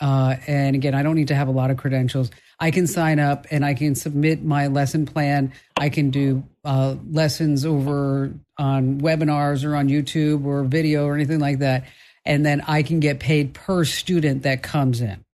uh, 0.00 0.36
and 0.46 0.76
again, 0.76 0.94
I 0.94 1.02
don't 1.02 1.16
need 1.16 1.28
to 1.28 1.34
have 1.34 1.48
a 1.48 1.52
lot 1.52 1.70
of 1.70 1.76
credentials. 1.76 2.30
I 2.60 2.70
can 2.70 2.86
sign 2.86 3.18
up 3.18 3.46
and 3.50 3.64
I 3.64 3.74
can 3.74 3.94
submit 3.94 4.42
my 4.42 4.68
lesson 4.68 5.06
plan. 5.06 5.52
I 5.76 5.88
can 5.88 6.10
do 6.10 6.44
uh, 6.64 6.96
lessons 7.10 7.64
over 7.64 8.32
on 8.56 9.00
webinars 9.00 9.64
or 9.64 9.74
on 9.74 9.88
YouTube 9.88 10.44
or 10.44 10.64
video 10.64 11.06
or 11.06 11.14
anything 11.14 11.40
like 11.40 11.60
that. 11.60 11.84
And 12.24 12.44
then 12.44 12.62
I 12.66 12.82
can 12.82 13.00
get 13.00 13.20
paid 13.20 13.54
per 13.54 13.84
student 13.84 14.42
that 14.42 14.62
comes 14.62 15.00
in. 15.00 15.24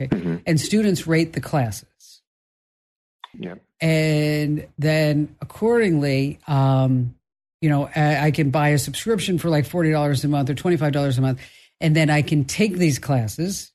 Okay. 0.00 0.40
And 0.46 0.60
students 0.60 1.06
rate 1.06 1.32
the 1.32 1.40
classes. 1.40 2.22
Yep. 3.38 3.62
And 3.80 4.66
then 4.78 5.36
accordingly, 5.40 6.38
um, 6.46 7.14
you 7.60 7.68
know, 7.68 7.88
I, 7.94 8.26
I 8.26 8.30
can 8.30 8.50
buy 8.50 8.70
a 8.70 8.78
subscription 8.78 9.38
for 9.38 9.48
like 9.48 9.64
$40 9.66 10.24
a 10.24 10.28
month 10.28 10.50
or 10.50 10.54
$25 10.54 11.18
a 11.18 11.20
month. 11.20 11.40
And 11.80 11.94
then 11.94 12.08
I 12.08 12.22
can 12.22 12.44
take 12.44 12.76
these 12.76 12.98
classes 12.98 13.72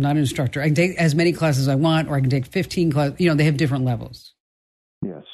I'm 0.00 0.04
not 0.04 0.12
an 0.12 0.22
instructor. 0.22 0.62
I 0.62 0.66
can 0.66 0.74
take 0.74 0.96
as 0.96 1.14
many 1.14 1.32
classes 1.32 1.62
as 1.62 1.68
I 1.68 1.74
want, 1.74 2.08
or 2.08 2.16
I 2.16 2.20
can 2.20 2.30
take 2.30 2.46
15 2.46 2.90
classes. 2.90 3.20
You 3.20 3.28
know, 3.28 3.34
they 3.34 3.44
have 3.44 3.58
different 3.58 3.84
levels. 3.84 4.32
Yes. 5.04 5.24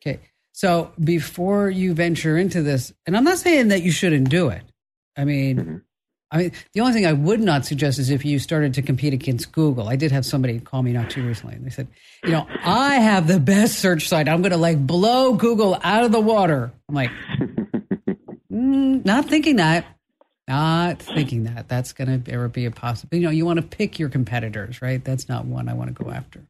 Okay. 0.00 0.20
So 0.52 0.92
before 1.02 1.68
you 1.68 1.92
venture 1.92 2.38
into 2.38 2.62
this, 2.62 2.94
and 3.06 3.16
I'm 3.16 3.24
not 3.24 3.36
saying 3.36 3.68
that 3.68 3.82
you 3.82 3.90
shouldn't 3.92 4.30
do 4.30 4.48
it. 4.48 4.62
I 5.14 5.24
mean, 5.26 5.82
I 6.30 6.38
mean, 6.38 6.52
the 6.72 6.80
only 6.80 6.94
thing 6.94 7.04
I 7.04 7.12
would 7.12 7.40
not 7.40 7.66
suggest 7.66 7.98
is 7.98 8.08
if 8.08 8.24
you 8.24 8.38
started 8.38 8.72
to 8.74 8.82
compete 8.82 9.12
against 9.12 9.52
Google. 9.52 9.88
I 9.88 9.96
did 9.96 10.10
have 10.10 10.24
somebody 10.24 10.58
call 10.58 10.82
me 10.82 10.92
not 10.92 11.10
too 11.10 11.26
recently, 11.26 11.56
and 11.56 11.66
they 11.66 11.70
said, 11.70 11.86
you 12.24 12.30
know, 12.30 12.46
I 12.64 12.94
have 12.94 13.26
the 13.26 13.38
best 13.38 13.78
search 13.78 14.08
site. 14.08 14.26
I'm 14.26 14.40
going 14.40 14.52
to 14.52 14.56
like 14.56 14.84
blow 14.86 15.34
Google 15.34 15.78
out 15.84 16.04
of 16.04 16.12
the 16.12 16.20
water. 16.20 16.72
I'm 16.88 16.94
like, 16.94 17.10
mm, 18.50 19.04
not 19.04 19.26
thinking 19.26 19.56
that. 19.56 19.84
Not 20.46 21.00
thinking 21.00 21.44
that 21.44 21.68
that's 21.68 21.92
going 21.94 22.22
to 22.22 22.30
ever 22.30 22.48
be 22.48 22.66
a 22.66 22.70
possibility. 22.70 23.22
You 23.22 23.26
know, 23.28 23.30
you 23.30 23.46
want 23.46 23.60
to 23.60 23.66
pick 23.66 23.98
your 23.98 24.10
competitors, 24.10 24.82
right? 24.82 25.02
That's 25.02 25.28
not 25.28 25.46
one 25.46 25.68
I 25.68 25.74
want 25.74 25.96
to 25.96 26.04
go 26.04 26.10
after. 26.10 26.42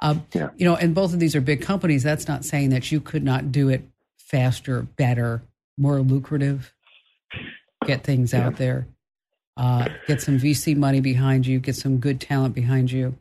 Um, 0.00 0.24
Yeah. 0.32 0.50
You 0.56 0.66
know, 0.66 0.76
and 0.76 0.94
both 0.94 1.12
of 1.12 1.18
these 1.18 1.34
are 1.34 1.40
big 1.40 1.62
companies. 1.62 2.02
That's 2.02 2.28
not 2.28 2.44
saying 2.44 2.70
that 2.70 2.92
you 2.92 3.00
could 3.00 3.24
not 3.24 3.50
do 3.50 3.68
it 3.68 3.82
faster, 4.18 4.82
better, 4.82 5.42
more 5.76 6.00
lucrative. 6.00 6.72
Get 7.86 8.04
things 8.04 8.34
out 8.34 8.56
there. 8.56 8.86
Uh, 9.56 9.88
get 10.06 10.20
some 10.22 10.38
VC 10.38 10.76
money 10.76 11.00
behind 11.00 11.46
you. 11.46 11.58
Get 11.58 11.76
some 11.76 11.98
good 11.98 12.20
talent 12.20 12.54
behind 12.54 12.90
you. 12.90 13.16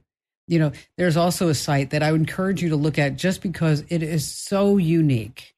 You 0.48 0.60
know, 0.60 0.72
there's 0.98 1.18
also 1.18 1.50
a 1.50 1.56
site 1.56 1.92
that 1.92 2.04
I 2.04 2.12
would 2.12 2.22
encourage 2.22 2.62
you 2.62 2.70
to 2.70 2.76
look 2.76 3.00
at 3.00 3.18
just 3.18 3.42
because 3.42 3.84
it 3.90 4.04
is 4.04 4.28
so 4.28 4.78
unique 4.78 5.56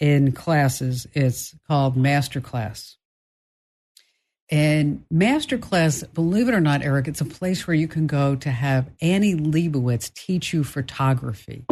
in 0.00 0.32
classes. 0.32 1.06
It's 1.14 1.54
called 1.66 1.96
Masterclass. 1.96 2.96
And 4.50 5.04
Masterclass, 5.12 6.12
believe 6.12 6.48
it 6.48 6.54
or 6.54 6.60
not, 6.60 6.82
Eric, 6.82 7.08
it's 7.08 7.20
a 7.20 7.26
place 7.26 7.66
where 7.66 7.74
you 7.74 7.88
can 7.88 8.06
go 8.06 8.36
to 8.36 8.50
have 8.50 8.90
Annie 9.00 9.34
Leibovitz 9.34 10.12
teach 10.12 10.52
you 10.52 10.62
photography. 10.62 11.64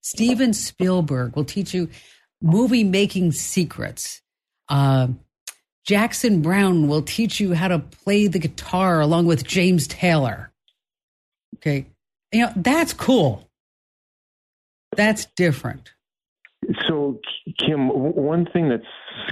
Steven 0.00 0.52
Spielberg 0.52 1.36
will 1.36 1.44
teach 1.44 1.72
you 1.72 1.88
movie 2.42 2.84
making 2.84 3.32
secrets. 3.32 4.20
Uh, 4.68 5.08
Jackson 5.86 6.42
Browne 6.42 6.88
will 6.88 7.02
teach 7.02 7.40
you 7.40 7.54
how 7.54 7.68
to 7.68 7.78
play 7.78 8.26
the 8.26 8.38
guitar 8.38 9.00
along 9.00 9.26
with 9.26 9.44
James 9.44 9.86
Taylor. 9.86 10.50
Okay. 11.56 11.86
You 12.32 12.46
know, 12.46 12.52
that's 12.56 12.92
cool. 12.92 13.48
That's 14.96 15.26
different. 15.36 15.92
So, 16.88 17.20
Kim, 17.58 17.88
one 17.88 18.46
thing 18.46 18.68
that's 18.68 18.84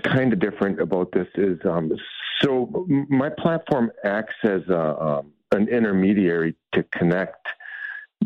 kind 0.03 0.33
of 0.33 0.39
different 0.39 0.81
about 0.81 1.13
this 1.13 1.27
is 1.35 1.59
um, 1.65 1.91
so 2.43 2.87
my 3.09 3.29
platform 3.29 3.91
acts 4.05 4.35
as 4.45 4.63
a, 4.69 5.03
um, 5.03 5.33
an 5.53 5.69
intermediary 5.69 6.55
to 6.73 6.83
connect 6.85 7.47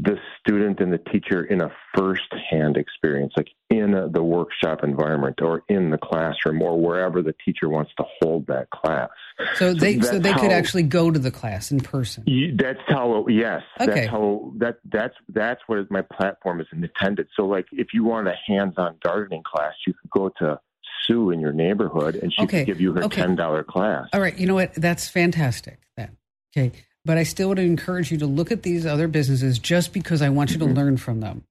the 0.02 0.18
student 0.38 0.80
and 0.80 0.92
the 0.92 0.98
teacher 0.98 1.44
in 1.44 1.60
a 1.62 1.70
first-hand 1.96 2.76
experience, 2.76 3.32
like 3.36 3.48
in 3.70 3.94
a, 3.94 4.08
the 4.08 4.22
workshop 4.22 4.84
environment 4.84 5.40
or 5.40 5.62
in 5.68 5.90
the 5.90 5.98
classroom 5.98 6.60
or 6.60 6.78
wherever 6.78 7.22
the 7.22 7.34
teacher 7.44 7.68
wants 7.68 7.90
to 7.96 8.04
hold 8.20 8.46
that 8.46 8.68
class. 8.70 9.08
So 9.54 9.72
they 9.72 10.00
so, 10.00 10.18
they 10.18 10.34
could 10.34 10.52
actually 10.52 10.82
go 10.82 11.10
to 11.10 11.18
the 11.18 11.30
class 11.30 11.70
in 11.70 11.80
person. 11.80 12.24
That's 12.58 12.78
how. 12.88 13.26
Yes, 13.28 13.62
Okay. 13.80 13.92
that's 13.92 14.10
how. 14.10 14.52
That 14.56 14.78
that's 14.84 15.14
that's 15.28 15.60
what 15.66 15.90
my 15.90 16.02
platform 16.02 16.60
is 16.60 16.66
intended. 16.72 17.28
So, 17.34 17.46
like, 17.46 17.66
if 17.72 17.88
you 17.92 18.04
want 18.04 18.28
a 18.28 18.34
hands-on 18.46 18.96
gardening 19.02 19.42
class, 19.44 19.74
you 19.86 19.94
could 19.94 20.10
go 20.10 20.30
to 20.40 20.58
Sue 21.06 21.30
in 21.30 21.40
your 21.40 21.52
neighborhood, 21.52 22.16
and 22.16 22.32
she 22.32 22.42
Okay, 22.42 22.60
could 22.60 22.66
give 22.66 22.80
you 22.80 22.92
her 22.92 23.04
okay. 23.04 23.20
ten 23.22 23.34
dollar 23.36 23.62
class. 23.62 24.08
All 24.12 24.20
right, 24.20 24.36
you 24.38 24.46
know 24.46 24.54
what? 24.54 24.74
That's 24.74 25.08
fantastic. 25.08 25.80
Then, 25.96 26.16
okay, 26.56 26.72
but 27.04 27.18
I 27.18 27.22
still 27.22 27.48
would 27.50 27.58
encourage 27.58 28.10
you 28.10 28.18
to 28.18 28.26
look 28.26 28.50
at 28.50 28.62
these 28.62 28.86
other 28.86 29.08
businesses 29.08 29.58
just 29.58 29.92
because 29.92 30.22
I 30.22 30.28
want 30.28 30.50
you 30.52 30.58
to 30.58 30.64
mm-hmm. 30.64 30.74
learn 30.74 30.96
from 30.96 31.20
them. 31.20 31.44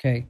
Okay, 0.00 0.26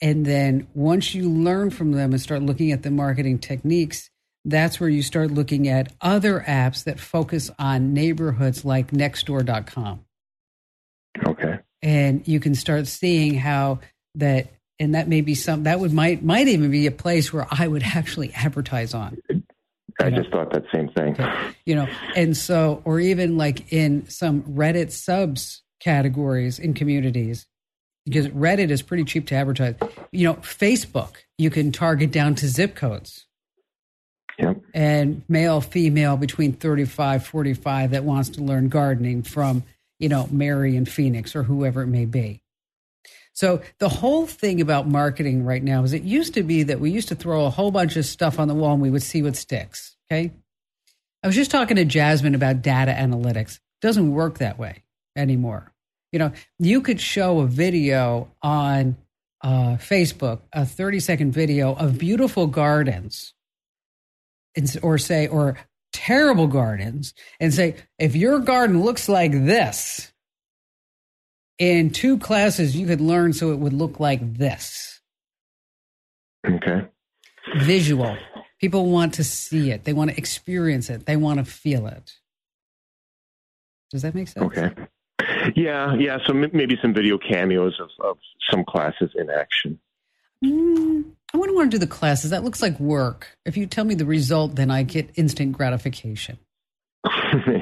and 0.00 0.24
then 0.24 0.68
once 0.74 1.14
you 1.14 1.28
learn 1.28 1.70
from 1.70 1.92
them 1.92 2.12
and 2.12 2.20
start 2.20 2.42
looking 2.42 2.72
at 2.72 2.82
the 2.82 2.90
marketing 2.90 3.38
techniques, 3.38 4.10
that's 4.44 4.80
where 4.80 4.88
you 4.88 5.02
start 5.02 5.30
looking 5.30 5.68
at 5.68 5.92
other 6.00 6.44
apps 6.46 6.84
that 6.84 7.00
focus 7.00 7.50
on 7.58 7.92
neighborhoods 7.92 8.64
like 8.64 8.90
Nextdoor.com. 8.90 10.04
Okay. 11.26 11.58
and 11.82 12.26
you 12.28 12.38
can 12.38 12.54
start 12.54 12.86
seeing 12.86 13.34
how 13.34 13.80
that 14.14 14.48
and 14.80 14.94
that 14.94 15.08
may 15.08 15.20
be 15.20 15.34
some 15.34 15.64
that 15.64 15.80
would 15.80 15.92
might 15.92 16.22
might 16.22 16.48
even 16.48 16.70
be 16.70 16.86
a 16.86 16.90
place 16.90 17.32
where 17.32 17.46
I 17.50 17.66
would 17.66 17.82
actually 17.82 18.32
advertise 18.34 18.94
on. 18.94 19.18
I 20.00 20.10
just 20.10 20.30
thought 20.30 20.52
that 20.52 20.64
same 20.72 20.88
thing. 20.90 21.16
you 21.64 21.74
know 21.74 21.88
and 22.14 22.36
so 22.36 22.82
or 22.84 23.00
even 23.00 23.36
like 23.36 23.72
in 23.72 24.08
some 24.08 24.42
reddit 24.42 24.92
subs 24.92 25.62
categories 25.80 26.58
in 26.58 26.74
communities 26.74 27.46
because 28.04 28.28
reddit 28.28 28.70
is 28.70 28.82
pretty 28.82 29.04
cheap 29.04 29.26
to 29.28 29.34
advertise. 29.34 29.74
You 30.12 30.28
know 30.28 30.34
facebook 30.34 31.16
you 31.36 31.50
can 31.50 31.72
target 31.72 32.10
down 32.10 32.34
to 32.36 32.48
zip 32.48 32.74
codes. 32.74 33.24
Yep. 34.40 34.58
and 34.72 35.22
male 35.28 35.60
female 35.60 36.16
between 36.16 36.52
35 36.52 37.26
45 37.26 37.90
that 37.90 38.04
wants 38.04 38.28
to 38.30 38.40
learn 38.40 38.68
gardening 38.68 39.24
from 39.24 39.64
you 39.98 40.08
know 40.08 40.28
mary 40.30 40.76
in 40.76 40.84
phoenix 40.84 41.34
or 41.34 41.42
whoever 41.42 41.82
it 41.82 41.88
may 41.88 42.04
be 42.04 42.40
so 43.38 43.60
the 43.78 43.88
whole 43.88 44.26
thing 44.26 44.60
about 44.60 44.88
marketing 44.88 45.44
right 45.44 45.62
now 45.62 45.84
is 45.84 45.92
it 45.92 46.02
used 46.02 46.34
to 46.34 46.42
be 46.42 46.64
that 46.64 46.80
we 46.80 46.90
used 46.90 47.06
to 47.06 47.14
throw 47.14 47.44
a 47.44 47.50
whole 47.50 47.70
bunch 47.70 47.94
of 47.94 48.04
stuff 48.04 48.40
on 48.40 48.48
the 48.48 48.54
wall 48.54 48.72
and 48.72 48.82
we 48.82 48.90
would 48.90 49.04
see 49.04 49.22
what 49.22 49.36
sticks. 49.36 49.94
Okay. 50.10 50.32
I 51.22 51.26
was 51.28 51.36
just 51.36 51.52
talking 51.52 51.76
to 51.76 51.84
Jasmine 51.84 52.34
about 52.34 52.62
data 52.62 52.90
analytics. 52.90 53.58
It 53.58 53.60
doesn't 53.80 54.10
work 54.10 54.38
that 54.38 54.58
way 54.58 54.82
anymore. 55.14 55.72
You 56.10 56.18
know, 56.18 56.32
you 56.58 56.80
could 56.80 57.00
show 57.00 57.38
a 57.38 57.46
video 57.46 58.28
on 58.42 58.96
uh, 59.40 59.76
Facebook, 59.76 60.40
a 60.52 60.66
30 60.66 60.98
second 60.98 61.30
video 61.30 61.76
of 61.76 61.96
beautiful 61.96 62.48
gardens, 62.48 63.34
or 64.82 64.98
say, 64.98 65.28
or 65.28 65.56
terrible 65.92 66.48
gardens, 66.48 67.14
and 67.38 67.54
say, 67.54 67.76
if 68.00 68.16
your 68.16 68.40
garden 68.40 68.82
looks 68.82 69.08
like 69.08 69.30
this, 69.30 70.12
in 71.58 71.90
two 71.90 72.18
classes 72.18 72.76
you 72.76 72.86
could 72.86 73.00
learn 73.00 73.32
so 73.32 73.52
it 73.52 73.58
would 73.58 73.72
look 73.72 73.98
like 74.00 74.34
this 74.38 75.00
Okay. 76.46 76.86
visual 77.56 78.16
people 78.60 78.86
want 78.90 79.14
to 79.14 79.24
see 79.24 79.70
it 79.70 79.84
they 79.84 79.92
want 79.92 80.10
to 80.10 80.16
experience 80.16 80.88
it 80.90 81.06
they 81.06 81.16
want 81.16 81.38
to 81.38 81.44
feel 81.44 81.86
it 81.86 82.12
does 83.90 84.02
that 84.02 84.14
make 84.14 84.28
sense 84.28 84.44
Okay. 84.56 84.74
Yeah, 85.56 85.94
yeah. 85.96 86.18
So 86.26 86.32
m- 86.34 86.50
maybe 86.52 86.76
some 86.80 86.92
video 86.94 87.18
cameos 87.18 87.78
of, 87.80 87.88
of 88.04 88.18
some 88.50 88.64
classes 88.64 89.10
in 89.16 89.30
action. 89.30 89.78
mm, 90.44 91.04
i 91.34 91.36
wouldn't 91.36 91.56
want 91.56 91.70
to 91.70 91.74
do 91.76 91.80
the 91.80 91.86
classes 91.90 92.30
that 92.30 92.44
looks 92.44 92.62
like 92.62 92.78
work 92.78 93.36
if 93.44 93.56
you 93.56 93.66
tell 93.66 93.84
me 93.84 93.94
the 93.94 94.04
result 94.06 94.54
then 94.56 94.70
i 94.70 94.82
get 94.82 95.10
instant 95.16 95.52
gratification 95.52 96.38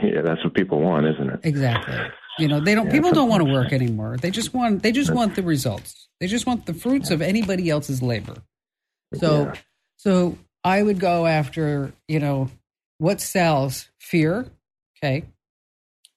yeah, 0.02 0.22
that's 0.22 0.42
what 0.44 0.54
people 0.54 0.80
want, 0.80 1.06
isn't 1.06 1.28
it? 1.30 1.40
exactly 1.44 1.94
you 2.38 2.48
know 2.48 2.60
they 2.60 2.74
don't 2.74 2.86
Yeah, 2.86 2.92
people 2.92 3.12
don't 3.12 3.28
want 3.28 3.42
to 3.44 3.50
work 3.50 3.72
anymore 3.72 4.16
they 4.16 4.30
just 4.30 4.52
want 4.54 4.82
they 4.82 4.92
just 4.92 5.12
want 5.12 5.34
the 5.36 5.42
results 5.42 6.08
they 6.20 6.26
just 6.26 6.46
want 6.46 6.66
the 6.66 6.74
fruits 6.74 7.10
of 7.10 7.22
anybody 7.22 7.70
else's 7.70 8.02
labor 8.02 8.36
so 9.14 9.44
Yeah. 9.44 9.54
so 9.96 10.38
i 10.64 10.82
would 10.82 10.98
go 11.00 11.26
after 11.26 11.92
you 12.08 12.18
know 12.20 12.50
what 12.98 13.20
sells 13.20 13.88
fear 14.00 14.50
okay 14.98 15.24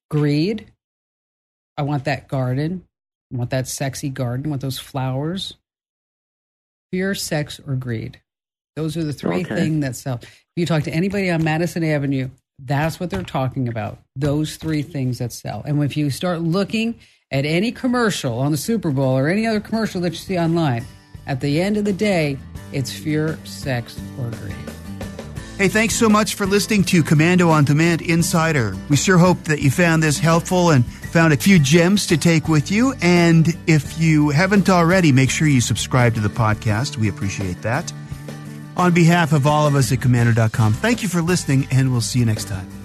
greed 0.10 0.72
i 1.78 1.82
want 1.84 2.06
that 2.06 2.28
garden 2.28 2.84
I 3.32 3.38
want 3.38 3.52
that 3.52 3.68
sexy 3.68 4.10
garden, 4.10 4.48
I 4.48 4.50
want 4.50 4.62
those 4.64 4.80
flowers. 4.80 5.54
Fear, 6.92 7.14
sex, 7.14 7.60
or 7.60 7.76
greed. 7.76 8.20
Those 8.76 8.98
are 8.98 9.04
the 9.04 9.14
three 9.14 9.42
Okay. 9.42 9.54
things 9.54 9.82
that 9.82 9.96
sell. 9.96 10.16
If 10.24 10.48
you 10.56 10.66
talk 10.66 10.82
to 10.86 10.92
anybody 10.92 11.30
on 11.30 11.44
Madison 11.44 11.84
Avenue, 11.84 12.30
that's 12.66 13.00
what 13.00 13.10
they're 13.10 13.24
talking 13.24 13.68
about. 13.68 14.00
Those 14.16 14.58
three 14.58 14.82
things 14.82 15.20
that 15.20 15.32
sell. 15.32 15.64
And 15.66 15.84
if 15.84 15.96
you 15.98 16.10
start 16.10 16.42
looking 16.42 17.00
at 17.32 17.46
any 17.46 17.72
commercial 17.72 18.40
on 18.40 18.52
the 18.52 18.58
Super 18.58 18.92
Bowl 18.92 19.18
or 19.18 19.28
any 19.28 19.46
other 19.46 19.60
commercial 19.60 20.02
that 20.02 20.12
you 20.12 20.18
see 20.18 20.38
online, 20.38 20.86
at 21.28 21.42
the 21.42 21.62
end 21.62 21.78
of 21.78 21.86
the 21.86 21.94
day, 21.94 22.38
it's 22.74 22.92
fear, 22.92 23.38
sex, 23.44 24.00
or 24.20 24.30
greed. 24.32 24.56
Hey, 25.58 25.68
thanks 25.68 25.94
so 25.94 26.08
much 26.08 26.36
for 26.36 26.46
listening 26.46 26.86
to 26.86 27.04
Komando 27.04 27.50
on 27.50 27.66
Demand 27.66 28.02
Insider. 28.02 28.78
We 28.88 28.96
sure 28.96 29.18
hope 29.18 29.44
that 29.44 29.62
you 29.62 29.70
found 29.70 30.02
this 30.02 30.18
helpful 30.18 30.72
and 30.72 30.86
found 30.86 31.34
a 31.34 31.38
few 31.38 31.60
gems 31.60 32.08
to 32.08 32.18
take 32.18 32.48
with 32.48 32.72
you. 32.72 32.94
And 33.02 33.48
if 33.68 34.00
you 34.00 34.30
haven't 34.30 34.70
already, 34.70 35.12
make 35.12 35.30
sure 35.30 35.48
you 35.48 35.60
subscribe 35.60 36.16
to 36.16 36.22
the 36.22 36.30
podcast. 36.30 36.98
We 36.98 37.10
appreciate 37.10 37.62
that. 37.62 37.92
On 38.80 38.94
behalf 38.94 39.34
of 39.34 39.46
all 39.46 39.68
of 39.68 39.76
us 39.76 39.92
at 39.92 40.00
Komando.com, 40.00 40.72
thank 40.72 41.04
you 41.04 41.10
for 41.10 41.22
listening, 41.22 41.68
and 41.70 41.92
we'll 41.92 42.00
see 42.00 42.20
you 42.20 42.26
next 42.26 42.48
time. 42.48 42.79